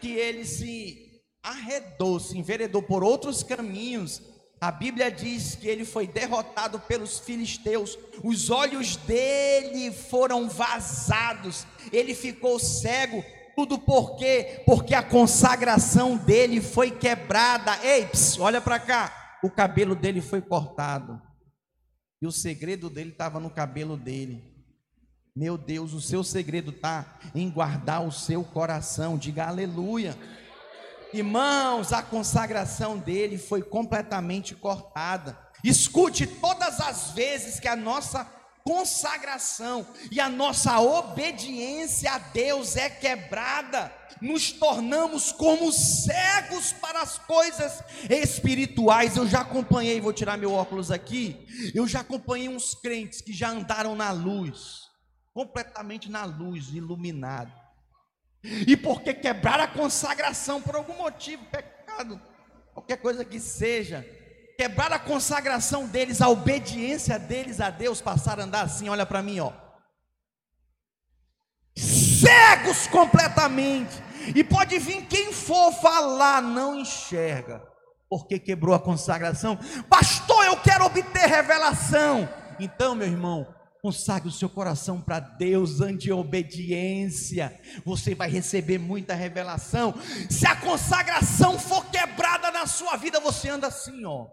que 0.00 0.12
ele 0.12 0.44
se 0.44 1.22
arredou, 1.42 2.18
se 2.18 2.36
enveredou 2.36 2.82
por 2.82 3.04
outros 3.04 3.42
caminhos, 3.42 4.22
a 4.60 4.70
Bíblia 4.70 5.10
diz 5.10 5.54
que 5.54 5.68
ele 5.68 5.84
foi 5.84 6.06
derrotado 6.06 6.80
pelos 6.80 7.18
filisteus, 7.18 7.98
os 8.22 8.50
olhos 8.50 8.96
dele 8.96 9.92
foram 9.92 10.48
vazados, 10.48 11.66
ele 11.92 12.14
ficou 12.14 12.58
cego, 12.58 13.22
tudo 13.56 13.78
por 13.78 14.16
quê? 14.16 14.62
Porque 14.66 14.94
a 14.94 15.02
consagração 15.02 16.16
dele 16.16 16.60
foi 16.60 16.90
quebrada. 16.90 17.78
Ei, 17.84 18.08
olha 18.38 18.60
para 18.60 18.78
cá. 18.78 19.38
O 19.42 19.50
cabelo 19.50 19.94
dele 19.94 20.20
foi 20.20 20.40
cortado. 20.40 21.20
E 22.20 22.26
o 22.26 22.32
segredo 22.32 22.88
dele 22.88 23.10
estava 23.10 23.38
no 23.38 23.50
cabelo 23.50 23.96
dele. 23.96 24.42
Meu 25.36 25.58
Deus, 25.58 25.92
o 25.92 26.00
seu 26.00 26.22
segredo 26.22 26.70
está 26.70 27.18
em 27.34 27.50
guardar 27.50 28.06
o 28.06 28.12
seu 28.12 28.44
coração. 28.44 29.18
Diga 29.18 29.46
aleluia. 29.46 30.16
Irmãos, 31.12 31.92
a 31.92 32.02
consagração 32.02 32.98
dele 32.98 33.36
foi 33.36 33.62
completamente 33.62 34.54
cortada. 34.54 35.38
Escute 35.62 36.26
todas 36.26 36.80
as 36.80 37.10
vezes 37.10 37.60
que 37.60 37.68
a 37.68 37.76
nossa 37.76 38.24
consagração 38.64 39.86
e 40.10 40.18
a 40.18 40.28
nossa 40.28 40.80
obediência 40.80 42.10
a 42.12 42.18
Deus 42.18 42.76
é 42.76 42.88
quebrada, 42.88 43.94
nos 44.22 44.52
tornamos 44.52 45.30
como 45.32 45.70
cegos 45.70 46.72
para 46.72 47.02
as 47.02 47.18
coisas 47.18 47.84
espirituais. 48.08 49.18
Eu 49.18 49.26
já 49.26 49.42
acompanhei, 49.42 50.00
vou 50.00 50.14
tirar 50.14 50.38
meu 50.38 50.52
óculos 50.52 50.90
aqui. 50.90 51.46
Eu 51.74 51.86
já 51.86 52.00
acompanhei 52.00 52.48
uns 52.48 52.74
crentes 52.74 53.20
que 53.20 53.34
já 53.34 53.50
andaram 53.50 53.94
na 53.94 54.10
luz, 54.10 54.88
completamente 55.34 56.10
na 56.10 56.24
luz, 56.24 56.68
iluminado. 56.68 57.52
E 58.42 58.76
porque 58.76 59.12
quebraram 59.12 59.64
a 59.64 59.68
consagração 59.68 60.60
por 60.62 60.74
algum 60.74 60.96
motivo, 60.96 61.44
pecado, 61.46 62.20
qualquer 62.72 62.96
coisa 62.96 63.24
que 63.24 63.38
seja, 63.38 64.06
quebrar 64.56 64.92
a 64.92 64.98
consagração 64.98 65.86
deles, 65.86 66.20
a 66.20 66.28
obediência 66.28 67.18
deles 67.18 67.60
a 67.60 67.70
Deus, 67.70 68.00
passaram 68.00 68.42
a 68.42 68.46
andar 68.46 68.62
assim, 68.62 68.88
olha 68.88 69.06
para 69.06 69.22
mim, 69.22 69.40
ó. 69.40 69.52
Cegos 71.76 72.86
completamente. 72.86 74.02
E 74.34 74.42
pode 74.42 74.78
vir 74.78 75.06
quem 75.06 75.32
for 75.32 75.72
falar, 75.72 76.40
não 76.40 76.80
enxerga, 76.80 77.62
porque 78.08 78.38
quebrou 78.38 78.74
a 78.74 78.80
consagração. 78.80 79.58
Pastor, 79.88 80.44
eu 80.46 80.56
quero 80.56 80.84
obter 80.84 81.26
revelação. 81.26 82.28
Então, 82.58 82.94
meu 82.94 83.08
irmão, 83.08 83.46
Consagre 83.84 84.30
o 84.30 84.32
seu 84.32 84.48
coração 84.48 84.98
para 84.98 85.20
Deus, 85.20 85.82
ante 85.82 86.10
obediência. 86.10 87.60
Você 87.84 88.14
vai 88.14 88.30
receber 88.30 88.78
muita 88.78 89.14
revelação. 89.14 89.92
Se 90.30 90.46
a 90.46 90.56
consagração 90.56 91.58
for 91.58 91.84
quebrada 91.90 92.50
na 92.50 92.66
sua 92.66 92.96
vida, 92.96 93.20
você 93.20 93.50
anda 93.50 93.66
assim, 93.66 94.06
ó. 94.06 94.28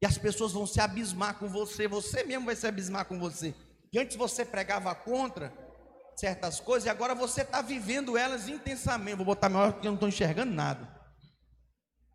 E 0.00 0.06
as 0.06 0.18
pessoas 0.18 0.52
vão 0.52 0.66
se 0.66 0.80
abismar 0.80 1.38
com 1.38 1.48
você, 1.48 1.88
você 1.88 2.22
mesmo 2.24 2.46
vai 2.46 2.56
se 2.56 2.66
abismar 2.66 3.06
com 3.06 3.18
você. 3.18 3.54
E 3.92 3.98
antes 3.98 4.16
você 4.16 4.44
pregava 4.44 4.94
contra 4.94 5.52
certas 6.16 6.60
coisas, 6.60 6.86
e 6.86 6.90
agora 6.90 7.14
você 7.14 7.42
está 7.42 7.62
vivendo 7.62 8.16
elas 8.16 8.48
intensamente. 8.48 9.16
Vou 9.16 9.26
botar 9.26 9.48
maior 9.48 9.72
porque 9.72 9.86
eu 9.86 9.92
não 9.92 9.96
estou 9.96 10.08
enxergando 10.08 10.52
nada. 10.52 10.95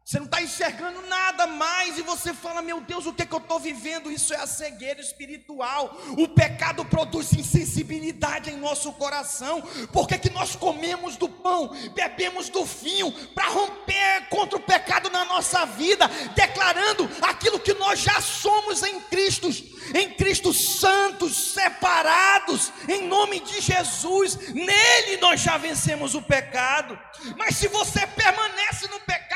Você 0.04 0.18
não 0.18 0.26
está 0.26 0.41
enxergando 0.41 0.99
nada 1.04 1.45
mais 1.45 1.97
e 1.97 2.02
você 2.02 2.34
fala: 2.34 2.62
Meu 2.62 2.82
Deus, 2.82 3.06
o 3.06 3.14
que, 3.14 3.22
é 3.22 3.26
que 3.26 3.34
eu 3.34 3.39
estou 3.39 3.60
vivendo? 3.60 4.12
Isso 4.12 4.34
é 4.34 4.38
a 4.38 4.47
cegueira 4.47 4.99
espiritual. 4.99 5.95
O 6.18 6.28
pecado 6.28 6.84
produz 6.84 7.32
insensibilidade 7.34 8.49
em 8.49 8.58
nosso 8.58 8.91
coração. 8.93 9.62
Por 9.93 10.08
que, 10.08 10.18
que 10.18 10.30
nós 10.32 10.56
comemos 10.56 11.16
do 11.18 11.30
pão, 11.30 11.70
bebemos 11.93 12.49
do 12.49 12.66
vinho, 12.66 13.12
para 13.30 13.49
romper 13.49 14.28
contra 14.30 14.58
o 14.58 14.62
pecado 14.62 15.10
na 15.12 15.24
nossa 15.24 15.66
vida, 15.66 16.08
declarando 16.36 17.10
aquilo 17.22 17.60
que 17.60 17.74
nós 17.76 17.99
já 17.99 18.20
somos 18.20 18.82
em 18.82 18.99
Cristo, 19.02 19.49
em 19.93 20.10
Cristo 20.16 20.52
santos, 20.52 21.54
separados, 21.54 22.74
em 22.89 23.08
nome 23.08 23.39
de 23.39 23.62
Jesus. 23.62 24.36
Nele 24.49 25.18
nós 25.22 25.39
já 25.39 25.58
vencemos 25.58 26.16
o 26.16 26.24
pecado. 26.24 26.99
Mas 27.38 27.56
se 27.56 27.68
você 27.68 28.06
permanece 28.08 28.88
no 28.88 28.99
pecado, 29.02 29.30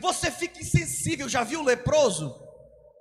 você 0.00 0.30
fica 0.30 0.60
insensível. 0.60 1.28
Já 1.28 1.42
viu 1.44 1.60
o 1.60 1.64
leproso? 1.64 2.34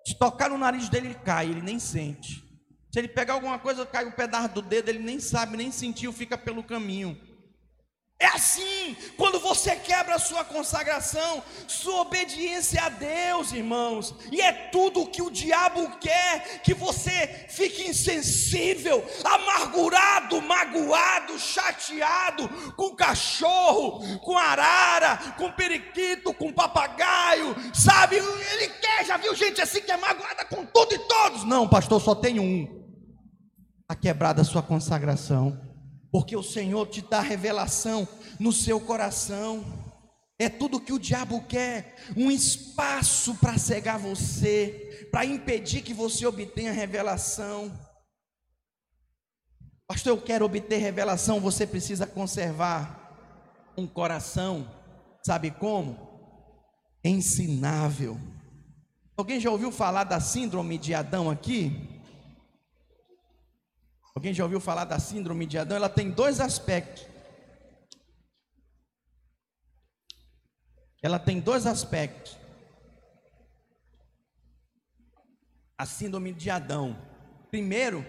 Se 0.06 0.16
tocar 0.16 0.50
no 0.50 0.58
nariz 0.58 0.90
dele, 0.90 1.08
ele 1.08 1.16
cai, 1.16 1.48
ele 1.48 1.62
nem 1.62 1.80
sente. 1.80 2.44
Se 2.92 2.98
ele 2.98 3.08
pegar 3.08 3.36
alguma 3.36 3.60
coisa, 3.60 3.86
cai 3.86 4.06
um 4.06 4.12
pedaço 4.12 4.56
do 4.56 4.62
dedo, 4.62 4.90
ele 4.90 5.00
nem 5.00 5.20
sabe, 5.20 5.56
nem 5.56 5.72
sentiu, 5.72 6.12
fica 6.12 6.38
pelo 6.38 6.64
caminho. 6.64 7.20
É 8.22 8.26
assim, 8.28 8.98
quando 9.16 9.40
você 9.40 9.78
quebra 9.78 10.16
a 10.16 10.20
sua 10.20 10.44
consagração, 10.44 11.42
sua 11.66 12.02
obediência 12.02 12.84
a 12.84 12.90
Deus, 12.90 13.54
irmãos, 13.54 14.14
e 14.30 14.42
é 14.42 14.52
tudo 14.52 15.04
o 15.04 15.08
que 15.08 15.22
o 15.22 15.32
diabo 15.32 15.90
quer, 16.02 16.60
que 16.62 16.74
você 16.74 17.46
fique 17.48 17.88
insensível, 17.88 19.06
amargurado, 19.24 20.42
magoado, 20.42 21.40
chateado, 21.40 22.50
com 22.76 22.94
cachorro, 22.94 24.20
com 24.20 24.38
arara, 24.38 25.16
com 25.38 25.50
periquito, 25.54 26.34
com 26.34 26.52
papagaio, 26.52 27.56
sabe? 27.74 28.18
Ele 28.18 28.68
quer, 28.82 29.06
já 29.06 29.16
viu 29.16 29.34
gente 29.34 29.62
assim 29.62 29.80
que 29.80 29.94
é 29.94 29.98
magoada 29.98 30.44
com 30.44 30.66
tudo 30.66 30.94
e 30.94 31.00
todos? 31.00 31.46
Não, 31.46 31.70
pastor, 31.70 32.02
só 32.02 32.14
tem 32.14 32.38
um. 32.38 32.84
Está 33.84 33.96
quebrada 33.96 34.42
a 34.42 34.46
sua 34.46 34.62
consagração 34.62 35.69
porque 36.12 36.36
o 36.36 36.44
Senhor 36.44 36.88
te 36.88 37.02
dá 37.02 37.22
revelação 37.22 38.08
no 38.40 38.52
seu 38.52 38.80
coração. 38.80 39.64
É 40.38 40.48
tudo 40.48 40.80
que 40.80 40.94
o 40.94 41.00
diabo 41.00 41.42
quer, 41.44 41.96
um 42.16 42.32
espaço 42.32 43.36
para 43.36 43.58
cegar 43.58 44.00
você, 44.00 45.08
para 45.12 45.26
impedir 45.26 45.82
que 45.82 45.94
você 45.94 46.26
obtenha 46.26 46.72
revelação. 46.72 47.78
Pastor, 49.86 50.14
eu 50.16 50.22
quero 50.22 50.46
obter 50.46 50.78
revelação, 50.78 51.42
você 51.42 51.68
precisa 51.68 52.08
conservar 52.08 53.74
um 53.76 53.86
coração, 53.86 54.70
sabe 55.24 55.52
como? 55.52 56.08
Ensinável. 57.04 58.18
Alguém 59.18 59.40
já 59.40 59.50
ouviu 59.50 59.72
falar 59.72 60.06
da 60.06 60.22
síndrome 60.22 60.78
de 60.78 60.94
Adão 60.94 61.30
aqui? 61.30 61.99
Alguém 64.20 64.34
já 64.34 64.44
ouviu 64.44 64.60
falar 64.60 64.84
da 64.84 65.00
síndrome 65.00 65.46
de 65.46 65.58
Adão? 65.58 65.78
Ela 65.78 65.88
tem 65.88 66.12
dois 66.12 66.42
aspectos. 66.42 67.08
Ela 71.02 71.18
tem 71.18 71.40
dois 71.40 71.66
aspectos. 71.66 72.38
A 75.78 75.86
síndrome 75.86 76.34
de 76.34 76.50
Adão. 76.50 76.98
Primeiro, 77.50 78.06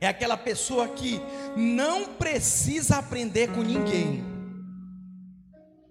é 0.00 0.06
aquela 0.06 0.38
pessoa 0.38 0.88
que 0.88 1.20
não 1.54 2.14
precisa 2.14 2.96
aprender 2.96 3.52
com 3.52 3.60
ninguém. 3.60 4.24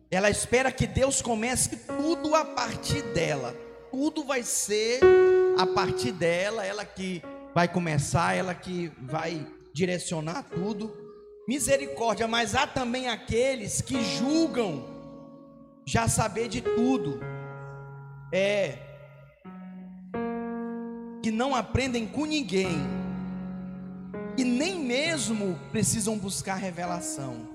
Ela 0.09 0.31
espera 0.31 0.71
que 0.71 0.87
Deus 0.87 1.21
comece 1.21 1.85
tudo 1.85 2.33
a 2.33 2.43
partir 2.43 3.03
dela. 3.13 3.53
Tudo 3.91 4.23
vai 4.23 4.41
ser 4.41 5.01
a 5.55 5.67
partir 5.67 6.13
dela, 6.13 6.65
ela 6.65 6.83
que 6.83 7.21
vai 7.53 7.67
começar, 7.67 8.35
ela 8.35 8.53
que 8.53 8.91
vai 9.01 9.45
direcionar 9.73 10.43
tudo. 10.43 10.91
Misericórdia, 11.47 12.27
mas 12.27 12.55
há 12.55 12.65
também 12.65 13.09
aqueles 13.09 13.81
que 13.81 14.01
julgam 14.03 14.85
já 15.85 16.07
saber 16.07 16.47
de 16.47 16.61
tudo. 16.61 17.19
É 18.33 18.77
que 21.21 21.29
não 21.29 21.53
aprendem 21.53 22.07
com 22.07 22.25
ninguém 22.25 22.79
e 24.37 24.43
nem 24.43 24.79
mesmo 24.79 25.59
precisam 25.71 26.17
buscar 26.17 26.55
revelação. 26.55 27.47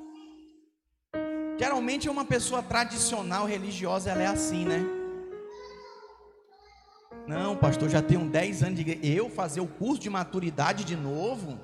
Geralmente 1.58 2.08
uma 2.08 2.24
pessoa 2.24 2.62
tradicional 2.62 3.46
religiosa 3.46 4.10
ela 4.10 4.22
é 4.22 4.26
assim, 4.26 4.64
né? 4.64 4.95
Não, 7.26 7.56
pastor, 7.56 7.88
já 7.88 8.00
tenho 8.00 8.28
10 8.28 8.62
anos 8.62 8.76
de 8.76 8.82
igreja. 8.82 9.04
Eu 9.04 9.28
fazer 9.28 9.60
o 9.60 9.66
curso 9.66 10.00
de 10.00 10.08
maturidade 10.08 10.84
de 10.84 10.94
novo? 10.94 11.58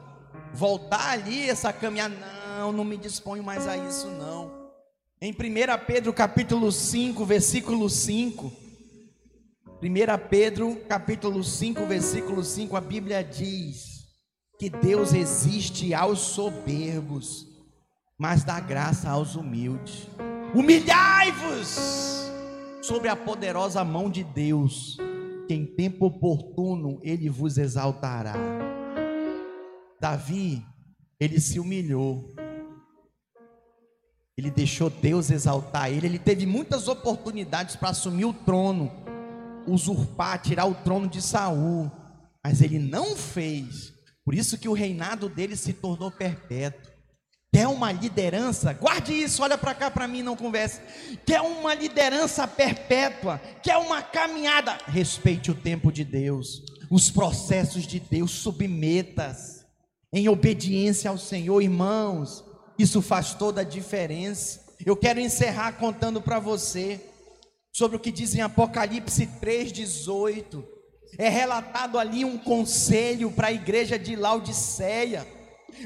Voltar 0.52 1.12
ali 1.12 1.48
essa 1.48 1.72
caminhada? 1.72 2.14
Não, 2.58 2.72
não 2.72 2.84
me 2.84 2.96
disponho 2.96 3.44
mais 3.44 3.68
a 3.68 3.76
isso 3.76 4.08
não. 4.08 4.50
Em 5.20 5.30
1 5.30 5.36
Pedro 5.86 6.12
capítulo 6.12 6.72
5, 6.72 7.24
versículo 7.24 7.88
5. 7.88 8.52
1 9.80 10.28
Pedro 10.28 10.76
capítulo 10.88 11.44
5, 11.44 11.86
versículo 11.86 12.42
5, 12.42 12.76
a 12.76 12.80
Bíblia 12.80 13.22
diz 13.22 14.02
que 14.58 14.68
Deus 14.68 15.12
existe 15.12 15.94
aos 15.94 16.18
soberbos, 16.18 17.46
mas 18.18 18.42
dá 18.42 18.58
graça 18.58 19.10
aos 19.10 19.36
humildes. 19.36 20.08
Humilhai-vos 20.54 22.30
sobre 22.82 23.08
a 23.08 23.14
poderosa 23.14 23.84
mão 23.84 24.10
de 24.10 24.24
Deus 24.24 24.98
que 25.46 25.54
em 25.54 25.66
tempo 25.66 26.06
oportuno 26.06 27.00
ele 27.02 27.28
vos 27.28 27.58
exaltará. 27.58 28.34
Davi, 30.00 30.64
ele 31.18 31.40
se 31.40 31.60
humilhou. 31.60 32.34
Ele 34.36 34.50
deixou 34.50 34.90
Deus 34.90 35.30
exaltar 35.30 35.90
ele. 35.90 36.06
Ele 36.06 36.18
teve 36.18 36.46
muitas 36.46 36.88
oportunidades 36.88 37.76
para 37.76 37.90
assumir 37.90 38.24
o 38.24 38.32
trono, 38.32 38.90
usurpar, 39.66 40.40
tirar 40.40 40.66
o 40.66 40.74
trono 40.74 41.06
de 41.06 41.22
Saul, 41.22 41.90
mas 42.42 42.60
ele 42.60 42.78
não 42.78 43.14
fez. 43.14 43.92
Por 44.24 44.34
isso 44.34 44.58
que 44.58 44.68
o 44.68 44.72
reinado 44.72 45.28
dele 45.28 45.56
se 45.56 45.72
tornou 45.72 46.10
perpétuo. 46.10 46.91
Quer 47.52 47.68
uma 47.68 47.92
liderança? 47.92 48.72
Guarde 48.72 49.12
isso, 49.12 49.42
olha 49.42 49.58
para 49.58 49.74
cá 49.74 49.90
para 49.90 50.08
mim, 50.08 50.22
não 50.22 50.34
converse. 50.34 50.80
Quer 51.26 51.42
uma 51.42 51.74
liderança 51.74 52.48
perpétua? 52.48 53.38
Quer 53.62 53.76
uma 53.76 54.00
caminhada? 54.00 54.78
Respeite 54.86 55.50
o 55.50 55.54
tempo 55.54 55.92
de 55.92 56.02
Deus, 56.02 56.62
os 56.90 57.10
processos 57.10 57.86
de 57.86 58.00
Deus, 58.00 58.30
submetas 58.30 59.66
em 60.10 60.30
obediência 60.30 61.10
ao 61.10 61.18
Senhor, 61.18 61.60
irmãos. 61.60 62.42
Isso 62.78 63.02
faz 63.02 63.34
toda 63.34 63.60
a 63.60 63.64
diferença. 63.64 64.60
Eu 64.84 64.96
quero 64.96 65.20
encerrar 65.20 65.72
contando 65.72 66.22
para 66.22 66.38
você 66.38 67.00
sobre 67.70 67.98
o 67.98 68.00
que 68.00 68.10
diz 68.10 68.34
em 68.34 68.40
Apocalipse 68.40 69.26
3:18. 69.26 70.64
É 71.18 71.28
relatado 71.28 71.98
ali 71.98 72.24
um 72.24 72.38
conselho 72.38 73.30
para 73.30 73.48
a 73.48 73.52
igreja 73.52 73.98
de 73.98 74.16
Laodiceia 74.16 75.41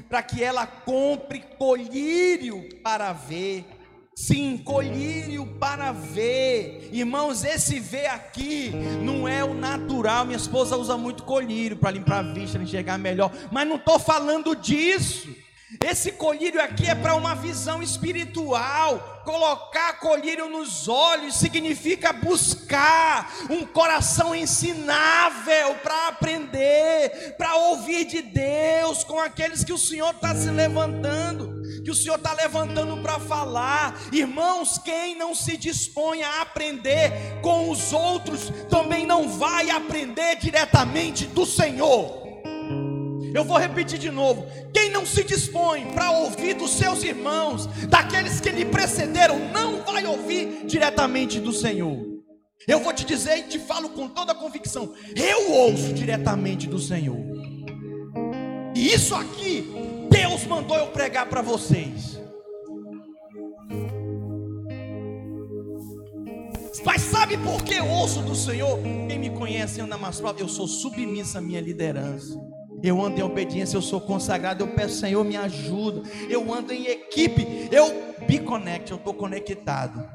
para 0.08 0.22
que 0.22 0.42
ela 0.42 0.66
compre 0.66 1.40
colírio 1.58 2.68
para 2.82 3.12
ver. 3.12 3.64
Sim, 4.14 4.56
colírio 4.56 5.46
para 5.60 5.92
ver. 5.92 6.88
Irmãos, 6.90 7.44
esse 7.44 7.78
ver 7.78 8.06
aqui 8.06 8.70
não 9.02 9.28
é 9.28 9.44
o 9.44 9.52
natural. 9.52 10.24
Minha 10.24 10.38
esposa 10.38 10.76
usa 10.76 10.96
muito 10.96 11.22
colírio 11.22 11.76
para 11.76 11.90
limpar 11.90 12.20
a 12.20 12.32
vista, 12.32 12.56
enxergar 12.56 12.96
melhor. 12.96 13.30
Mas 13.52 13.68
não 13.68 13.76
estou 13.76 13.98
falando 13.98 14.56
disso. 14.56 15.28
Esse 15.88 16.10
colírio 16.10 16.60
aqui 16.60 16.88
é 16.88 16.96
para 16.96 17.14
uma 17.14 17.36
visão 17.36 17.80
espiritual. 17.80 19.22
Colocar 19.24 20.00
colírio 20.00 20.48
nos 20.50 20.88
olhos 20.88 21.36
significa 21.36 22.12
buscar 22.12 23.32
um 23.48 23.64
coração 23.64 24.34
ensinável 24.34 25.76
para 25.84 26.08
aprender, 26.08 27.36
para 27.38 27.54
ouvir 27.54 28.04
de 28.04 28.20
Deus 28.20 29.04
com 29.04 29.20
aqueles 29.20 29.62
que 29.62 29.72
o 29.72 29.78
Senhor 29.78 30.10
está 30.10 30.34
se 30.34 30.50
levantando, 30.50 31.62
que 31.84 31.90
o 31.90 31.94
Senhor 31.94 32.16
está 32.16 32.32
levantando 32.32 33.00
para 33.00 33.20
falar. 33.20 33.96
Irmãos, 34.10 34.78
quem 34.78 35.14
não 35.14 35.36
se 35.36 35.56
dispõe 35.56 36.24
a 36.24 36.42
aprender 36.42 37.12
com 37.42 37.70
os 37.70 37.92
outros, 37.92 38.52
também 38.68 39.06
não 39.06 39.28
vai 39.28 39.70
aprender 39.70 40.34
diretamente 40.34 41.26
do 41.26 41.46
Senhor. 41.46 42.25
Eu 43.34 43.44
vou 43.44 43.58
repetir 43.58 43.98
de 43.98 44.10
novo: 44.10 44.46
quem 44.72 44.90
não 44.90 45.06
se 45.06 45.24
dispõe 45.24 45.86
para 45.92 46.10
ouvir 46.10 46.54
dos 46.54 46.72
seus 46.72 47.02
irmãos, 47.02 47.66
daqueles 47.88 48.40
que 48.40 48.50
lhe 48.50 48.64
precederam, 48.64 49.38
não 49.52 49.82
vai 49.82 50.06
ouvir 50.06 50.66
diretamente 50.66 51.40
do 51.40 51.52
Senhor. 51.52 52.16
Eu 52.66 52.80
vou 52.80 52.92
te 52.92 53.04
dizer 53.04 53.38
e 53.38 53.42
te 53.44 53.58
falo 53.58 53.90
com 53.90 54.08
toda 54.08 54.32
a 54.32 54.34
convicção: 54.34 54.94
eu 55.14 55.52
ouço 55.52 55.92
diretamente 55.92 56.66
do 56.66 56.78
Senhor. 56.78 57.18
E 58.74 58.92
isso 58.92 59.14
aqui, 59.14 59.72
Deus 60.10 60.44
mandou 60.44 60.76
eu 60.76 60.88
pregar 60.88 61.26
para 61.26 61.40
vocês. 61.40 62.20
Mas 66.84 67.02
sabe 67.02 67.36
por 67.38 67.64
que 67.64 67.74
eu 67.74 67.86
ouço 67.88 68.22
do 68.22 68.34
Senhor? 68.34 68.78
Quem 69.08 69.18
me 69.18 69.30
conhece 69.30 69.80
anda 69.80 69.98
mais 69.98 70.20
próximo. 70.20 70.40
Eu 70.40 70.48
sou 70.48 70.68
submissa 70.68 71.38
à 71.38 71.40
minha 71.40 71.60
liderança. 71.60 72.38
Eu 72.88 73.04
ando 73.04 73.18
em 73.18 73.22
obediência, 73.22 73.76
eu 73.76 73.82
sou 73.82 74.00
consagrado. 74.00 74.62
Eu 74.62 74.68
peço, 74.68 75.00
Senhor, 75.00 75.24
me 75.24 75.36
ajuda. 75.36 76.02
Eu 76.28 76.52
ando 76.52 76.72
em 76.72 76.86
equipe. 76.86 77.68
Eu 77.70 78.14
me 78.28 78.38
conecto, 78.38 78.92
eu 78.92 78.96
estou 78.96 79.14
conectado. 79.14 80.08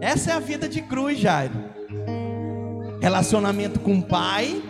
Essa 0.00 0.32
é 0.32 0.34
a 0.34 0.40
vida 0.40 0.68
de 0.68 0.82
cruz, 0.82 1.18
Jairo. 1.18 1.54
Relacionamento 3.00 3.80
com 3.80 3.98
o 3.98 4.02
pai 4.02 4.62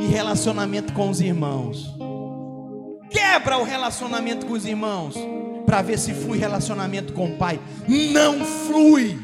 e 0.00 0.06
relacionamento 0.06 0.92
com 0.92 1.10
os 1.10 1.20
irmãos. 1.20 1.94
Quebra 3.10 3.58
o 3.58 3.64
relacionamento 3.64 4.46
com 4.46 4.54
os 4.54 4.64
irmãos 4.64 5.16
para 5.64 5.82
ver 5.82 5.98
se 5.98 6.12
flui 6.12 6.38
relacionamento 6.38 7.12
com 7.12 7.26
o 7.26 7.36
pai. 7.36 7.60
Não 7.86 8.44
flui. 8.44 9.18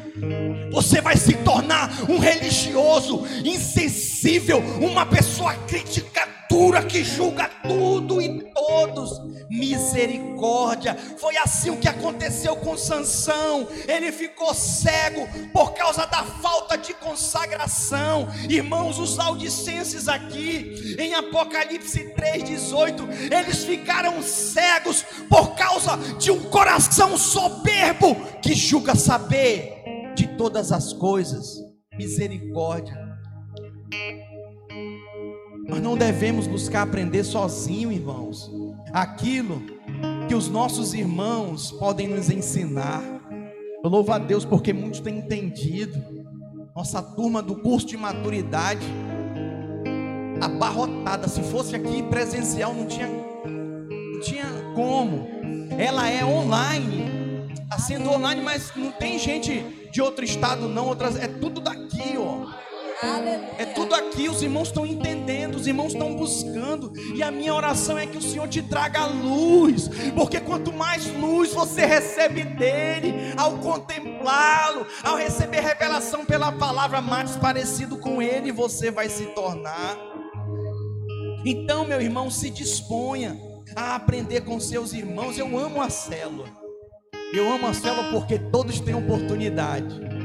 Você 0.73 1.01
vai 1.01 1.17
se 1.17 1.35
tornar 1.35 1.91
um 2.09 2.19
religioso 2.19 3.25
insensível, 3.45 4.59
uma 4.81 5.07
pessoa 5.07 5.55
crítica 5.67 6.40
dura 6.51 6.83
que 6.83 7.05
julga 7.05 7.49
tudo 7.63 8.21
e 8.21 8.43
todos. 8.53 9.21
Misericórdia. 9.49 10.95
Foi 10.95 11.37
assim 11.37 11.71
o 11.71 11.77
que 11.77 11.89
aconteceu 11.89 12.57
com 12.57 12.77
Sansão. 12.77 13.69
Ele 13.87 14.11
ficou 14.11 14.53
cego 14.53 15.27
por 15.53 15.73
causa 15.75 16.05
da 16.07 16.25
falta 16.25 16.77
de 16.77 16.93
consagração. 16.95 18.29
Irmãos, 18.49 18.99
os 18.99 19.17
laudicenses 19.17 20.09
aqui 20.09 20.97
em 20.99 21.15
Apocalipse 21.15 22.13
3:18, 22.15 23.09
eles 23.33 23.65
ficaram 23.65 24.21
cegos 24.21 25.05
por 25.29 25.55
causa 25.55 25.97
de 26.19 26.33
um 26.33 26.43
coração 26.51 27.17
soberbo 27.17 28.17
que 28.43 28.55
julga 28.55 28.97
saber 28.97 30.13
de 30.17 30.27
todas 30.37 30.73
as 30.73 30.93
coisas. 30.93 31.59
Misericórdia. 31.97 32.99
Nós 35.71 35.81
não 35.81 35.97
devemos 35.97 36.49
buscar 36.49 36.83
aprender 36.83 37.23
sozinho, 37.23 37.93
irmãos, 37.93 38.51
aquilo 38.93 39.63
que 40.29 40.35
os 40.35 40.49
nossos 40.49 40.93
irmãos 40.95 41.71
podem 41.71 42.09
nos 42.09 42.29
ensinar. 42.29 43.01
Eu 43.83 43.89
louvo 43.89 44.11
a 44.11 44.19
Deus 44.19 44.45
porque 44.45 44.73
muitos 44.73 44.99
têm 44.99 45.19
entendido. 45.19 45.97
Nossa 46.75 47.01
turma 47.01 47.41
do 47.41 47.55
curso 47.55 47.87
de 47.87 47.97
maturidade 47.97 48.85
abarrotada. 50.41 51.29
Se 51.29 51.41
fosse 51.41 51.77
aqui 51.77 52.03
presencial, 52.03 52.75
não 52.75 52.87
tinha, 52.87 53.07
não 53.07 54.21
tinha 54.21 54.47
como. 54.75 55.29
Ela 55.79 56.11
é 56.11 56.25
online, 56.25 57.49
está 57.63 57.79
sendo 57.79 58.11
online, 58.11 58.43
mas 58.43 58.73
não 58.75 58.91
tem 58.91 59.21
gente 59.21 59.65
de 59.93 60.03
outro 60.03 60.25
estado, 60.25 60.69
não, 60.69 60.89
outras, 60.89 61.17
é 61.17 61.29
tudo 61.29 61.61
daqui, 61.61 62.17
ó. 62.19 62.60
É 63.59 63.65
tudo 63.67 63.95
aqui, 63.95 64.29
os 64.29 64.43
irmãos 64.43 64.69
estão 64.69 64.85
entendendo, 64.85 65.55
os 65.55 65.67
irmãos 65.67 65.93
estão 65.93 66.15
buscando, 66.15 66.93
e 67.15 67.23
a 67.23 67.31
minha 67.31 67.55
oração 67.55 67.99
é 67.99 68.07
que 68.07 68.19
o 68.19 68.23
Senhor 68.23 68.49
te 68.49 68.63
traga 68.63 69.07
luz, 69.07 69.89
porque 70.15 70.41
quanto 70.41 70.73
mais 70.73 71.07
luz 71.15 71.53
você 71.53 71.87
recebe 71.87 72.45
dele, 72.45 73.33
ao 73.37 73.59
contemplá-lo, 73.59 74.87
ao 75.03 75.17
receber 75.17 75.61
revelação 75.61 76.25
pela 76.25 76.53
palavra, 76.53 77.01
mais 77.01 77.37
parecido 77.37 77.97
com 77.99 78.21
ele 78.21 78.53
você 78.53 78.91
vai 78.91 79.09
se 79.09 79.27
tornar. 79.27 79.97
Então, 81.45 81.87
meu 81.87 82.01
irmão, 82.01 82.31
se 82.31 82.51
disponha 82.51 83.35
a 83.75 83.95
aprender 83.95 84.43
com 84.43 84.61
seus 84.61 84.93
irmãos. 84.93 85.39
Eu 85.39 85.59
amo 85.59 85.81
a 85.81 85.89
célula. 85.89 86.49
Eu 87.33 87.51
amo 87.51 87.67
a 87.67 87.73
célula 87.73 88.11
porque 88.11 88.39
todos 88.39 88.81
têm 88.81 88.95
oportunidade. 88.95 90.20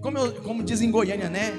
Como, 0.00 0.18
eu, 0.18 0.32
como 0.42 0.62
diz 0.62 0.80
em 0.80 0.90
Goiânia, 0.90 1.28
né? 1.28 1.52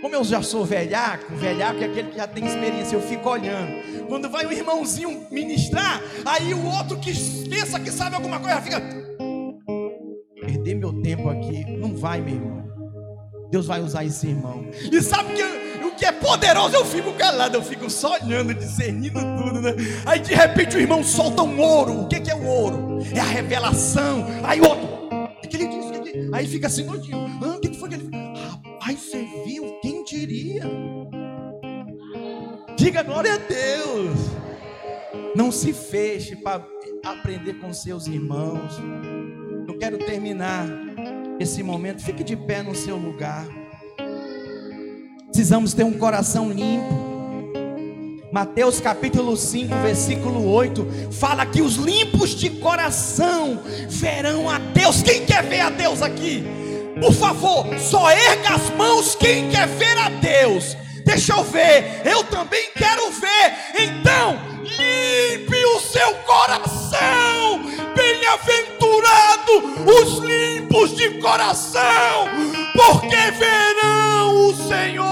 Como 0.00 0.14
eu 0.14 0.24
já 0.24 0.42
sou 0.42 0.64
velhaco, 0.64 1.34
velhaco 1.36 1.80
é 1.80 1.84
aquele 1.84 2.08
que 2.08 2.16
já 2.16 2.26
tem 2.26 2.46
experiência, 2.46 2.96
eu 2.96 3.02
fico 3.02 3.28
olhando. 3.28 4.06
Quando 4.08 4.30
vai 4.30 4.46
um 4.46 4.52
irmãozinho 4.52 5.26
ministrar, 5.30 6.02
aí 6.24 6.54
o 6.54 6.64
outro 6.66 6.98
que 6.98 7.12
pensa 7.48 7.78
que 7.78 7.90
sabe 7.90 8.16
alguma 8.16 8.40
coisa 8.40 8.60
fica. 8.62 8.80
Perder 10.40 10.74
meu 10.74 10.92
tempo 11.02 11.28
aqui, 11.28 11.64
não 11.76 11.94
vai, 11.94 12.20
meu 12.20 12.34
irmão. 12.34 12.60
Deus 13.50 13.66
vai 13.66 13.82
usar 13.82 14.04
esse 14.04 14.28
irmão. 14.28 14.64
E 14.90 15.02
sabe 15.02 15.34
que 15.34 15.42
o 15.84 15.90
que 15.94 16.06
é 16.06 16.12
poderoso, 16.12 16.74
eu 16.76 16.84
fico 16.84 17.12
calado, 17.12 17.56
eu 17.56 17.62
fico 17.62 17.90
só 17.90 18.14
olhando, 18.14 18.54
discernindo 18.54 19.20
tudo, 19.20 19.60
né? 19.60 19.74
Aí 20.06 20.18
de 20.18 20.34
repente 20.34 20.76
o 20.76 20.80
irmão 20.80 21.04
solta 21.04 21.42
um 21.42 21.60
ouro. 21.60 22.02
O 22.02 22.08
que, 22.08 22.20
que 22.20 22.30
é 22.30 22.34
o 22.34 22.46
ouro? 22.46 23.00
é 23.12 23.20
a 23.20 23.24
revelação. 23.24 24.26
Aí 24.44 24.60
o 24.60 24.68
outro, 24.68 24.88
o 25.44 25.48
que 25.48 25.56
ele 25.56 25.68
disse? 25.68 25.90
Aí 26.32 26.46
fica 26.46 26.66
assim 26.68 26.84
nojinho. 26.84 27.29
Diga 32.90 33.04
glória 33.04 33.34
a 33.34 33.36
Deus. 33.36 34.18
Não 35.36 35.52
se 35.52 35.72
feche 35.72 36.34
para 36.34 36.66
aprender 37.04 37.54
com 37.60 37.72
seus 37.72 38.08
irmãos. 38.08 38.72
Eu 39.68 39.78
quero 39.78 39.96
terminar 39.96 40.66
esse 41.38 41.62
momento. 41.62 42.02
Fique 42.02 42.24
de 42.24 42.34
pé 42.34 42.64
no 42.64 42.74
seu 42.74 42.96
lugar. 42.96 43.46
Precisamos 45.26 45.72
ter 45.72 45.84
um 45.84 45.92
coração 45.92 46.50
limpo. 46.50 46.92
Mateus 48.32 48.80
capítulo 48.80 49.36
5, 49.36 49.72
versículo 49.82 50.50
8, 50.50 51.12
fala 51.12 51.46
que 51.46 51.62
os 51.62 51.76
limpos 51.76 52.30
de 52.30 52.50
coração 52.50 53.60
verão 53.88 54.50
a 54.50 54.58
Deus. 54.58 55.00
Quem 55.00 55.24
quer 55.24 55.44
ver 55.44 55.60
a 55.60 55.70
Deus 55.70 56.02
aqui? 56.02 56.42
Por 57.00 57.12
favor, 57.12 57.66
só 57.78 58.10
erga 58.10 58.56
as 58.56 58.68
mãos 58.70 59.14
quem 59.14 59.48
quer 59.48 59.68
ver 59.68 59.96
a 59.96 60.08
Deus. 60.08 60.79
Deixa 61.04 61.32
eu 61.32 61.44
ver, 61.44 62.02
eu 62.04 62.24
também 62.24 62.70
quero 62.74 63.10
ver. 63.10 63.54
Então, 63.78 64.38
limpe 64.62 65.64
o 65.64 65.80
seu 65.80 66.14
coração. 66.26 67.62
Bem-aventurado 67.94 69.52
os 69.86 70.18
limpos 70.18 70.96
de 70.96 71.10
coração, 71.20 72.28
porque 72.74 73.30
verão 73.32 74.48
o 74.48 74.54
Senhor. 74.68 75.10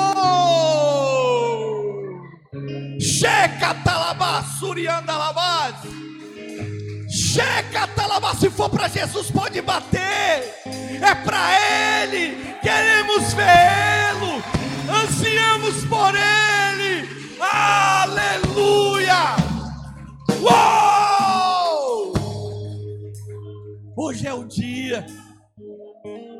Checa 3.00 3.74
talabá, 3.84 4.44
surianda 4.58 5.16
labás. 5.16 5.74
Checa 7.10 7.86
talabá, 7.88 8.34
se 8.34 8.48
for 8.50 8.68
para 8.70 8.88
Jesus 8.88 9.30
pode 9.30 9.60
bater. 9.60 9.98
É 11.00 11.14
para 11.24 12.02
Ele, 12.02 12.54
queremos 12.62 13.32
vê-lo, 13.32 14.42
ansiamos 14.88 15.84
por 15.84 16.14
Ele. 16.14 17.08
Aleluia! 17.40 19.36
Uou! 20.40 22.12
Hoje 23.96 24.26
é 24.26 24.34
o 24.34 24.44
dia. 24.44 25.06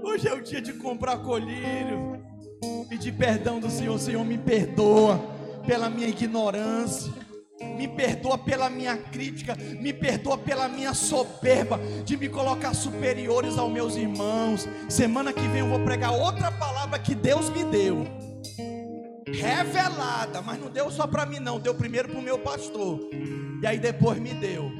Hoje 0.02 0.28
é 0.28 0.34
o 0.34 0.42
dia 0.42 0.60
de 0.60 0.72
comprar 0.72 1.18
colírio. 1.18 2.18
Pedir 2.88 3.12
perdão 3.12 3.60
do 3.60 3.70
Senhor, 3.70 3.98
Senhor, 3.98 4.24
me 4.24 4.38
perdoa 4.38 5.18
pela 5.66 5.90
minha 5.90 6.08
ignorância, 6.08 7.12
me 7.60 7.86
perdoa 7.86 8.38
pela 8.38 8.70
minha 8.70 8.96
crítica, 8.96 9.54
me 9.78 9.92
perdoa 9.92 10.38
pela 10.38 10.66
minha 10.68 10.94
soberba 10.94 11.78
de 12.04 12.16
me 12.16 12.28
colocar 12.28 12.72
superiores 12.74 13.58
aos 13.58 13.70
meus 13.70 13.94
irmãos. 13.96 14.66
Semana 14.88 15.32
que 15.32 15.46
vem 15.48 15.60
eu 15.60 15.68
vou 15.68 15.80
pregar 15.80 16.12
outra 16.12 16.50
palavra 16.50 16.98
que 16.98 17.14
Deus 17.14 17.50
me 17.50 17.64
deu. 17.64 18.06
Revelada, 19.32 20.42
mas 20.42 20.58
não 20.58 20.70
deu 20.70 20.90
só 20.90 21.06
para 21.06 21.26
mim 21.26 21.38
não, 21.38 21.58
deu 21.58 21.74
primeiro 21.74 22.08
para 22.08 22.18
o 22.18 22.22
meu 22.22 22.38
pastor. 22.38 23.00
E 23.62 23.66
aí 23.66 23.78
depois 23.78 24.18
me 24.18 24.34
deu. 24.34 24.70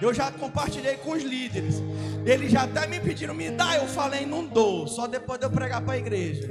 Eu 0.00 0.14
já 0.14 0.30
compartilhei 0.30 0.96
com 0.96 1.12
os 1.12 1.22
líderes. 1.22 1.82
Eles 2.24 2.52
já 2.52 2.62
até 2.62 2.86
me 2.86 3.00
pediram, 3.00 3.34
me 3.34 3.50
dá. 3.50 3.76
Eu 3.76 3.86
falei, 3.86 4.24
não 4.24 4.46
dou. 4.46 4.86
Só 4.86 5.06
depois 5.06 5.40
de 5.40 5.46
eu 5.46 5.50
pregar 5.50 5.82
para 5.82 5.94
a 5.94 5.98
igreja. 5.98 6.48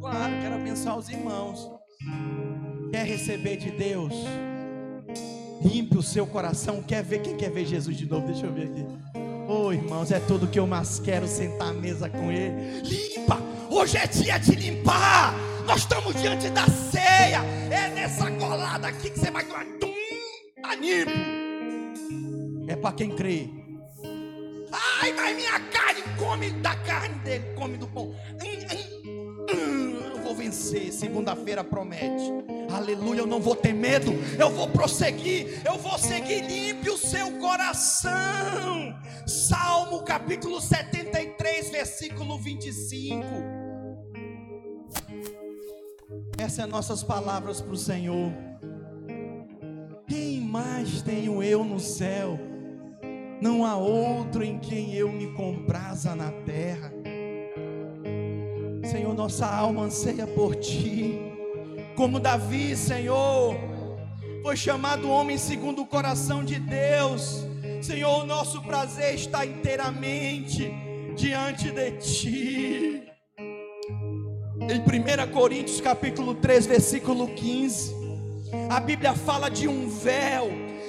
Claro, 0.00 0.32
quero 0.40 0.54
abençoar 0.54 0.98
os 0.98 1.08
irmãos. 1.08 1.70
Quer 2.90 3.04
receber 3.04 3.56
de 3.56 3.70
Deus? 3.70 4.14
Limpe 5.62 5.98
o 5.98 6.02
seu 6.02 6.26
coração. 6.26 6.82
Quer 6.82 7.02
ver? 7.02 7.20
Quem 7.20 7.36
quer 7.36 7.50
ver 7.50 7.66
Jesus 7.66 7.96
de 7.96 8.06
novo? 8.06 8.26
Deixa 8.26 8.46
eu 8.46 8.52
ver 8.52 8.68
aqui. 8.68 8.86
Oh, 9.46 9.70
irmãos, 9.72 10.10
é 10.10 10.20
tudo 10.20 10.46
que 10.46 10.58
eu 10.58 10.66
mais 10.66 10.98
quero 10.98 11.26
sentar 11.26 11.68
à 11.68 11.72
mesa 11.72 12.08
com 12.08 12.32
Ele. 12.32 12.80
Limpa! 12.80 13.38
Hoje 13.70 13.98
é 13.98 14.06
dia 14.06 14.38
de 14.38 14.52
limpar. 14.52 15.34
Nós 15.66 15.80
estamos 15.80 16.14
diante 16.14 16.50
da 16.50 16.66
ceia. 16.66 17.42
É 17.70 17.88
nessa 17.88 18.30
colada 18.32 18.88
aqui 18.88 19.10
que 19.10 19.18
você 19.18 19.30
vai 19.30 19.44
tomar. 19.44 19.64
Animo. 20.62 21.10
É 22.68 22.76
para 22.76 22.94
quem 22.94 23.10
crê. 23.10 23.48
Ai, 25.00 25.12
mas 25.12 25.36
minha 25.36 25.60
carne 25.70 26.02
come 26.18 26.50
da 26.50 26.74
carne 26.76 27.14
dele, 27.20 27.44
come 27.54 27.76
do 27.76 27.86
pão. 27.86 28.14
Eu 29.48 30.22
vou 30.22 30.34
vencer. 30.34 30.92
Segunda-feira 30.92 31.62
promete. 31.62 32.32
Aleluia, 32.72 33.20
eu 33.20 33.26
não 33.26 33.40
vou 33.40 33.54
ter 33.54 33.72
medo. 33.72 34.12
Eu 34.38 34.50
vou 34.50 34.68
prosseguir. 34.68 35.60
Eu 35.64 35.78
vou 35.78 35.98
seguir 35.98 36.42
limpe 36.46 36.90
o 36.90 36.98
seu 36.98 37.30
coração. 37.38 38.98
Salmo 39.26 40.02
capítulo 40.02 40.60
73, 40.60 41.70
versículo 41.70 42.38
25. 42.38 43.24
Essas 46.38 46.52
são 46.52 46.66
nossas 46.68 47.02
palavras 47.02 47.60
para 47.60 47.72
o 47.72 47.76
Senhor. 47.76 48.32
Quem 50.06 50.40
mais 50.40 51.02
tenho 51.02 51.42
eu 51.42 51.64
no 51.64 51.80
céu? 51.80 52.38
Não 53.40 53.64
há 53.64 53.76
outro 53.76 54.44
em 54.44 54.58
quem 54.58 54.94
eu 54.94 55.10
me 55.10 55.32
compraza 55.32 56.14
na 56.14 56.30
terra. 56.30 56.92
Senhor, 58.84 59.14
nossa 59.14 59.46
alma 59.46 59.82
anseia 59.82 60.26
por 60.26 60.54
ti. 60.56 61.18
Como 61.96 62.20
Davi, 62.20 62.76
Senhor, 62.76 63.56
foi 64.42 64.56
chamado 64.56 65.10
homem 65.10 65.38
segundo 65.38 65.82
o 65.82 65.86
coração 65.86 66.44
de 66.44 66.58
Deus. 66.58 67.46
Senhor, 67.80 68.22
o 68.22 68.26
nosso 68.26 68.62
prazer 68.62 69.14
está 69.14 69.44
inteiramente 69.44 70.72
diante 71.16 71.70
de 71.70 71.90
ti. 71.92 73.13
Em 74.66 74.80
1 74.80 75.30
Coríntios 75.30 75.80
capítulo 75.80 76.34
3, 76.34 76.66
versículo 76.66 77.28
15, 77.28 77.94
a 78.70 78.80
Bíblia 78.80 79.14
fala 79.14 79.50
de 79.50 79.68
um 79.68 79.90
véu 79.90 80.48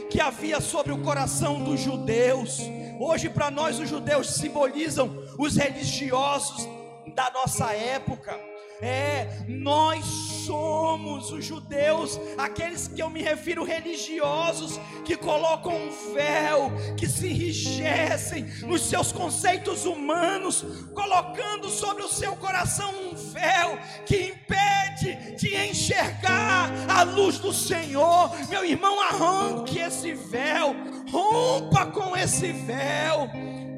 que 0.09 0.21
havia 0.21 0.61
sobre 0.61 0.93
o 0.93 0.99
coração 0.99 1.61
dos 1.61 1.81
judeus. 1.81 2.61
Hoje, 2.99 3.29
para 3.29 3.51
nós, 3.51 3.77
os 3.77 3.89
judeus 3.89 4.33
simbolizam 4.35 5.21
os 5.37 5.57
religiosos 5.57 6.65
da 7.13 7.29
nossa 7.31 7.73
época. 7.73 8.39
É, 8.81 9.43
nós 9.47 10.05
somos 10.45 11.31
os 11.31 11.43
judeus, 11.43 12.19
aqueles 12.37 12.87
que 12.87 13.01
eu 13.01 13.09
me 13.09 13.21
refiro 13.21 13.63
religiosos, 13.63 14.79
que 15.03 15.17
colocam 15.17 15.75
um 15.75 16.13
véu, 16.13 16.71
que 16.95 17.07
se 17.07 17.27
enrijecem 17.27 18.45
nos 18.65 18.81
seus 18.81 19.11
conceitos 19.11 19.85
humanos, 19.85 20.63
colocando 20.93 21.69
sobre 21.69 22.03
o 22.03 22.09
seu 22.09 22.35
coração 22.35 22.91
um 22.91 23.15
véu 23.15 23.77
que 24.05 24.27
impede 24.27 25.35
de 25.35 25.55
enxergar 25.55 26.71
a 26.87 27.03
luz 27.03 27.39
do 27.39 27.51
Senhor. 27.51 28.31
Meu 28.49 28.63
irmão, 28.63 29.01
arranque 29.01 29.79
esse 29.79 30.13
véu, 30.13 30.75
rompa 31.11 31.87
com 31.87 32.15
esse 32.15 32.51
véu. 32.51 33.29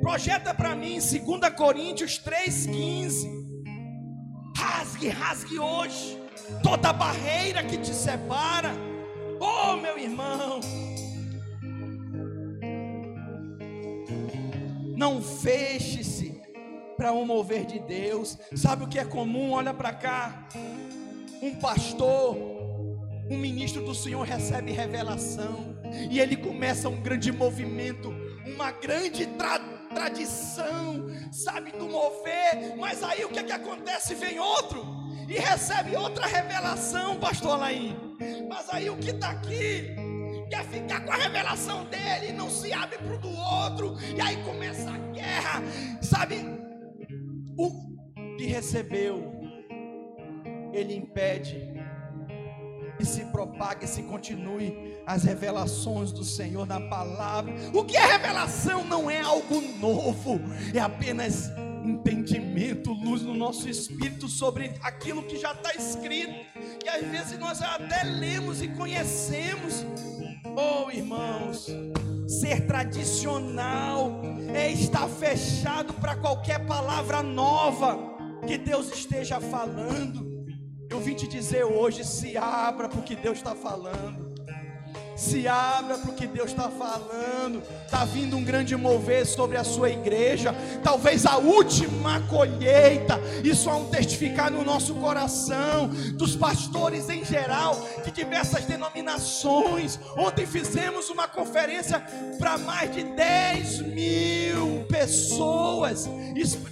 Projeta 0.02 0.54
para 0.54 0.76
mim 0.76 1.00
2 1.00 1.54
Coríntios 1.56 2.20
3,15. 2.20 3.38
Rasgue, 4.56 5.10
rasgue 5.10 5.60
hoje 5.60 6.17
toda 6.64 6.94
barreira 6.94 7.64
que 7.64 7.78
te 7.78 7.94
separa. 7.94 8.72
Oh, 9.40 9.76
meu 9.76 9.98
irmão. 9.98 10.60
Não 14.96 15.22
feche-se 15.22 16.42
para 16.96 17.14
um 17.14 17.26
mover 17.26 17.66
de 17.66 17.80
Deus. 17.80 18.38
Sabe 18.56 18.84
o 18.84 18.88
que 18.88 19.00
é 19.00 19.06
comum? 19.06 19.52
Olha 19.52 19.74
para 19.74 19.94
cá. 19.94 20.48
Um 21.42 21.56
pastor, 21.56 22.36
um 23.30 23.38
ministro 23.38 23.86
do 23.86 23.94
Senhor 23.94 24.24
recebe 24.24 24.72
revelação 24.72 25.78
e 26.10 26.20
ele 26.20 26.36
começa 26.36 26.90
um 26.90 27.00
grande 27.00 27.32
movimento, 27.32 28.14
uma 28.46 28.72
grande 28.72 29.26
tradição 29.28 29.78
tradição, 29.98 31.08
sabe, 31.32 31.72
do 31.72 31.88
mover, 31.88 32.76
mas 32.78 33.02
aí 33.02 33.26
o 33.26 33.30
que 33.30 33.40
é 33.40 33.44
que 33.44 33.52
acontece? 33.52 34.14
Vem 34.14 34.38
outro 34.38 34.97
e 35.28 35.40
recebe 35.40 35.96
outra 35.96 36.26
revelação, 36.26 37.18
pastor 37.20 37.52
Alain. 37.52 37.96
Mas 38.48 38.70
aí 38.70 38.90
o 38.90 38.98
que 38.98 39.12
está 39.12 39.32
aqui 39.32 39.96
quer 40.50 40.64
ficar 40.66 41.02
com 41.02 41.12
a 41.12 41.16
revelação 41.16 41.86
dele, 41.86 42.32
não 42.32 42.50
se 42.50 42.72
abre 42.72 42.98
para 42.98 43.16
o 43.16 43.18
do 43.18 43.30
outro, 43.30 43.98
e 44.16 44.22
aí 44.22 44.38
começa 44.44 44.90
a 44.90 44.98
guerra, 45.12 45.62
sabe? 46.02 46.46
O 47.58 48.36
que 48.38 48.46
recebeu, 48.46 49.34
ele 50.72 50.96
impede 50.96 51.76
e 53.00 53.06
se 53.06 53.26
propague, 53.26 53.86
se 53.86 54.04
continue 54.04 54.98
as 55.06 55.24
revelações 55.24 56.12
do 56.12 56.24
Senhor 56.24 56.66
na 56.66 56.80
palavra. 56.80 57.54
O 57.74 57.84
que 57.84 57.98
é 57.98 58.06
revelação 58.06 58.84
não 58.84 59.10
é 59.10 59.22
algo 59.22 59.62
novo, 59.80 60.40
é 60.74 60.80
apenas 60.80 61.52
entendimento, 61.88 62.92
luz 62.92 63.22
no 63.22 63.34
nosso 63.34 63.70
espírito 63.70 64.28
sobre 64.28 64.74
aquilo 64.82 65.24
que 65.24 65.38
já 65.38 65.54
está 65.54 65.74
escrito, 65.74 66.34
que 66.80 66.90
às 66.90 67.06
vezes 67.08 67.40
nós 67.40 67.62
até 67.62 68.04
lemos 68.04 68.62
e 68.62 68.68
conhecemos. 68.68 69.86
Oh, 70.56 70.92
irmãos, 70.92 71.68
ser 72.28 72.68
tradicional 72.68 74.22
é 74.54 74.72
estar 74.72 75.08
fechado 75.08 75.94
para 75.94 76.16
qualquer 76.16 76.66
palavra 76.66 77.24
nova 77.24 77.98
que 78.46 78.58
Deus 78.58 78.92
esteja 78.92 79.40
falando. 79.40 80.28
Eu 80.90 81.00
vim 81.00 81.14
te 81.14 81.28
dizer 81.28 81.64
hoje: 81.64 82.04
se 82.04 82.38
abra 82.38 82.90
para 82.90 83.00
o 83.00 83.04
que 83.04 83.16
Deus 83.16 83.38
está 83.38 83.56
falando. 83.56 84.27
Se 85.18 85.48
abra 85.48 85.98
para 85.98 86.12
o 86.12 86.14
que 86.14 86.28
Deus 86.28 86.52
está 86.52 86.70
falando. 86.70 87.64
Está 87.84 88.06
vindo 88.06 88.38
um 88.38 88.44
grande 88.44 88.76
mover 88.76 89.26
sobre 89.26 89.58
a 89.58 89.64
sua 89.64 89.90
igreja. 89.90 90.54
Talvez 90.84 91.26
a 91.26 91.38
última 91.38 92.22
colheita. 92.28 93.20
Isso 93.44 93.68
é 93.68 93.74
um 93.74 93.90
testificar 93.90 94.52
no 94.52 94.64
nosso 94.64 94.94
coração. 94.96 95.88
Dos 96.14 96.36
pastores 96.36 97.10
em 97.10 97.26
geral, 97.26 97.84
de 98.06 98.12
diversas 98.12 98.66
denominações. 98.66 100.00
Ontem 100.16 100.46
fizemos 100.46 101.10
uma 101.10 101.28
conferência 101.28 102.00
para 102.38 102.60
mais 102.60 102.94
de 102.94 103.04
10 103.04 103.82
mil 103.82 104.86
pessoas. 104.88 106.08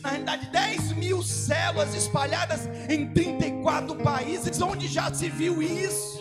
Na 0.04 0.10
realidade, 0.10 0.46
10 0.52 0.92
mil 0.94 1.24
células 1.24 1.96
espalhadas 1.96 2.70
em 2.88 3.08
34 3.08 3.96
países. 3.96 4.62
Onde 4.62 4.88
já 4.88 5.12
se 5.12 5.30
viu 5.30 5.64
isso? 5.64 6.15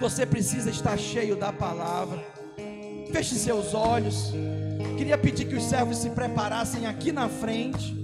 Você 0.00 0.24
precisa 0.24 0.70
estar 0.70 0.96
cheio 0.96 1.34
da 1.36 1.52
palavra. 1.52 2.24
Feche 3.12 3.34
seus 3.34 3.74
olhos. 3.74 4.32
Queria 4.96 5.18
pedir 5.18 5.46
que 5.46 5.56
os 5.56 5.64
servos 5.64 5.98
se 5.98 6.10
preparassem 6.10 6.86
aqui 6.86 7.10
na 7.10 7.28
frente. 7.28 7.96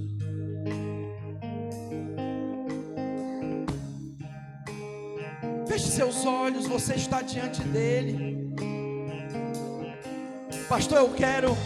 Feche 5.68 5.88
seus 5.88 6.26
olhos, 6.26 6.66
você 6.66 6.94
está 6.94 7.22
diante 7.22 7.62
dele. 7.62 8.52
Pastor, 10.68 10.98
eu 10.98 11.10
quero 11.10 11.56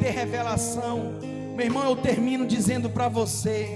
ter 0.00 0.10
revelação. 0.10 1.18
Meu 1.56 1.66
irmão, 1.66 1.84
eu 1.84 1.96
termino 1.96 2.46
dizendo 2.46 2.90
para 2.90 3.08
você: 3.08 3.68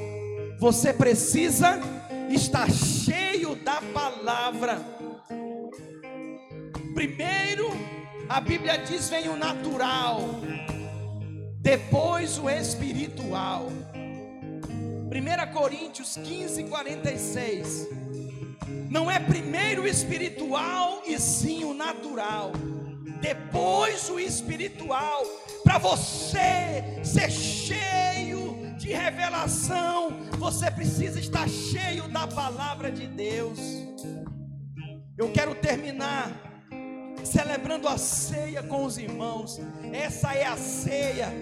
você 0.59 0.93
precisa 0.93 1.81
estar 2.29 2.71
cheio 2.71 3.57
da 3.57 3.81
palavra. 3.95 5.08
Primeiro, 6.99 7.71
a 8.29 8.41
Bíblia 8.41 8.77
diz: 8.79 9.09
vem 9.09 9.29
o 9.29 9.37
natural, 9.37 10.19
depois 11.61 12.37
o 12.41 12.51
espiritual. 12.51 13.69
1 13.69 15.53
Coríntios 15.53 16.17
15, 16.17 16.65
46. 16.65 17.89
Não 18.91 19.09
é 19.09 19.21
primeiro 19.21 19.83
o 19.83 19.87
espiritual 19.87 21.03
e 21.07 21.21
sim 21.21 21.63
o 21.63 21.73
natural, 21.73 22.51
depois 23.21 24.11
o 24.11 24.19
espiritual, 24.19 25.23
para 25.63 25.79
você 25.79 26.83
ser 27.05 27.31
cheio 27.31 28.75
de 28.77 28.89
revelação, 28.89 30.27
você 30.37 30.69
precisa 30.69 31.21
estar 31.21 31.49
cheio 31.49 32.09
da 32.09 32.27
palavra 32.27 32.91
de 32.91 33.07
Deus. 33.07 33.61
Eu 35.17 35.31
quero 35.31 35.55
terminar 35.55 36.48
celebrando 37.33 37.87
a 37.89 37.99
ceia 37.99 38.63
com 38.63 38.85
os 38.85 38.99
irmãos. 38.99 39.61
Essa 39.93 40.35
é 40.35 40.47
a 40.47 40.57
ceia 40.57 41.33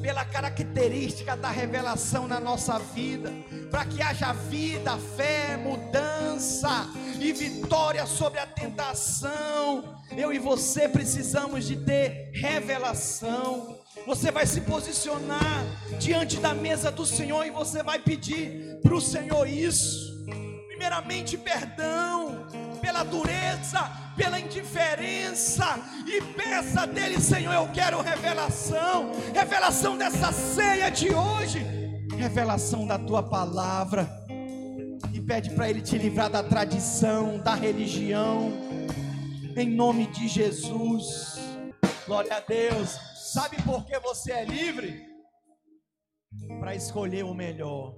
pela 0.00 0.24
característica 0.24 1.36
da 1.36 1.50
revelação 1.50 2.26
na 2.26 2.40
nossa 2.40 2.78
vida, 2.78 3.30
para 3.70 3.84
que 3.84 4.02
haja 4.02 4.32
vida, 4.32 4.98
fé, 5.16 5.56
mudança 5.56 6.88
e 7.20 7.32
vitória 7.32 8.04
sobre 8.06 8.40
a 8.40 8.46
tentação. 8.46 10.00
Eu 10.16 10.32
e 10.32 10.38
você 10.38 10.88
precisamos 10.88 11.66
de 11.66 11.76
ter 11.76 12.30
revelação. 12.34 13.78
Você 14.06 14.32
vai 14.32 14.46
se 14.46 14.62
posicionar 14.62 15.64
diante 16.00 16.38
da 16.38 16.52
mesa 16.52 16.90
do 16.90 17.06
Senhor 17.06 17.44
e 17.46 17.50
você 17.50 17.82
vai 17.82 18.00
pedir 18.00 18.80
para 18.82 18.94
o 18.94 19.00
Senhor 19.00 19.46
isso. 19.46 20.24
Primeiramente, 20.66 21.38
perdão 21.38 22.48
pela 22.80 23.04
dureza, 23.04 23.88
pela 24.16 24.38
indiferença, 24.38 25.78
e 26.06 26.20
peça 26.20 26.86
dele, 26.86 27.20
Senhor, 27.20 27.52
eu 27.52 27.68
quero 27.72 28.00
revelação, 28.00 29.12
revelação 29.34 29.96
dessa 29.96 30.32
ceia 30.32 30.90
de 30.90 31.14
hoje, 31.14 31.64
revelação 32.16 32.86
da 32.86 32.98
tua 32.98 33.22
palavra, 33.22 34.08
e 35.12 35.20
pede 35.20 35.50
para 35.50 35.68
ele 35.68 35.80
te 35.80 35.96
livrar 35.96 36.30
da 36.30 36.42
tradição, 36.42 37.38
da 37.38 37.54
religião, 37.54 38.52
em 39.56 39.68
nome 39.68 40.06
de 40.06 40.28
Jesus, 40.28 41.38
glória 42.06 42.36
a 42.36 42.40
Deus. 42.40 42.98
Sabe 43.32 43.60
por 43.62 43.84
que 43.86 43.98
você 43.98 44.32
é 44.32 44.44
livre? 44.44 45.06
Para 46.58 46.74
escolher 46.74 47.24
o 47.24 47.34
melhor. 47.34 47.94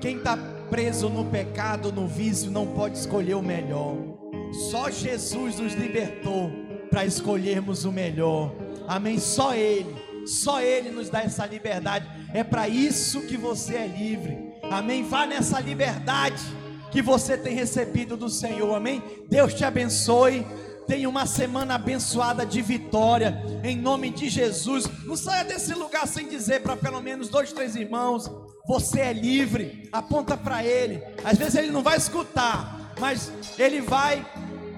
Quem 0.00 0.16
está 0.18 0.36
preso 0.68 1.08
no 1.08 1.24
pecado, 1.30 1.92
no 1.92 2.06
vício, 2.08 2.50
não 2.50 2.66
pode 2.74 2.98
escolher 2.98 3.34
o 3.34 3.42
melhor. 3.42 4.21
Só 4.52 4.90
Jesus 4.90 5.58
nos 5.58 5.74
libertou 5.74 6.50
para 6.90 7.04
escolhermos 7.06 7.84
o 7.84 7.92
melhor. 7.92 8.54
Amém? 8.86 9.18
Só 9.18 9.54
Ele, 9.54 9.94
só 10.26 10.60
Ele 10.60 10.90
nos 10.90 11.08
dá 11.08 11.22
essa 11.22 11.46
liberdade. 11.46 12.06
É 12.34 12.44
para 12.44 12.68
isso 12.68 13.22
que 13.22 13.36
você 13.36 13.76
é 13.76 13.86
livre. 13.86 14.52
Amém? 14.70 15.02
Vá 15.02 15.26
nessa 15.26 15.60
liberdade 15.60 16.42
que 16.90 17.00
você 17.00 17.36
tem 17.36 17.54
recebido 17.54 18.16
do 18.16 18.28
Senhor. 18.28 18.74
Amém? 18.74 19.02
Deus 19.28 19.54
te 19.54 19.64
abençoe. 19.64 20.46
Tenha 20.86 21.08
uma 21.08 21.26
semana 21.26 21.76
abençoada 21.76 22.44
de 22.44 22.60
vitória, 22.60 23.40
em 23.62 23.76
nome 23.76 24.10
de 24.10 24.28
Jesus. 24.28 24.84
Não 25.04 25.16
saia 25.16 25.44
desse 25.44 25.72
lugar 25.74 26.06
sem 26.06 26.28
dizer 26.28 26.60
para 26.60 26.76
pelo 26.76 27.00
menos 27.00 27.28
dois, 27.28 27.52
três 27.52 27.76
irmãos: 27.76 28.30
você 28.66 29.00
é 29.00 29.12
livre. 29.12 29.88
Aponta 29.92 30.36
para 30.36 30.64
ele. 30.64 31.02
Às 31.24 31.38
vezes 31.38 31.54
ele 31.54 31.70
não 31.70 31.82
vai 31.82 31.96
escutar, 31.96 32.81
mas 33.02 33.32
ele 33.58 33.80
vai 33.80 34.24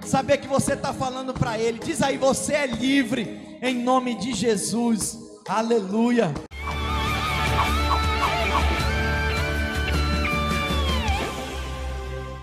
saber 0.03 0.39
que 0.39 0.49
você 0.49 0.73
está 0.73 0.95
falando 0.95 1.35
para 1.35 1.59
ele. 1.59 1.79
Diz 1.79 2.01
aí: 2.01 2.17
você 2.17 2.55
é 2.55 2.67
livre, 2.67 3.59
em 3.61 3.75
nome 3.75 4.15
de 4.15 4.33
Jesus. 4.33 5.19
Aleluia. 5.47 6.33